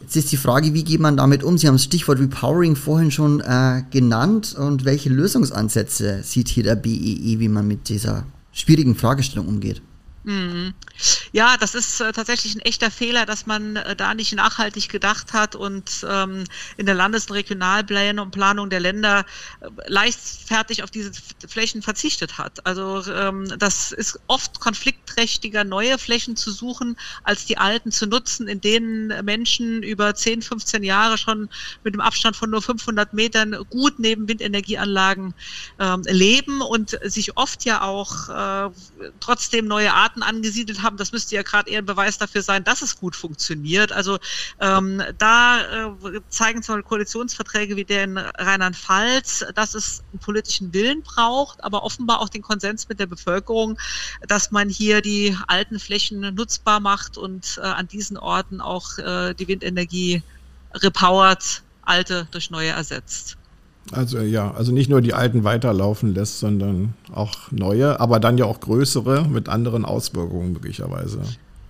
Jetzt 0.00 0.16
ist 0.16 0.32
die 0.32 0.36
Frage, 0.36 0.74
wie 0.74 0.82
geht 0.82 0.98
man 0.98 1.16
damit 1.16 1.44
um? 1.44 1.58
Sie 1.58 1.68
haben 1.68 1.76
das 1.76 1.84
Stichwort 1.84 2.18
Repowering 2.18 2.74
vorhin 2.74 3.12
schon 3.12 3.40
äh, 3.40 3.84
genannt. 3.90 4.56
Und 4.58 4.84
welche 4.84 5.10
Lösungsansätze 5.10 6.24
sieht 6.24 6.48
hier 6.48 6.64
der 6.64 6.74
BEE, 6.74 6.90
e, 6.90 7.38
wie 7.38 7.48
man 7.48 7.68
mit 7.68 7.88
dieser 7.88 8.24
schwierigen 8.52 8.96
Fragestellung 8.96 9.46
umgeht? 9.46 9.80
Mhm. 10.28 10.74
Ja, 11.32 11.56
das 11.56 11.74
ist 11.74 12.00
äh, 12.02 12.12
tatsächlich 12.12 12.54
ein 12.54 12.60
echter 12.60 12.90
Fehler, 12.90 13.24
dass 13.24 13.46
man 13.46 13.76
äh, 13.76 13.96
da 13.96 14.12
nicht 14.12 14.34
nachhaltig 14.34 14.90
gedacht 14.90 15.32
hat 15.32 15.54
und 15.54 16.04
ähm, 16.06 16.44
in 16.76 16.84
der 16.84 16.94
Landes- 16.94 17.26
und 17.28 17.32
Regionalplanung 17.36 18.26
und 18.26 18.30
Planung 18.32 18.68
der 18.68 18.80
Länder 18.80 19.24
äh, 19.60 19.68
leichtfertig 19.86 20.82
auf 20.82 20.90
diese 20.90 21.12
Flächen 21.48 21.80
verzichtet 21.80 22.36
hat. 22.36 22.66
Also 22.66 23.10
ähm, 23.10 23.54
das 23.58 23.90
ist 23.90 24.20
oft 24.26 24.60
konfliktträchtiger, 24.60 25.64
neue 25.64 25.96
Flächen 25.96 26.36
zu 26.36 26.50
suchen, 26.50 26.96
als 27.22 27.46
die 27.46 27.56
alten 27.56 27.90
zu 27.90 28.06
nutzen, 28.06 28.48
in 28.48 28.60
denen 28.60 29.24
Menschen 29.24 29.82
über 29.82 30.14
10, 30.14 30.42
15 30.42 30.82
Jahre 30.82 31.16
schon 31.16 31.48
mit 31.84 31.94
einem 31.94 32.02
Abstand 32.02 32.36
von 32.36 32.50
nur 32.50 32.60
500 32.60 33.14
Metern 33.14 33.56
gut 33.70 33.98
neben 33.98 34.28
Windenergieanlagen 34.28 35.32
ähm, 35.78 36.02
leben 36.06 36.60
und 36.60 36.98
sich 37.02 37.38
oft 37.38 37.64
ja 37.64 37.80
auch 37.80 38.28
äh, 38.28 38.70
trotzdem 39.20 39.66
neue 39.66 39.94
Arten 39.94 40.17
Staaten 40.18 40.22
angesiedelt 40.22 40.82
haben, 40.82 40.96
das 40.96 41.12
müsste 41.12 41.34
ja 41.34 41.42
gerade 41.42 41.70
eher 41.70 41.78
ein 41.80 41.86
Beweis 41.86 42.18
dafür 42.18 42.42
sein, 42.42 42.64
dass 42.64 42.82
es 42.82 42.96
gut 42.96 43.16
funktioniert. 43.16 43.92
Also 43.92 44.18
ähm, 44.60 45.02
da 45.18 45.88
äh, 45.88 46.20
zeigen 46.28 46.62
zum 46.62 46.74
Beispiel 46.74 46.88
Koalitionsverträge 46.88 47.76
wie 47.76 47.84
der 47.84 48.04
in 48.04 48.18
Rheinland-Pfalz, 48.18 49.46
dass 49.54 49.74
es 49.74 50.02
einen 50.12 50.20
politischen 50.20 50.72
Willen 50.72 51.02
braucht, 51.02 51.62
aber 51.62 51.82
offenbar 51.82 52.20
auch 52.20 52.28
den 52.28 52.42
Konsens 52.42 52.88
mit 52.88 53.00
der 53.00 53.06
Bevölkerung, 53.06 53.78
dass 54.26 54.50
man 54.50 54.68
hier 54.68 55.00
die 55.00 55.36
alten 55.46 55.78
Flächen 55.78 56.20
nutzbar 56.34 56.80
macht 56.80 57.16
und 57.16 57.58
äh, 57.58 57.66
an 57.66 57.88
diesen 57.88 58.16
Orten 58.18 58.60
auch 58.60 58.98
äh, 58.98 59.34
die 59.34 59.48
Windenergie 59.48 60.22
repowert, 60.74 61.62
alte 61.82 62.28
durch 62.32 62.50
neue 62.50 62.70
ersetzt. 62.70 63.38
Also 63.92 64.18
ja, 64.20 64.52
also 64.52 64.72
nicht 64.72 64.90
nur 64.90 65.00
die 65.00 65.14
alten 65.14 65.44
weiterlaufen 65.44 66.14
lässt, 66.14 66.40
sondern 66.40 66.94
auch 67.12 67.50
neue, 67.50 68.00
aber 68.00 68.20
dann 68.20 68.36
ja 68.38 68.44
auch 68.44 68.60
größere 68.60 69.26
mit 69.28 69.48
anderen 69.48 69.84
Auswirkungen 69.84 70.52
möglicherweise 70.52 71.20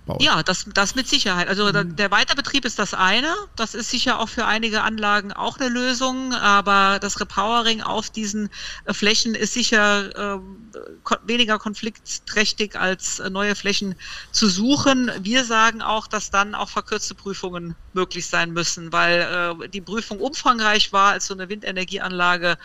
baut. 0.09 0.21
Ja, 0.21 0.43
das, 0.43 0.65
das 0.73 0.95
mit 0.95 1.07
Sicherheit. 1.07 1.47
Also 1.47 1.71
mhm. 1.71 1.95
der 1.95 2.11
Weiterbetrieb 2.11 2.65
ist 2.65 2.79
das 2.79 2.93
eine. 2.93 3.33
Das 3.55 3.73
ist 3.73 3.89
sicher 3.89 4.19
auch 4.19 4.29
für 4.29 4.45
einige 4.45 4.81
Anlagen 4.81 5.31
auch 5.31 5.57
eine 5.59 5.69
Lösung. 5.69 6.33
Aber 6.33 6.99
das 6.99 7.19
Repowering 7.19 7.81
auf 7.81 8.09
diesen 8.09 8.49
äh, 8.85 8.93
Flächen 8.93 9.35
ist 9.35 9.53
sicher 9.53 10.35
äh, 10.35 10.39
weniger 11.23 11.59
konfliktträchtig 11.59 12.75
als 12.75 13.19
äh, 13.19 13.29
neue 13.29 13.55
Flächen 13.55 13.95
zu 14.31 14.49
suchen. 14.49 15.11
Wir 15.21 15.45
sagen 15.45 15.81
auch, 15.81 16.07
dass 16.07 16.31
dann 16.31 16.55
auch 16.55 16.69
verkürzte 16.69 17.15
Prüfungen 17.15 17.75
möglich 17.93 18.27
sein 18.27 18.51
müssen, 18.51 18.91
weil 18.91 19.57
äh, 19.61 19.69
die 19.69 19.81
Prüfung 19.81 20.19
umfangreich 20.19 20.91
war, 20.91 21.11
als 21.11 21.27
so 21.27 21.33
eine 21.33 21.49
Windenergieanlage 21.49 22.57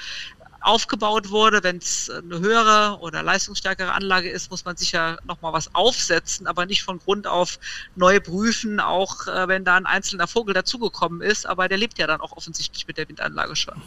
aufgebaut 0.64 1.30
wurde. 1.30 1.62
Wenn 1.62 1.76
es 1.76 2.10
eine 2.10 2.40
höhere 2.40 2.98
oder 3.00 3.22
leistungsstärkere 3.22 3.92
Anlage 3.92 4.30
ist, 4.30 4.50
muss 4.50 4.64
man 4.64 4.76
sicher 4.76 5.18
nochmal 5.24 5.52
was 5.52 5.74
aufsetzen, 5.74 6.46
aber 6.46 6.66
nicht 6.66 6.82
von 6.82 6.98
Grund 6.98 7.26
auf 7.26 7.58
neu 7.94 8.20
prüfen, 8.20 8.80
auch 8.80 9.26
äh, 9.26 9.48
wenn 9.48 9.64
da 9.64 9.76
ein 9.76 9.86
einzelner 9.86 10.26
Vogel 10.26 10.54
dazugekommen 10.54 11.20
ist. 11.20 11.46
Aber 11.46 11.68
der 11.68 11.78
lebt 11.78 11.98
ja 11.98 12.06
dann 12.06 12.20
auch 12.20 12.32
offensichtlich 12.32 12.86
mit 12.86 12.98
der 12.98 13.08
Windanlage 13.08 13.56
schon. 13.56 13.80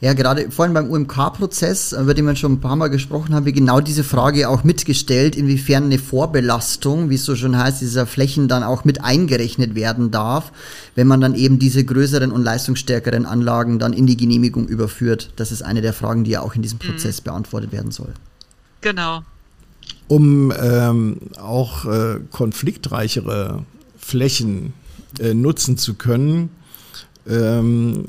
Ja, 0.00 0.14
gerade 0.14 0.50
vorhin 0.50 0.74
beim 0.74 0.90
UMK-Prozess, 0.90 1.92
über 1.92 2.12
den 2.12 2.26
wir 2.26 2.34
schon 2.34 2.54
ein 2.54 2.60
paar 2.60 2.74
Mal 2.74 2.88
gesprochen 2.88 3.34
haben, 3.34 3.46
wir 3.46 3.52
genau 3.52 3.80
diese 3.80 4.02
Frage 4.02 4.48
auch 4.48 4.64
mitgestellt, 4.64 5.36
inwiefern 5.36 5.84
eine 5.84 5.98
Vorbelastung, 5.98 7.08
wie 7.08 7.14
es 7.14 7.24
so 7.24 7.36
schon 7.36 7.56
heißt, 7.56 7.80
dieser 7.80 8.06
Flächen 8.06 8.48
dann 8.48 8.64
auch 8.64 8.84
mit 8.84 9.04
eingerechnet 9.04 9.74
werden 9.76 10.10
darf, 10.10 10.50
wenn 10.96 11.06
man 11.06 11.20
dann 11.20 11.36
eben 11.36 11.60
diese 11.60 11.84
größeren 11.84 12.32
und 12.32 12.42
leistungsstärkeren 12.42 13.26
Anlagen 13.26 13.78
dann 13.78 13.92
in 13.92 14.06
die 14.06 14.16
Genehmigung 14.16 14.66
überführt. 14.66 15.32
Das 15.36 15.52
ist 15.52 15.62
eine 15.62 15.82
der 15.82 15.92
Fragen, 15.92 16.24
die 16.24 16.32
ja 16.32 16.40
auch 16.40 16.56
in 16.56 16.62
diesem 16.62 16.80
mhm. 16.82 16.90
Prozess 16.90 17.20
mhm. 17.20 17.24
beantwortet 17.24 17.70
werden 17.70 17.92
soll. 17.92 18.12
Genau. 18.80 19.20
Um 20.08 20.52
ähm, 20.60 21.18
auch 21.40 21.84
äh, 21.84 22.18
konfliktreichere 22.32 23.64
Flächen 23.96 24.72
äh, 25.20 25.32
nutzen 25.32 25.78
zu 25.78 25.94
können, 25.94 26.50
ähm, 27.28 28.04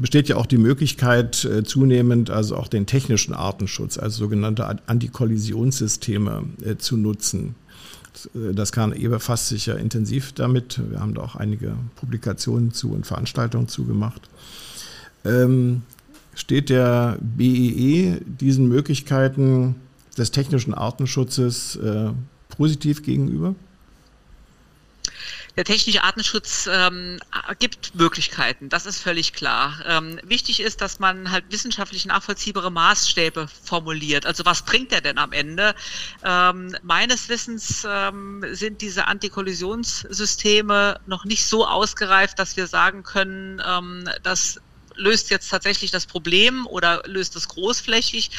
besteht 0.00 0.28
ja 0.28 0.36
auch 0.36 0.46
die 0.46 0.58
Möglichkeit, 0.58 1.44
äh, 1.44 1.64
zunehmend 1.64 2.30
also 2.30 2.56
auch 2.56 2.68
den 2.68 2.86
technischen 2.86 3.34
Artenschutz, 3.34 3.98
also 3.98 4.18
sogenannte 4.18 4.66
Antikollisionssysteme 4.86 6.44
äh, 6.64 6.76
zu 6.76 6.96
nutzen. 6.96 7.56
Äh, 8.34 8.54
das 8.54 8.72
KNE 8.72 9.08
befasst 9.08 9.48
sich 9.48 9.66
ja 9.66 9.74
intensiv 9.74 10.32
damit. 10.32 10.80
Wir 10.90 11.00
haben 11.00 11.14
da 11.14 11.22
auch 11.22 11.36
einige 11.36 11.74
Publikationen 11.96 12.72
zu 12.72 12.92
und 12.92 13.06
Veranstaltungen 13.06 13.68
zugemacht. 13.68 14.28
Ähm, 15.24 15.82
steht 16.34 16.70
der 16.70 17.18
BEE 17.20 17.44
e 17.44 18.20
diesen 18.24 18.68
Möglichkeiten 18.68 19.74
des 20.16 20.30
technischen 20.30 20.74
Artenschutzes 20.74 21.76
äh, 21.76 22.10
positiv 22.48 23.02
gegenüber? 23.02 23.54
Der 25.58 25.64
technische 25.64 26.04
Artenschutz 26.04 26.68
ähm, 26.72 27.18
gibt 27.58 27.96
Möglichkeiten, 27.96 28.68
das 28.68 28.86
ist 28.86 29.00
völlig 29.00 29.32
klar. 29.32 29.80
Ähm, 29.86 30.20
wichtig 30.22 30.60
ist, 30.60 30.80
dass 30.80 31.00
man 31.00 31.32
halt 31.32 31.46
wissenschaftlich 31.50 32.06
nachvollziehbare 32.06 32.70
Maßstäbe 32.70 33.48
formuliert. 33.64 34.24
Also 34.24 34.44
was 34.44 34.62
bringt 34.62 34.92
der 34.92 35.00
denn 35.00 35.18
am 35.18 35.32
Ende? 35.32 35.74
Ähm, 36.24 36.76
meines 36.84 37.28
Wissens 37.28 37.84
ähm, 37.90 38.44
sind 38.52 38.82
diese 38.82 39.08
Antikollisionssysteme 39.08 41.00
noch 41.06 41.24
nicht 41.24 41.44
so 41.44 41.66
ausgereift, 41.66 42.38
dass 42.38 42.56
wir 42.56 42.68
sagen 42.68 43.02
können, 43.02 43.60
ähm, 43.66 44.08
dass 44.22 44.60
löst 44.98 45.30
jetzt 45.30 45.48
tatsächlich 45.48 45.90
das 45.90 46.06
Problem 46.06 46.66
oder 46.66 47.02
löst 47.06 47.36
es 47.36 47.48
großflächig. 47.48 48.30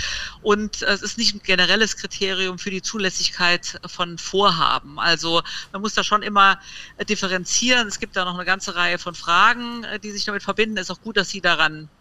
Und 0.41 0.81
es 0.83 1.01
ist 1.01 1.17
nicht 1.17 1.33
ein 1.35 1.41
generelles 1.43 1.97
Kriterium 1.97 2.59
für 2.59 2.69
die 2.69 2.81
Zulässigkeit 2.81 3.79
von 3.85 4.17
Vorhaben. 4.17 4.99
Also 4.99 5.41
man 5.71 5.81
muss 5.81 5.93
da 5.93 6.03
schon 6.03 6.21
immer 6.21 6.59
differenzieren. 7.07 7.87
Es 7.87 7.99
gibt 7.99 8.15
da 8.15 8.25
noch 8.25 8.35
eine 8.35 8.45
ganze 8.45 8.75
Reihe 8.75 8.99
von 8.99 9.15
Fragen, 9.15 9.85
die 10.03 10.11
sich 10.11 10.25
damit 10.25 10.43
verbinden. 10.43 10.77
Es 10.77 10.89
ist 10.89 10.91
auch 10.91 11.01
gut, 11.01 11.17
dass 11.17 11.29
Sie 11.29 11.41
daran 11.41 11.85
äh, 11.85 11.98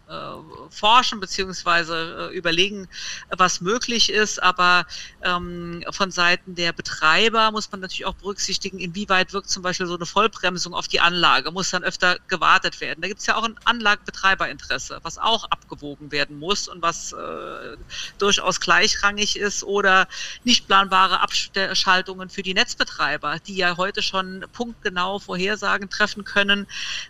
forschen 0.69 1.19
beziehungsweise 1.19 2.29
äh, 2.31 2.35
überlegen, 2.35 2.87
was 3.29 3.61
möglich 3.61 4.11
ist. 4.11 4.41
Aber 4.41 4.85
ähm, 5.23 5.83
von 5.91 6.11
Seiten 6.11 6.55
der 6.55 6.73
Betreiber 6.73 7.51
muss 7.51 7.71
man 7.71 7.81
natürlich 7.81 8.05
auch 8.05 8.15
berücksichtigen, 8.15 8.79
inwieweit 8.79 9.33
wirkt 9.33 9.49
zum 9.49 9.63
Beispiel 9.63 9.85
so 9.85 9.95
eine 9.95 10.05
Vollbremsung 10.05 10.73
auf 10.73 10.87
die 10.87 10.99
Anlage, 10.99 11.51
muss 11.51 11.69
dann 11.69 11.83
öfter 11.83 12.17
gewartet 12.27 12.81
werden. 12.81 13.01
Da 13.01 13.07
gibt 13.07 13.19
es 13.19 13.27
ja 13.27 13.35
auch 13.35 13.43
ein 13.43 13.55
Anlagenbetreiberinteresse, 13.65 14.99
was 15.03 15.17
auch 15.17 15.45
abgewogen 15.45 16.11
werden 16.11 16.39
muss 16.39 16.67
und 16.67 16.81
was 16.81 17.13
äh, 17.13 17.77
durchaus 18.17 18.59
gleichrangig 18.59 19.37
ist 19.37 19.63
oder 19.63 20.07
nicht 20.43 20.67
planbare 20.67 21.19
Abschaltungen 21.19 22.29
für 22.29 22.43
die 22.43 22.53
Netzbetreiber, 22.53 23.39
die 23.45 23.55
ja 23.55 23.77
heute 23.77 24.01
schon 24.01 24.45
punktgenau 24.53 25.19
Vorhersagen 25.19 25.89
treffen 25.89 26.23
können 26.23 26.67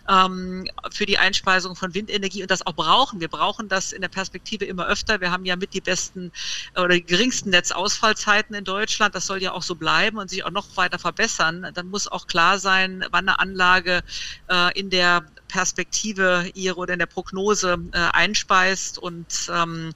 ähm, 0.08 0.68
für 0.90 1.06
die 1.06 1.18
Einspeisung 1.18 1.76
von 1.76 1.94
Windenergie 1.94 2.42
und 2.42 2.50
das 2.50 2.66
auch 2.66 2.74
brauchen. 2.90 3.20
Wir 3.20 3.28
brauchen 3.28 3.68
das 3.68 3.92
in 3.92 4.00
der 4.00 4.08
Perspektive 4.08 4.64
immer 4.64 4.86
öfter. 4.86 5.20
Wir 5.20 5.30
haben 5.30 5.44
ja 5.44 5.54
mit 5.56 5.74
die 5.74 5.80
besten 5.80 6.30
äh, 6.74 6.80
oder 6.80 6.94
die 6.94 7.04
geringsten 7.04 7.50
Netzausfallzeiten 7.50 8.54
in 8.54 8.64
Deutschland. 8.64 9.14
Das 9.14 9.26
soll 9.26 9.40
ja 9.42 9.52
auch 9.52 9.62
so 9.62 9.76
bleiben 9.76 10.18
und 10.18 10.28
sich 10.28 10.44
auch 10.44 10.50
noch 10.50 10.76
weiter 10.76 10.98
verbessern. 10.98 11.70
Dann 11.74 11.86
muss 11.88 12.08
auch 12.08 12.26
klar 12.26 12.58
sein, 12.58 13.04
wann 13.12 13.28
eine 13.28 13.38
Anlage 13.38 14.02
äh, 14.48 14.76
in 14.78 14.90
der 14.90 15.24
Perspektive 15.48 16.50
ihre 16.54 16.76
oder 16.76 16.94
in 16.94 16.98
der 16.98 17.06
Prognose 17.06 17.76
äh, 17.92 17.98
einspeist 18.12 18.98
und 18.98 19.48
ähm, 19.52 19.92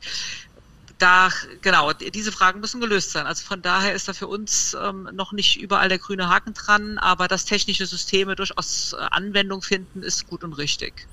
da, 0.98 1.30
genau, 1.60 1.92
diese 1.92 2.30
Fragen 2.30 2.60
müssen 2.60 2.80
gelöst 2.80 3.10
sein. 3.10 3.26
Also 3.26 3.42
von 3.44 3.60
daher 3.62 3.94
ist 3.94 4.06
da 4.06 4.12
für 4.12 4.28
uns 4.28 4.76
ähm, 4.80 5.08
noch 5.12 5.32
nicht 5.32 5.60
überall 5.60 5.88
der 5.88 5.98
grüne 5.98 6.28
Haken 6.28 6.54
dran, 6.54 6.98
aber 6.98 7.26
dass 7.26 7.44
technische 7.44 7.86
Systeme 7.86 8.36
durchaus 8.36 8.94
äh, 8.96 9.02
Anwendung 9.10 9.62
finden, 9.62 10.02
ist 10.02 10.26
gut 10.26 10.44
und 10.44 10.52
richtig. 10.52 11.08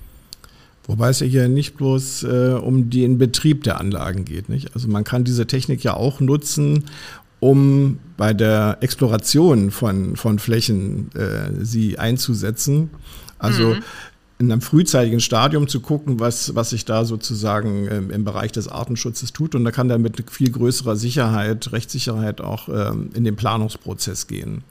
Wobei 0.88 1.10
es 1.10 1.20
ja 1.20 1.28
hier 1.28 1.48
nicht 1.48 1.78
bloß 1.78 2.24
äh, 2.24 2.60
um 2.62 2.90
den 2.90 3.18
Betrieb 3.18 3.64
der 3.64 3.80
Anlagen 3.80 4.26
geht. 4.26 4.50
Nicht? 4.50 4.74
Also 4.74 4.88
man 4.88 5.04
kann 5.04 5.24
diese 5.24 5.46
Technik 5.46 5.84
ja 5.84 5.96
auch 5.96 6.20
nutzen, 6.20 6.86
um 7.40 8.00
bei 8.18 8.34
der 8.34 8.78
Exploration 8.82 9.72
von, 9.72 10.16
von 10.16 10.40
Flächen 10.40 11.10
äh, 11.16 11.64
sie 11.64 12.00
einzusetzen. 12.00 12.90
Also 13.40 13.76
mhm. 13.76 13.84
in 14.40 14.52
einem 14.52 14.62
frühzeitigen 14.62 15.20
Stadium 15.20 15.68
zu 15.68 15.82
gucken, 15.82 16.20
was, 16.20 16.56
was 16.56 16.72
sich 16.72 16.86
da 16.86 17.06
sozusagen 17.06 17.88
ähm, 17.90 18.12
im 18.12 18.24
Bereich 18.24 18.52
des 18.52 18.68
Artenschutzes 18.68 19.34
tut. 19.34 19.56
Und 19.56 19.64
da 19.66 19.72
kann 19.72 19.88
dann 19.88 20.02
mit 20.02 20.30
viel 20.32 20.52
größerer 20.52 20.96
Sicherheit, 20.96 21.72
Rechtssicherheit 21.72 22.42
auch 22.42 22.70
ähm, 22.70 23.10
in 23.14 23.24
den 23.24 23.36
Planungsprozess 23.36 24.28
gehen. 24.28 24.64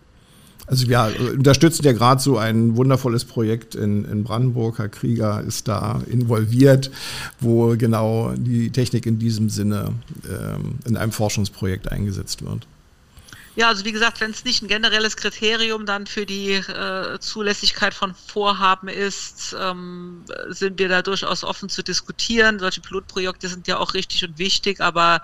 Also 0.70 0.88
wir 0.88 1.12
unterstützen 1.32 1.84
ja 1.84 1.90
gerade 1.90 2.22
so 2.22 2.38
ein 2.38 2.76
wundervolles 2.76 3.24
Projekt 3.24 3.74
in, 3.74 4.04
in 4.04 4.22
Brandenburg. 4.22 4.78
Herr 4.78 4.88
Krieger 4.88 5.42
ist 5.42 5.66
da 5.66 6.00
involviert, 6.08 6.92
wo 7.40 7.76
genau 7.76 8.32
die 8.36 8.70
Technik 8.70 9.04
in 9.04 9.18
diesem 9.18 9.50
Sinne 9.50 9.92
ähm, 10.28 10.76
in 10.86 10.96
einem 10.96 11.10
Forschungsprojekt 11.10 11.90
eingesetzt 11.90 12.42
wird. 12.42 12.68
Ja, 13.56 13.66
also 13.66 13.84
wie 13.84 13.90
gesagt, 13.90 14.20
wenn 14.20 14.30
es 14.30 14.44
nicht 14.44 14.62
ein 14.62 14.68
generelles 14.68 15.16
Kriterium 15.16 15.86
dann 15.86 16.06
für 16.06 16.24
die 16.24 16.52
äh, 16.52 17.18
Zulässigkeit 17.18 17.92
von 17.92 18.14
Vorhaben 18.14 18.86
ist, 18.86 19.56
ähm, 19.60 20.24
sind 20.50 20.78
wir 20.78 20.88
da 20.88 21.02
durchaus 21.02 21.42
offen 21.42 21.68
zu 21.68 21.82
diskutieren. 21.82 22.60
Solche 22.60 22.80
Pilotprojekte 22.80 23.48
sind 23.48 23.66
ja 23.66 23.78
auch 23.78 23.94
richtig 23.94 24.24
und 24.24 24.38
wichtig, 24.38 24.80
aber 24.80 25.20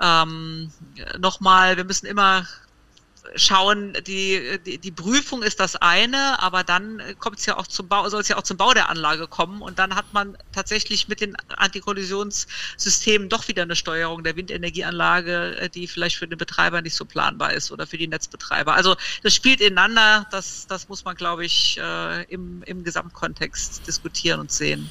ähm, 0.00 0.72
nochmal, 1.20 1.76
wir 1.76 1.84
müssen 1.84 2.06
immer 2.06 2.44
schauen, 3.34 3.94
die, 4.06 4.58
die, 4.64 4.78
die 4.78 4.90
Prüfung 4.90 5.42
ist 5.42 5.60
das 5.60 5.76
eine, 5.76 6.40
aber 6.42 6.64
dann 6.64 7.02
kommt 7.18 7.38
es 7.38 7.46
ja 7.46 7.56
auch 7.56 7.66
zum 7.66 7.88
Bau, 7.88 8.08
soll 8.08 8.20
es 8.20 8.28
ja 8.28 8.36
auch 8.36 8.42
zum 8.42 8.56
Bau 8.56 8.72
der 8.72 8.88
Anlage 8.88 9.28
kommen 9.28 9.62
und 9.62 9.78
dann 9.78 9.94
hat 9.94 10.12
man 10.12 10.36
tatsächlich 10.52 11.08
mit 11.08 11.20
den 11.20 11.36
Antikollisionssystemen 11.56 13.28
doch 13.28 13.48
wieder 13.48 13.62
eine 13.62 13.76
Steuerung 13.76 14.24
der 14.24 14.36
Windenergieanlage, 14.36 15.70
die 15.74 15.86
vielleicht 15.86 16.16
für 16.16 16.28
den 16.28 16.38
Betreiber 16.38 16.82
nicht 16.82 16.94
so 16.94 17.04
planbar 17.04 17.52
ist 17.52 17.70
oder 17.70 17.86
für 17.86 17.98
die 17.98 18.08
Netzbetreiber. 18.08 18.74
Also 18.74 18.96
das 19.22 19.34
spielt 19.34 19.60
ineinander, 19.60 20.26
das, 20.30 20.66
das 20.66 20.88
muss 20.88 21.04
man, 21.04 21.16
glaube 21.16 21.44
ich, 21.44 21.78
äh, 21.78 22.24
im, 22.24 22.62
im 22.62 22.84
Gesamtkontext 22.84 23.86
diskutieren 23.86 24.40
und 24.40 24.50
sehen. 24.50 24.90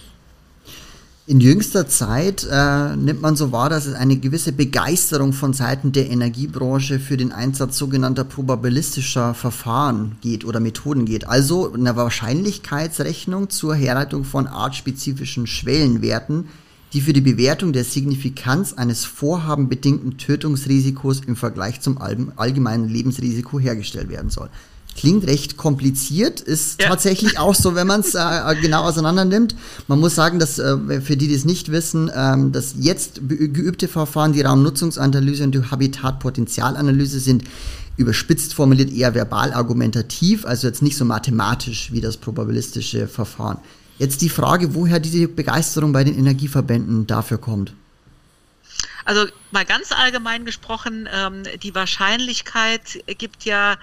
In 1.29 1.41
jüngster 1.41 1.87
Zeit 1.87 2.47
äh, 2.51 2.95
nimmt 2.95 3.21
man 3.21 3.35
so 3.35 3.51
wahr, 3.51 3.69
dass 3.69 3.85
es 3.85 3.93
eine 3.93 4.17
gewisse 4.17 4.51
Begeisterung 4.51 5.31
von 5.31 5.53
Seiten 5.53 5.91
der 5.91 6.09
Energiebranche 6.09 6.99
für 6.99 7.17
den 7.17 7.31
Einsatz 7.31 7.77
sogenannter 7.77 8.23
probabilistischer 8.23 9.35
Verfahren 9.35 10.17
geht 10.21 10.43
oder 10.43 10.59
Methoden 10.59 11.05
geht. 11.05 11.27
Also 11.27 11.71
eine 11.71 11.95
Wahrscheinlichkeitsrechnung 11.95 13.51
zur 13.51 13.75
Herleitung 13.75 14.23
von 14.23 14.47
artspezifischen 14.47 15.45
Schwellenwerten, 15.45 16.47
die 16.93 17.01
für 17.01 17.13
die 17.13 17.21
Bewertung 17.21 17.73
der 17.73 17.83
Signifikanz 17.83 18.73
eines 18.73 19.05
vorhabenbedingten 19.05 20.17
Tötungsrisikos 20.17 21.21
im 21.27 21.35
Vergleich 21.35 21.79
zum 21.79 21.99
allgemeinen 21.99 22.89
Lebensrisiko 22.89 23.59
hergestellt 23.59 24.09
werden 24.09 24.31
soll. 24.31 24.49
Klingt 24.99 25.25
recht 25.27 25.55
kompliziert, 25.55 26.41
ist 26.41 26.81
ja. 26.81 26.89
tatsächlich 26.89 27.39
auch 27.39 27.55
so, 27.55 27.73
wenn 27.73 27.87
man 27.87 28.01
es 28.01 28.15
äh, 28.15 28.55
genau 28.61 28.83
auseinander 28.83 29.23
nimmt. 29.23 29.55
Man 29.87 29.97
muss 29.97 30.13
sagen, 30.13 30.39
dass 30.39 30.59
äh, 30.59 30.99
für 30.99 31.15
die, 31.15 31.29
die 31.29 31.33
es 31.33 31.45
nicht 31.45 31.71
wissen, 31.71 32.11
ähm, 32.13 32.51
das 32.51 32.75
jetzt 32.77 33.21
geübte 33.29 33.87
Verfahren, 33.87 34.33
die 34.33 34.41
Raumnutzungsanalyse 34.41 35.45
und 35.45 35.55
die 35.55 35.63
Habitatpotenzialanalyse 35.63 37.21
sind 37.21 37.45
überspitzt 37.95 38.53
formuliert 38.53 38.91
eher 38.91 39.15
verbal 39.15 39.53
argumentativ, 39.53 40.45
also 40.45 40.67
jetzt 40.67 40.81
nicht 40.81 40.97
so 40.97 41.05
mathematisch 41.05 41.93
wie 41.93 42.01
das 42.01 42.17
probabilistische 42.17 43.07
Verfahren. 43.07 43.59
Jetzt 43.99 44.21
die 44.21 44.29
Frage, 44.29 44.75
woher 44.75 44.99
diese 44.99 45.29
Begeisterung 45.29 45.93
bei 45.93 46.03
den 46.03 46.17
Energieverbänden 46.17 47.07
dafür 47.07 47.37
kommt. 47.37 47.73
Also 49.05 49.27
mal 49.51 49.65
ganz 49.65 49.93
allgemein 49.93 50.43
gesprochen, 50.43 51.07
ähm, 51.13 51.43
die 51.63 51.73
Wahrscheinlichkeit 51.73 52.99
gibt 53.17 53.45
ja 53.45 53.77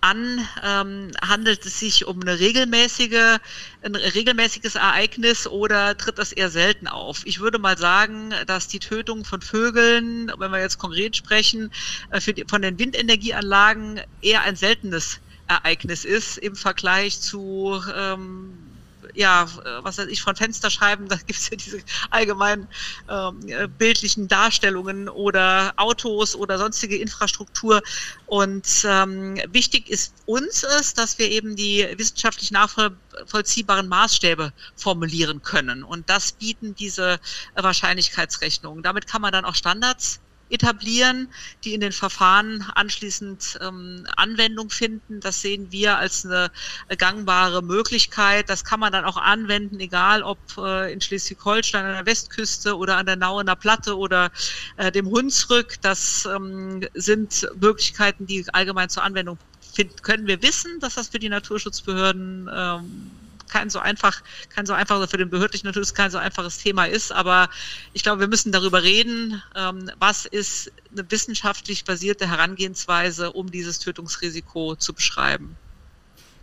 an, 0.00 0.46
ähm, 0.62 1.10
handelt 1.22 1.64
es 1.66 1.78
sich 1.78 2.06
um 2.06 2.20
eine 2.20 2.38
regelmäßige, 2.38 3.38
ein 3.82 3.94
regelmäßiges 3.94 4.74
Ereignis 4.76 5.46
oder 5.46 5.96
tritt 5.96 6.18
das 6.18 6.32
eher 6.32 6.50
selten 6.50 6.88
auf? 6.88 7.22
Ich 7.24 7.40
würde 7.40 7.58
mal 7.58 7.76
sagen, 7.78 8.32
dass 8.46 8.68
die 8.68 8.78
Tötung 8.80 9.24
von 9.24 9.42
Vögeln, 9.42 10.32
wenn 10.38 10.50
wir 10.50 10.60
jetzt 10.60 10.78
konkret 10.78 11.16
sprechen, 11.16 11.70
äh, 12.10 12.20
die, 12.20 12.44
von 12.48 12.62
den 12.62 12.78
Windenergieanlagen 12.78 14.00
eher 14.20 14.42
ein 14.42 14.56
seltenes 14.56 15.20
Ereignis 15.46 16.04
ist 16.04 16.38
im 16.38 16.54
Vergleich 16.54 17.20
zu 17.20 17.82
ähm, 17.94 18.69
ja, 19.14 19.44
äh, 19.44 19.84
was 19.84 19.98
weiß 19.98 20.06
ich, 20.08 20.22
von 20.22 20.36
Fensterscheiben, 20.36 21.08
da 21.08 21.16
gibt 21.16 21.38
es 21.38 21.50
ja 21.50 21.56
diese 21.56 21.82
allgemeinen 22.10 22.68
ähm, 23.08 23.40
äh, 23.46 23.68
bildlichen 23.68 24.28
Darstellungen 24.28 25.08
oder 25.08 25.72
Autos 25.76 26.34
oder 26.34 26.58
sonstige 26.58 26.96
Infrastruktur. 26.96 27.82
Und 28.26 28.84
ähm, 28.84 29.40
wichtig 29.48 29.88
ist 29.88 30.14
uns 30.26 30.62
ist, 30.62 30.98
dass 30.98 31.18
wir 31.18 31.30
eben 31.30 31.56
die 31.56 31.86
wissenschaftlich 31.96 32.50
nachvollziehbaren 32.50 33.88
Maßstäbe 33.88 34.52
formulieren 34.76 35.42
können. 35.42 35.82
Und 35.82 36.08
das 36.08 36.32
bieten 36.32 36.74
diese 36.74 37.18
Wahrscheinlichkeitsrechnungen. 37.54 38.82
Damit 38.82 39.06
kann 39.06 39.22
man 39.22 39.32
dann 39.32 39.44
auch 39.44 39.54
Standards 39.54 40.20
etablieren, 40.50 41.28
die 41.64 41.74
in 41.74 41.80
den 41.80 41.92
Verfahren 41.92 42.64
anschließend 42.74 43.58
ähm, 43.62 44.06
Anwendung 44.16 44.70
finden. 44.70 45.20
Das 45.20 45.40
sehen 45.40 45.70
wir 45.70 45.98
als 45.98 46.26
eine 46.26 46.50
gangbare 46.98 47.62
Möglichkeit. 47.62 48.50
Das 48.50 48.64
kann 48.64 48.80
man 48.80 48.92
dann 48.92 49.04
auch 49.04 49.16
anwenden, 49.16 49.80
egal 49.80 50.22
ob 50.22 50.38
äh, 50.58 50.92
in 50.92 51.00
Schleswig-Holstein 51.00 51.84
an 51.84 51.92
der 51.92 52.06
Westküste 52.06 52.76
oder 52.76 52.96
an 52.96 53.06
der 53.06 53.16
Nauener 53.16 53.56
Platte 53.56 53.96
oder 53.96 54.30
äh, 54.76 54.90
dem 54.92 55.06
Hunsrück. 55.06 55.80
Das 55.82 56.26
ähm, 56.26 56.86
sind 56.94 57.48
Möglichkeiten, 57.60 58.26
die 58.26 58.44
allgemein 58.52 58.88
zur 58.88 59.04
Anwendung 59.04 59.38
finden. 59.72 59.96
Können 60.02 60.26
wir 60.26 60.42
wissen, 60.42 60.80
dass 60.80 60.94
das 60.94 61.08
für 61.08 61.18
die 61.18 61.28
Naturschutzbehörden 61.28 62.50
ähm, 62.52 63.10
kein 63.50 63.70
so 63.70 63.78
einfach, 63.78 64.22
kein 64.48 64.66
so 64.66 64.72
einfach, 64.72 65.08
für 65.08 65.18
den 65.18 65.30
behördlichen 65.30 65.66
natürlich 65.66 65.94
kein 65.94 66.10
so 66.10 66.18
einfaches 66.18 66.58
Thema 66.58 66.84
ist, 66.84 67.12
aber 67.12 67.48
ich 67.92 68.02
glaube, 68.02 68.20
wir 68.20 68.28
müssen 68.28 68.52
darüber 68.52 68.82
reden, 68.82 69.42
ähm, 69.56 69.90
was 69.98 70.26
ist 70.26 70.72
eine 70.92 71.10
wissenschaftlich 71.10 71.84
basierte 71.84 72.28
Herangehensweise, 72.28 73.32
um 73.32 73.50
dieses 73.50 73.78
Tötungsrisiko 73.78 74.76
zu 74.76 74.92
beschreiben. 74.94 75.56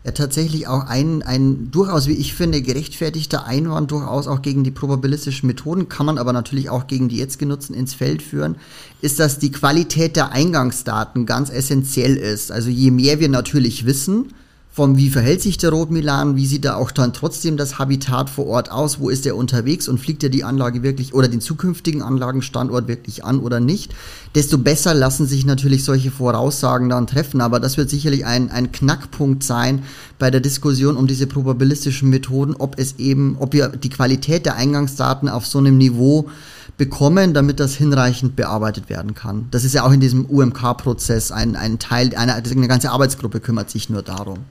Ja, 0.07 0.13
tatsächlich 0.13 0.67
auch 0.67 0.85
ein, 0.85 1.21
ein 1.21 1.69
durchaus, 1.69 2.07
wie 2.07 2.13
ich 2.13 2.33
finde, 2.33 2.61
gerechtfertigter 2.61 3.45
Einwand, 3.45 3.91
durchaus 3.91 4.27
auch 4.27 4.41
gegen 4.41 4.63
die 4.63 4.71
probabilistischen 4.71 5.47
Methoden, 5.47 5.89
kann 5.89 6.05
man 6.05 6.17
aber 6.17 6.31
natürlich 6.31 6.69
auch 6.69 6.87
gegen 6.87 7.09
die 7.09 7.17
jetzt 7.17 7.39
genutzten 7.39 7.73
ins 7.73 7.93
Feld 7.93 8.21
führen, 8.21 8.55
ist, 9.01 9.19
dass 9.19 9.37
die 9.37 9.51
Qualität 9.51 10.15
der 10.15 10.31
Eingangsdaten 10.31 11.25
ganz 11.25 11.49
essentiell 11.49 12.15
ist. 12.15 12.53
Also 12.53 12.69
je 12.69 12.89
mehr 12.91 13.19
wir 13.19 13.27
natürlich 13.27 13.85
wissen, 13.85 14.33
vom 14.77 14.95
wie 14.95 15.09
verhält 15.09 15.41
sich 15.41 15.57
der 15.57 15.71
Rotmilan, 15.71 16.35
wie 16.35 16.45
sieht 16.45 16.63
da 16.63 16.75
auch 16.75 16.91
dann 16.91 17.11
trotzdem 17.11 17.57
das 17.57 17.79
Habitat 17.79 18.29
vor 18.29 18.45
Ort 18.45 18.69
aus, 18.69 18.99
wo 18.99 19.09
ist 19.09 19.25
er 19.25 19.35
unterwegs 19.35 19.87
und 19.87 19.97
fliegt 19.97 20.21
er 20.21 20.29
die 20.29 20.43
Anlage 20.43 20.83
wirklich 20.83 21.15
oder 21.15 21.27
den 21.27 21.41
zukünftigen 21.41 22.03
Anlagenstandort 22.03 22.87
wirklich 22.87 23.25
an 23.25 23.39
oder 23.39 23.59
nicht, 23.59 23.95
desto 24.35 24.59
besser 24.59 24.93
lassen 24.93 25.25
sich 25.25 25.47
natürlich 25.47 25.83
solche 25.83 26.11
Voraussagen 26.11 26.89
dann 26.89 27.07
treffen. 27.07 27.41
Aber 27.41 27.59
das 27.59 27.77
wird 27.77 27.89
sicherlich 27.89 28.27
ein, 28.27 28.51
ein 28.51 28.71
Knackpunkt 28.71 29.41
sein 29.41 29.81
bei 30.19 30.29
der 30.29 30.41
Diskussion 30.41 30.95
um 30.95 31.07
diese 31.07 31.25
probabilistischen 31.25 32.11
Methoden, 32.11 32.53
ob 32.55 32.77
es 32.77 32.99
eben, 32.99 33.35
ob 33.39 33.53
wir 33.53 33.69
die 33.69 33.89
Qualität 33.89 34.45
der 34.45 34.57
Eingangsdaten 34.57 35.27
auf 35.27 35.47
so 35.47 35.57
einem 35.57 35.79
Niveau 35.79 36.29
bekommen, 36.77 37.33
damit 37.33 37.59
das 37.59 37.73
hinreichend 37.73 38.35
bearbeitet 38.35 38.91
werden 38.91 39.15
kann. 39.15 39.47
Das 39.49 39.63
ist 39.63 39.73
ja 39.73 39.83
auch 39.83 39.91
in 39.91 40.01
diesem 40.01 40.27
UMK-Prozess 40.27 41.31
ein, 41.31 41.55
ein 41.55 41.79
Teil, 41.79 42.15
eine, 42.15 42.35
eine 42.35 42.67
ganze 42.67 42.91
Arbeitsgruppe 42.91 43.39
kümmert 43.39 43.71
sich 43.71 43.89
nur 43.89 44.03
darum. 44.03 44.45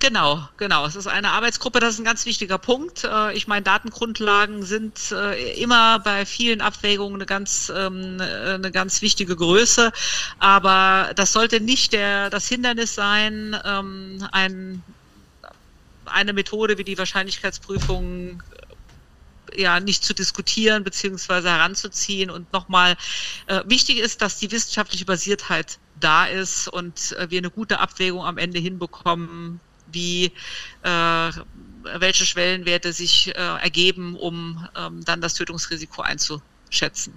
Genau, 0.00 0.48
genau. 0.56 0.86
Es 0.86 0.96
ist 0.96 1.06
eine 1.06 1.30
Arbeitsgruppe, 1.30 1.78
das 1.78 1.94
ist 1.94 2.00
ein 2.00 2.04
ganz 2.04 2.26
wichtiger 2.26 2.58
Punkt. 2.58 3.04
Äh, 3.04 3.32
ich 3.34 3.46
meine, 3.46 3.62
Datengrundlagen 3.62 4.64
sind 4.64 5.12
äh, 5.12 5.52
immer 5.54 6.00
bei 6.00 6.26
vielen 6.26 6.60
Abwägungen 6.60 7.14
eine 7.14 7.26
ganz, 7.26 7.72
ähm, 7.74 8.20
eine 8.20 8.72
ganz 8.72 9.02
wichtige 9.02 9.36
Größe. 9.36 9.92
Aber 10.40 11.12
das 11.14 11.32
sollte 11.32 11.60
nicht 11.60 11.92
der, 11.92 12.28
das 12.28 12.48
Hindernis 12.48 12.94
sein, 12.96 13.56
ähm, 13.64 14.26
ein, 14.32 14.82
eine 16.06 16.32
Methode 16.32 16.76
wie 16.76 16.84
die 16.84 16.98
Wahrscheinlichkeitsprüfung 16.98 18.42
äh, 19.52 19.62
ja 19.62 19.78
nicht 19.78 20.02
zu 20.04 20.12
diskutieren 20.12 20.82
beziehungsweise 20.82 21.50
heranzuziehen 21.50 22.30
und 22.30 22.52
nochmal 22.52 22.96
wichtig 23.66 23.98
ist, 23.98 24.20
dass 24.20 24.38
die 24.38 24.50
wissenschaftliche 24.50 25.04
Basiertheit 25.04 25.78
da 25.94 26.26
ist 26.26 26.66
und 26.66 27.14
wir 27.28 27.38
eine 27.38 27.50
gute 27.50 27.78
Abwägung 27.78 28.24
am 28.24 28.36
Ende 28.38 28.58
hinbekommen, 28.58 29.60
wie 29.92 30.32
äh, 30.82 31.30
welche 31.98 32.24
Schwellenwerte 32.24 32.92
sich 32.92 33.28
äh, 33.28 33.32
ergeben, 33.38 34.16
um 34.16 34.66
ähm, 34.76 35.04
dann 35.04 35.20
das 35.20 35.34
Tötungsrisiko 35.34 36.02
einzuschätzen. 36.02 37.14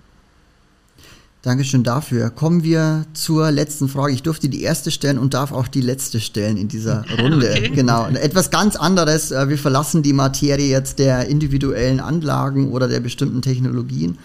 Dankeschön 1.43 1.83
dafür. 1.83 2.29
Kommen 2.29 2.63
wir 2.63 3.05
zur 3.13 3.51
letzten 3.51 3.87
Frage. 3.87 4.11
Ich 4.11 4.23
durfte 4.23 4.49
die 4.49 4.63
erste 4.63 4.91
stellen 4.91 5.17
und 5.17 5.33
darf 5.33 5.51
auch 5.51 5.67
die 5.67 5.81
letzte 5.81 6.19
stellen 6.19 6.57
in 6.57 6.67
dieser 6.67 7.05
Runde. 7.19 7.51
Okay. 7.51 7.69
Genau. 7.69 8.07
Etwas 8.07 8.49
ganz 8.49 8.75
anderes. 8.75 9.31
Äh, 9.31 9.47
wir 9.47 9.57
verlassen 9.57 10.03
die 10.03 10.13
Materie 10.13 10.67
jetzt 10.67 10.99
der 10.99 11.27
individuellen 11.27 11.99
Anlagen 11.99 12.71
oder 12.71 12.87
der 12.87 12.99
bestimmten 12.99 13.41
Technologien 13.41 14.17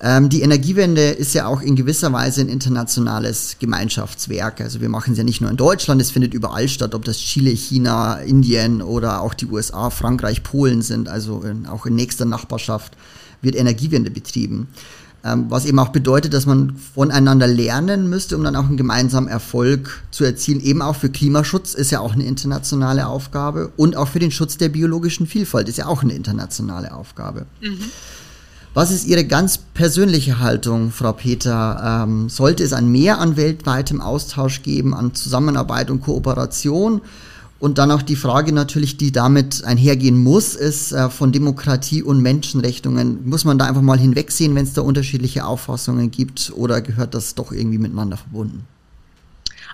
ähm, 0.00 0.28
die 0.28 0.42
Energiewende 0.42 1.10
ist 1.10 1.34
ja 1.34 1.46
auch 1.46 1.62
in 1.62 1.76
gewisser 1.76 2.12
Weise 2.12 2.40
ein 2.40 2.48
internationales 2.48 3.56
Gemeinschaftswerk. 3.58 4.60
Also 4.60 4.80
wir 4.80 4.88
machen 4.88 5.12
es 5.12 5.18
ja 5.18 5.24
nicht 5.24 5.40
nur 5.40 5.50
in 5.50 5.56
Deutschland, 5.56 6.00
es 6.00 6.10
findet 6.10 6.34
überall 6.34 6.68
statt, 6.68 6.94
ob 6.94 7.04
das 7.04 7.18
Chile, 7.18 7.50
China, 7.50 8.16
Indien 8.16 8.82
oder 8.82 9.22
auch 9.22 9.34
die 9.34 9.46
USA, 9.46 9.90
Frankreich, 9.90 10.42
Polen 10.42 10.82
sind. 10.82 11.08
Also 11.08 11.42
in, 11.42 11.66
auch 11.66 11.86
in 11.86 11.94
nächster 11.94 12.24
Nachbarschaft 12.24 12.96
wird 13.40 13.54
Energiewende 13.54 14.10
betrieben. 14.10 14.68
Ähm, 15.24 15.46
was 15.48 15.64
eben 15.64 15.78
auch 15.78 15.88
bedeutet, 15.88 16.34
dass 16.34 16.44
man 16.44 16.76
voneinander 16.76 17.46
lernen 17.46 18.10
müsste, 18.10 18.36
um 18.36 18.44
dann 18.44 18.56
auch 18.56 18.66
einen 18.66 18.76
gemeinsamen 18.76 19.26
Erfolg 19.26 20.02
zu 20.10 20.22
erzielen. 20.22 20.60
Eben 20.60 20.82
auch 20.82 20.96
für 20.96 21.08
Klimaschutz 21.08 21.72
ist 21.72 21.90
ja 21.90 22.00
auch 22.00 22.12
eine 22.12 22.24
internationale 22.24 23.06
Aufgabe 23.06 23.72
und 23.78 23.96
auch 23.96 24.08
für 24.08 24.18
den 24.18 24.30
Schutz 24.30 24.58
der 24.58 24.68
biologischen 24.68 25.26
Vielfalt 25.26 25.70
ist 25.70 25.78
ja 25.78 25.86
auch 25.86 26.02
eine 26.02 26.12
internationale 26.12 26.92
Aufgabe. 26.92 27.46
Mhm. 27.62 27.78
Was 28.74 28.90
ist 28.90 29.06
Ihre 29.06 29.24
ganz 29.24 29.58
persönliche 29.58 30.40
Haltung, 30.40 30.90
Frau 30.90 31.12
Peter? 31.12 32.02
Ähm, 32.02 32.28
sollte 32.28 32.64
es 32.64 32.72
ein 32.72 32.90
Mehr 32.90 33.20
an 33.20 33.36
weltweitem 33.36 34.00
Austausch 34.00 34.62
geben, 34.64 34.94
an 34.94 35.14
Zusammenarbeit 35.14 35.92
und 35.92 36.00
Kooperation? 36.00 37.00
Und 37.60 37.78
dann 37.78 37.92
auch 37.92 38.02
die 38.02 38.16
Frage 38.16 38.52
natürlich, 38.52 38.96
die 38.96 39.12
damit 39.12 39.62
einhergehen 39.62 40.20
muss, 40.20 40.56
ist 40.56 40.90
äh, 40.90 41.08
von 41.08 41.30
Demokratie 41.30 42.02
und 42.02 42.20
Menschenrechtungen. 42.20 43.20
Muss 43.28 43.44
man 43.44 43.58
da 43.58 43.66
einfach 43.66 43.80
mal 43.80 43.96
hinwegsehen, 43.96 44.56
wenn 44.56 44.64
es 44.64 44.72
da 44.72 44.82
unterschiedliche 44.82 45.46
Auffassungen 45.46 46.10
gibt 46.10 46.52
oder 46.56 46.80
gehört 46.80 47.14
das 47.14 47.36
doch 47.36 47.52
irgendwie 47.52 47.78
miteinander 47.78 48.16
verbunden? 48.16 48.66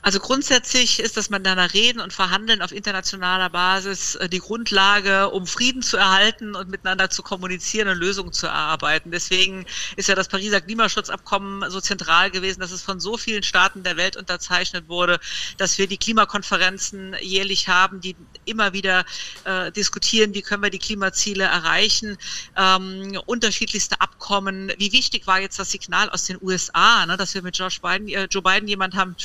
Also 0.02 0.20
grundsätzlich 0.20 1.00
ist 1.00 1.16
das 1.16 1.30
miteinander 1.30 1.72
reden 1.74 2.00
und 2.00 2.12
verhandeln 2.12 2.62
auf 2.62 2.72
internationaler 2.72 3.50
Basis 3.50 4.14
äh, 4.16 4.28
die 4.28 4.38
Grundlage, 4.38 5.30
um 5.30 5.46
Frieden 5.46 5.82
zu 5.82 5.96
erhalten 5.96 6.54
und 6.54 6.70
miteinander 6.70 7.10
zu 7.10 7.22
kommunizieren 7.22 7.88
und 7.88 7.98
Lösungen 7.98 8.32
zu 8.32 8.46
erarbeiten. 8.46 9.10
Deswegen 9.10 9.66
ist 9.96 10.08
ja 10.08 10.14
das 10.14 10.28
Pariser 10.28 10.60
Klimaschutzabkommen 10.60 11.70
so 11.70 11.80
zentral 11.80 12.30
gewesen, 12.30 12.60
dass 12.60 12.70
es 12.70 12.82
von 12.82 13.00
so 13.00 13.16
vielen 13.16 13.42
Staaten 13.42 13.82
der 13.82 13.96
Welt 13.96 14.16
unterzeichnet 14.16 14.88
wurde, 14.88 15.20
dass 15.58 15.78
wir 15.78 15.86
die 15.86 15.98
Klimakonferenzen 15.98 17.16
jährlich 17.20 17.68
haben, 17.68 18.00
die 18.00 18.16
immer 18.44 18.72
wieder 18.72 19.04
äh, 19.44 19.70
diskutieren, 19.72 20.34
wie 20.34 20.42
können 20.42 20.62
wir 20.62 20.70
die 20.70 20.78
Klimaziele 20.78 21.44
erreichen, 21.44 22.16
ähm, 22.56 23.18
unterschiedlichste 23.26 24.00
Abkommen. 24.00 24.72
Wie 24.78 24.92
wichtig 24.92 25.26
war 25.26 25.40
jetzt 25.40 25.58
das 25.58 25.70
Signal 25.70 26.08
aus 26.10 26.24
den 26.24 26.38
USA, 26.40 27.06
ne, 27.06 27.16
dass 27.16 27.34
wir 27.34 27.42
mit 27.42 27.56
Joe 27.56 27.68
Biden, 27.82 28.08
äh, 28.08 28.26
Joe 28.30 28.42
Biden 28.42 28.68
jemand 28.68 28.94
haben, 28.94 29.16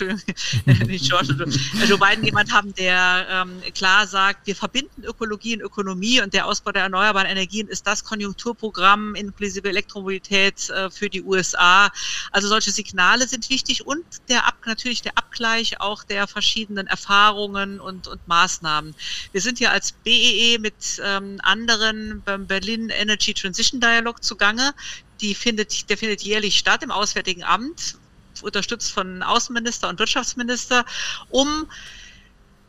Nicht 0.88 1.10
George, 1.10 1.36
Joe 1.88 1.98
Biden 1.98 2.24
jemand 2.24 2.52
haben, 2.52 2.74
der 2.76 3.28
ähm, 3.30 3.62
klar 3.74 4.08
sagt, 4.08 4.48
wir 4.48 4.56
verbinden 4.56 5.04
Ökologie 5.04 5.56
und 5.56 5.62
Ökonomie 5.62 6.22
und 6.22 6.34
der 6.34 6.46
Ausbau 6.46 6.72
der 6.72 6.84
erneuerbaren 6.84 7.28
Energien 7.28 7.68
ist 7.68 7.86
das 7.88 8.04
Konjunkturprogramm 8.04 9.16
inklusive 9.16 9.70
Elektromobilität 9.70 10.70
äh, 10.70 10.90
für 10.90 11.10
die 11.10 11.22
USA. 11.22 11.92
Also 12.32 12.48
solche 12.48 12.72
Signale 12.72 13.28
sind 13.28 13.50
wichtig 13.50 13.86
und 13.86 14.06
der 14.30 14.46
Ab 14.46 14.56
natürlich 14.66 15.02
der 15.02 15.18
Abgleich 15.18 15.80
auch 15.82 16.04
der 16.04 16.28
verschiedenen 16.28 16.88
Erfahrungen 16.88 17.80
und, 17.80 18.08
und 18.08 18.28
Maßnahmen. 18.28 18.96
Wir 19.32 19.42
sind 19.42 19.60
ja 19.60 19.72
als 19.72 19.92
BEE 19.92 20.56
e 20.56 20.58
mit 20.58 21.02
ähm, 21.04 21.40
anderen 21.44 22.22
beim 22.26 22.48
Berlin 22.48 22.90
Energy 22.90 23.34
Transition 23.34 23.80
Dialog 23.80 24.24
zugange. 24.24 24.74
Die 25.22 25.34
findet, 25.34 25.90
der 25.90 25.98
findet 25.98 26.22
jährlich 26.22 26.58
statt 26.58 26.84
im 26.84 26.92
Auswärtigen 26.92 27.44
Amt, 27.44 27.98
unterstützt 28.44 28.92
von 28.92 29.24
Außenminister 29.24 29.90
und 29.90 30.00
Wirtschaftsminister, 30.00 30.86
um 31.30 31.68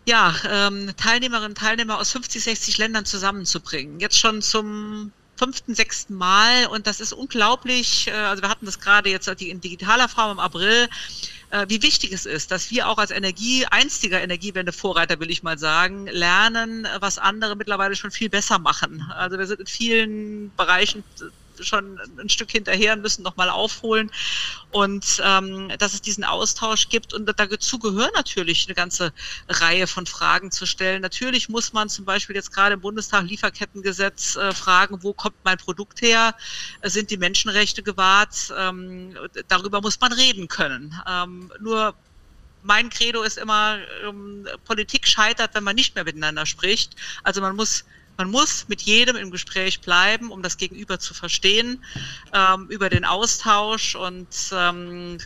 ja, 0.06 0.34
ähm, 0.48 0.92
Teilnehmerinnen 0.96 1.50
und 1.50 1.58
Teilnehmer 1.58 1.98
aus 1.98 2.12
50, 2.12 2.44
60 2.44 2.78
Ländern 2.78 3.04
zusammenzubringen. 3.04 3.98
Jetzt 3.98 4.18
schon 4.18 4.40
zum 4.40 5.12
fünften, 5.36 5.74
sechsten 5.74 6.14
Mal 6.14 6.66
und 6.66 6.86
das 6.86 7.00
ist 7.00 7.12
unglaublich. 7.12 8.06
Äh, 8.06 8.12
also 8.12 8.42
wir 8.42 8.48
hatten 8.48 8.66
das 8.66 8.78
gerade 8.78 9.10
jetzt 9.10 9.26
in 9.28 9.60
digitaler 9.60 10.08
Form 10.08 10.32
im 10.32 10.38
April 10.38 10.88
äh, 11.50 11.66
wie 11.68 11.82
wichtig 11.82 12.12
es 12.12 12.26
ist, 12.26 12.50
dass 12.50 12.70
wir 12.70 12.88
auch 12.88 12.98
als 12.98 13.10
Energie, 13.10 13.66
einstiger 13.66 14.20
Energiewende-Vorreiter, 14.20 15.20
will 15.20 15.30
ich 15.30 15.42
mal 15.42 15.58
sagen, 15.58 16.06
lernen, 16.06 16.88
was 17.00 17.18
andere 17.18 17.56
mittlerweile 17.56 17.96
schon 17.96 18.10
viel 18.10 18.28
besser 18.28 18.58
machen. 18.58 19.02
Also 19.14 19.38
wir 19.38 19.46
sind 19.46 19.60
in 19.60 19.66
vielen 19.66 20.52
Bereichen 20.56 21.04
schon 21.60 21.98
ein 22.18 22.28
Stück 22.28 22.50
hinterher 22.50 22.94
und 22.94 23.02
müssen 23.02 23.22
nochmal 23.22 23.50
aufholen. 23.50 24.10
Und 24.70 25.22
ähm, 25.24 25.72
dass 25.78 25.94
es 25.94 26.02
diesen 26.02 26.24
Austausch 26.24 26.88
gibt 26.88 27.14
und 27.14 27.26
dazu 27.26 27.78
gehören 27.78 28.10
natürlich 28.14 28.66
eine 28.66 28.74
ganze 28.74 29.12
Reihe 29.48 29.86
von 29.86 30.06
Fragen 30.06 30.50
zu 30.50 30.66
stellen. 30.66 31.02
Natürlich 31.02 31.48
muss 31.48 31.72
man 31.72 31.88
zum 31.88 32.04
Beispiel 32.04 32.36
jetzt 32.36 32.52
gerade 32.52 32.74
im 32.74 32.80
Bundestag 32.80 33.24
Lieferkettengesetz 33.24 34.36
äh, 34.36 34.52
fragen, 34.52 35.02
wo 35.02 35.12
kommt 35.12 35.36
mein 35.44 35.58
Produkt 35.58 36.02
her? 36.02 36.34
Sind 36.82 37.10
die 37.10 37.16
Menschenrechte 37.16 37.82
gewahrt? 37.82 38.52
Ähm, 38.56 39.16
darüber 39.48 39.80
muss 39.80 40.00
man 40.00 40.12
reden 40.12 40.48
können. 40.48 40.94
Ähm, 41.08 41.52
nur 41.60 41.94
mein 42.66 42.90
Credo 42.90 43.22
ist 43.22 43.38
immer, 43.38 43.78
ähm, 44.04 44.46
Politik 44.64 45.06
scheitert, 45.06 45.54
wenn 45.54 45.64
man 45.64 45.76
nicht 45.76 45.94
mehr 45.94 46.04
miteinander 46.04 46.46
spricht. 46.46 46.96
Also 47.22 47.40
man 47.40 47.54
muss 47.54 47.84
man 48.16 48.30
muss 48.30 48.66
mit 48.68 48.82
jedem 48.82 49.16
im 49.16 49.30
Gespräch 49.30 49.80
bleiben, 49.80 50.30
um 50.30 50.42
das 50.42 50.56
Gegenüber 50.56 50.98
zu 50.98 51.14
verstehen, 51.14 51.82
ähm, 52.32 52.66
über 52.68 52.88
den 52.88 53.04
Austausch 53.04 53.94
und 53.94 54.28
ähm, 54.52 55.18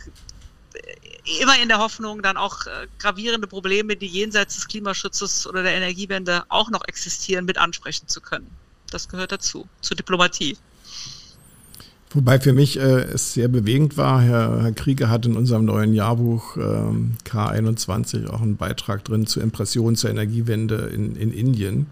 immer 1.39 1.61
in 1.61 1.69
der 1.69 1.79
Hoffnung, 1.79 2.21
dann 2.21 2.37
auch 2.37 2.65
äh, 2.65 2.87
gravierende 2.99 3.47
Probleme, 3.47 3.95
die 3.95 4.07
jenseits 4.07 4.55
des 4.55 4.67
Klimaschutzes 4.67 5.47
oder 5.47 5.63
der 5.63 5.73
Energiewende 5.73 6.43
auch 6.49 6.69
noch 6.69 6.83
existieren, 6.87 7.45
mit 7.45 7.57
ansprechen 7.57 8.07
zu 8.07 8.21
können. 8.21 8.47
Das 8.89 9.07
gehört 9.07 9.31
dazu, 9.31 9.67
zur 9.81 9.95
Diplomatie. 9.95 10.57
Wobei 12.13 12.41
für 12.41 12.51
mich 12.51 12.77
äh, 12.77 13.03
es 13.03 13.33
sehr 13.33 13.47
bewegend 13.47 13.95
war, 13.95 14.21
Herr, 14.21 14.63
Herr 14.63 14.73
Krieger 14.73 15.09
hat 15.09 15.25
in 15.25 15.37
unserem 15.37 15.63
neuen 15.63 15.93
Jahrbuch 15.93 16.57
ähm, 16.57 17.15
K21 17.25 18.27
auch 18.27 18.41
einen 18.41 18.57
Beitrag 18.57 19.05
drin 19.05 19.27
zur 19.27 19.43
Impression 19.43 19.95
zur 19.95 20.09
Energiewende 20.09 20.91
in, 20.93 21.15
in 21.15 21.31
Indien 21.31 21.87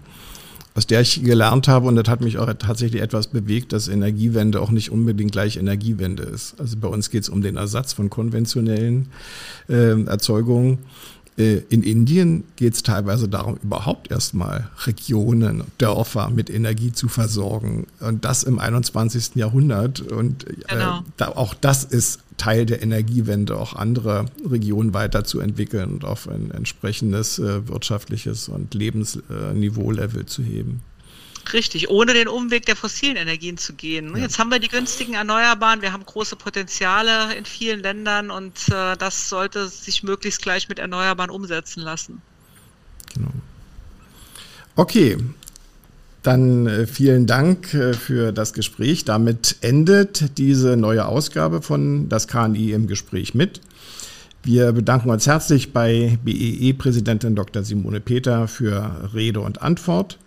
aus 0.75 0.87
der 0.87 1.01
ich 1.01 1.23
gelernt 1.23 1.67
habe, 1.67 1.87
und 1.87 1.95
das 1.95 2.07
hat 2.07 2.21
mich 2.21 2.37
auch 2.37 2.51
tatsächlich 2.53 3.01
etwas 3.01 3.27
bewegt, 3.27 3.73
dass 3.73 3.87
Energiewende 3.87 4.61
auch 4.61 4.71
nicht 4.71 4.91
unbedingt 4.91 5.31
gleich 5.31 5.57
Energiewende 5.57 6.23
ist. 6.23 6.59
Also 6.59 6.77
bei 6.77 6.87
uns 6.87 7.09
geht 7.09 7.23
es 7.23 7.29
um 7.29 7.41
den 7.41 7.57
Ersatz 7.57 7.93
von 7.93 8.09
konventionellen 8.09 9.07
äh, 9.67 10.01
Erzeugungen 10.03 10.79
in 11.39 11.83
Indien 11.83 12.43
geht 12.57 12.73
es 12.73 12.83
teilweise 12.83 13.29
darum, 13.29 13.57
überhaupt 13.63 14.11
erstmal 14.11 14.69
Regionen, 14.85 15.63
Dörfer 15.77 16.29
mit 16.29 16.49
Energie 16.49 16.91
zu 16.91 17.07
versorgen. 17.07 17.87
Und 18.01 18.25
das 18.25 18.43
im 18.43 18.59
21. 18.59 19.35
Jahrhundert. 19.35 20.01
Und 20.01 20.47
äh, 20.49 20.53
genau. 20.67 21.03
da, 21.17 21.29
auch 21.29 21.53
das 21.53 21.85
ist 21.85 22.19
Teil 22.35 22.65
der 22.65 22.81
Energiewende, 22.81 23.57
auch 23.57 23.73
andere 23.73 24.25
Regionen 24.45 24.93
weiterzuentwickeln 24.93 25.91
und 25.91 26.05
auf 26.05 26.27
ein 26.27 26.51
entsprechendes 26.51 27.39
äh, 27.39 27.67
wirtschaftliches 27.67 28.49
und 28.49 28.73
Lebensniveau-Level 28.73 30.25
zu 30.25 30.43
heben. 30.43 30.81
Richtig, 31.53 31.89
ohne 31.89 32.13
den 32.13 32.27
Umweg 32.27 32.65
der 32.65 32.75
fossilen 32.75 33.15
Energien 33.15 33.57
zu 33.57 33.73
gehen. 33.73 34.15
Ja. 34.15 34.23
Jetzt 34.23 34.39
haben 34.39 34.51
wir 34.51 34.59
die 34.59 34.67
günstigen 34.67 35.13
Erneuerbaren, 35.13 35.81
wir 35.81 35.91
haben 35.93 36.05
große 36.05 36.35
Potenziale 36.35 37.33
in 37.35 37.45
vielen 37.45 37.81
Ländern 37.81 38.29
und 38.29 38.69
äh, 38.69 38.95
das 38.97 39.29
sollte 39.29 39.67
sich 39.67 40.03
möglichst 40.03 40.41
gleich 40.41 40.69
mit 40.69 40.79
Erneuerbaren 40.79 41.31
umsetzen 41.31 41.81
lassen. 41.81 42.21
Genau. 43.13 43.31
Okay, 44.75 45.17
dann 46.23 46.67
äh, 46.67 46.85
vielen 46.85 47.25
Dank 47.27 47.73
äh, 47.73 47.93
für 47.93 48.31
das 48.31 48.53
Gespräch. 48.53 49.05
Damit 49.05 49.57
endet 49.61 50.37
diese 50.37 50.77
neue 50.77 51.05
Ausgabe 51.05 51.61
von 51.61 52.09
Das 52.09 52.27
KNI 52.27 52.73
im 52.73 52.87
Gespräch 52.87 53.33
mit. 53.33 53.61
Wir 54.43 54.71
bedanken 54.71 55.09
uns 55.09 55.27
herzlich 55.27 55.73
bei 55.73 56.17
BEE-Präsidentin 56.23 57.35
Dr. 57.35 57.63
Simone 57.63 57.99
Peter 57.99 58.47
für 58.47 59.09
Rede 59.13 59.41
und 59.41 59.61
Antwort 59.61 60.17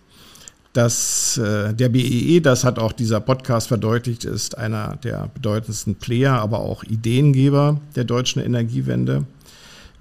dass 0.73 1.37
äh, 1.37 1.73
der 1.73 1.89
BEE, 1.89 2.37
e, 2.37 2.39
das 2.39 2.63
hat 2.63 2.79
auch 2.79 2.91
dieser 2.91 3.19
Podcast 3.19 3.67
verdeutlicht, 3.67 4.25
ist 4.25 4.57
einer 4.57 4.97
der 5.03 5.29
bedeutendsten 5.33 5.95
Player, 5.95 6.33
aber 6.33 6.59
auch 6.59 6.83
Ideengeber 6.83 7.79
der 7.95 8.03
deutschen 8.03 8.41
Energiewende. 8.41 9.25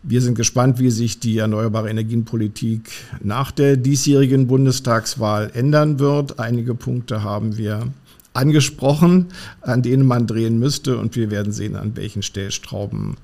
Wir 0.02 0.20
sind 0.20 0.34
gespannt, 0.34 0.80
wie 0.80 0.90
sich 0.90 1.20
die 1.20 1.38
erneuerbare 1.38 1.90
Energienpolitik 1.90 2.90
nach 3.22 3.52
der 3.52 3.76
diesjährigen 3.76 4.48
Bundestagswahl 4.48 5.50
ändern 5.54 6.00
wird. 6.00 6.40
Einige 6.40 6.74
Punkte 6.74 7.22
haben 7.22 7.56
wir 7.56 7.92
angesprochen, 8.34 9.28
an 9.60 9.82
denen 9.82 10.06
man 10.06 10.26
drehen 10.26 10.58
müsste 10.58 10.96
und 10.96 11.14
wir 11.16 11.30
werden 11.30 11.52
sehen, 11.52 11.76
an 11.76 11.96
welchen 11.96 12.22
Stellschrauben, 12.22 13.16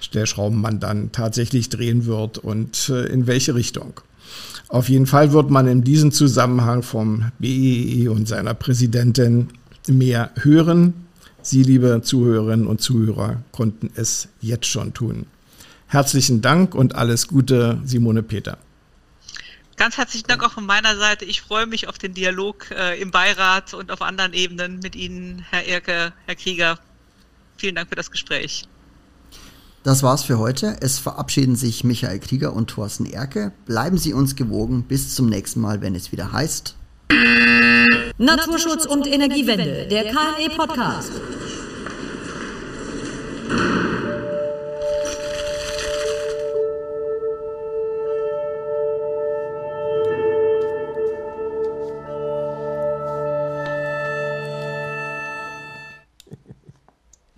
Stellschrauben 0.00 0.60
man 0.60 0.80
dann 0.80 1.12
tatsächlich 1.12 1.70
drehen 1.70 2.04
wird 2.04 2.38
und 2.38 2.90
äh, 2.90 3.06
in 3.06 3.26
welche 3.26 3.54
Richtung. 3.54 3.94
Auf 4.68 4.88
jeden 4.88 5.06
Fall 5.06 5.32
wird 5.32 5.50
man 5.50 5.66
in 5.66 5.84
diesem 5.84 6.10
Zusammenhang 6.10 6.82
vom 6.82 7.30
BEE 7.38 8.04
e 8.04 8.08
und 8.08 8.26
seiner 8.26 8.54
Präsidentin 8.54 9.48
mehr 9.86 10.30
hören. 10.36 10.94
Sie, 11.42 11.62
liebe 11.62 12.00
Zuhörerinnen 12.02 12.66
und 12.66 12.80
Zuhörer, 12.80 13.42
konnten 13.52 13.90
es 13.94 14.28
jetzt 14.40 14.66
schon 14.66 14.94
tun. 14.94 15.26
Herzlichen 15.86 16.40
Dank 16.40 16.74
und 16.74 16.94
alles 16.94 17.28
Gute, 17.28 17.78
Simone 17.84 18.22
Peter. 18.22 18.58
Ganz 19.76 19.96
herzlichen 19.96 20.26
Dank 20.26 20.42
auch 20.42 20.52
von 20.52 20.66
meiner 20.66 20.96
Seite. 20.96 21.24
Ich 21.24 21.42
freue 21.42 21.66
mich 21.66 21.88
auf 21.88 21.98
den 21.98 22.14
Dialog 22.14 22.70
äh, 22.70 23.00
im 23.00 23.10
Beirat 23.10 23.74
und 23.74 23.90
auf 23.90 24.02
anderen 24.02 24.32
Ebenen 24.32 24.78
mit 24.80 24.96
Ihnen, 24.96 25.44
Herr 25.50 25.66
Erke, 25.66 26.12
Herr 26.26 26.36
Krieger. 26.36 26.78
Vielen 27.56 27.74
Dank 27.74 27.88
für 27.88 27.96
das 27.96 28.10
Gespräch. 28.10 28.66
Das 29.84 30.02
war's 30.02 30.24
für 30.24 30.38
heute. 30.38 30.78
Es 30.80 30.98
verabschieden 30.98 31.56
sich 31.56 31.84
Michael 31.84 32.18
Krieger 32.18 32.54
und 32.54 32.70
Thorsten 32.70 33.04
Erke. 33.04 33.52
Bleiben 33.66 33.98
Sie 33.98 34.14
uns 34.14 34.34
gewogen. 34.34 34.84
Bis 34.84 35.14
zum 35.14 35.28
nächsten 35.28 35.60
Mal, 35.60 35.82
wenn 35.82 35.94
es 35.94 36.10
wieder 36.10 36.32
heißt. 36.32 36.74
Naturschutz 38.16 38.86
und 38.86 39.06
Energiewende, 39.06 39.86
der 39.86 40.04
KNE 40.04 40.56
Podcast. 40.56 41.12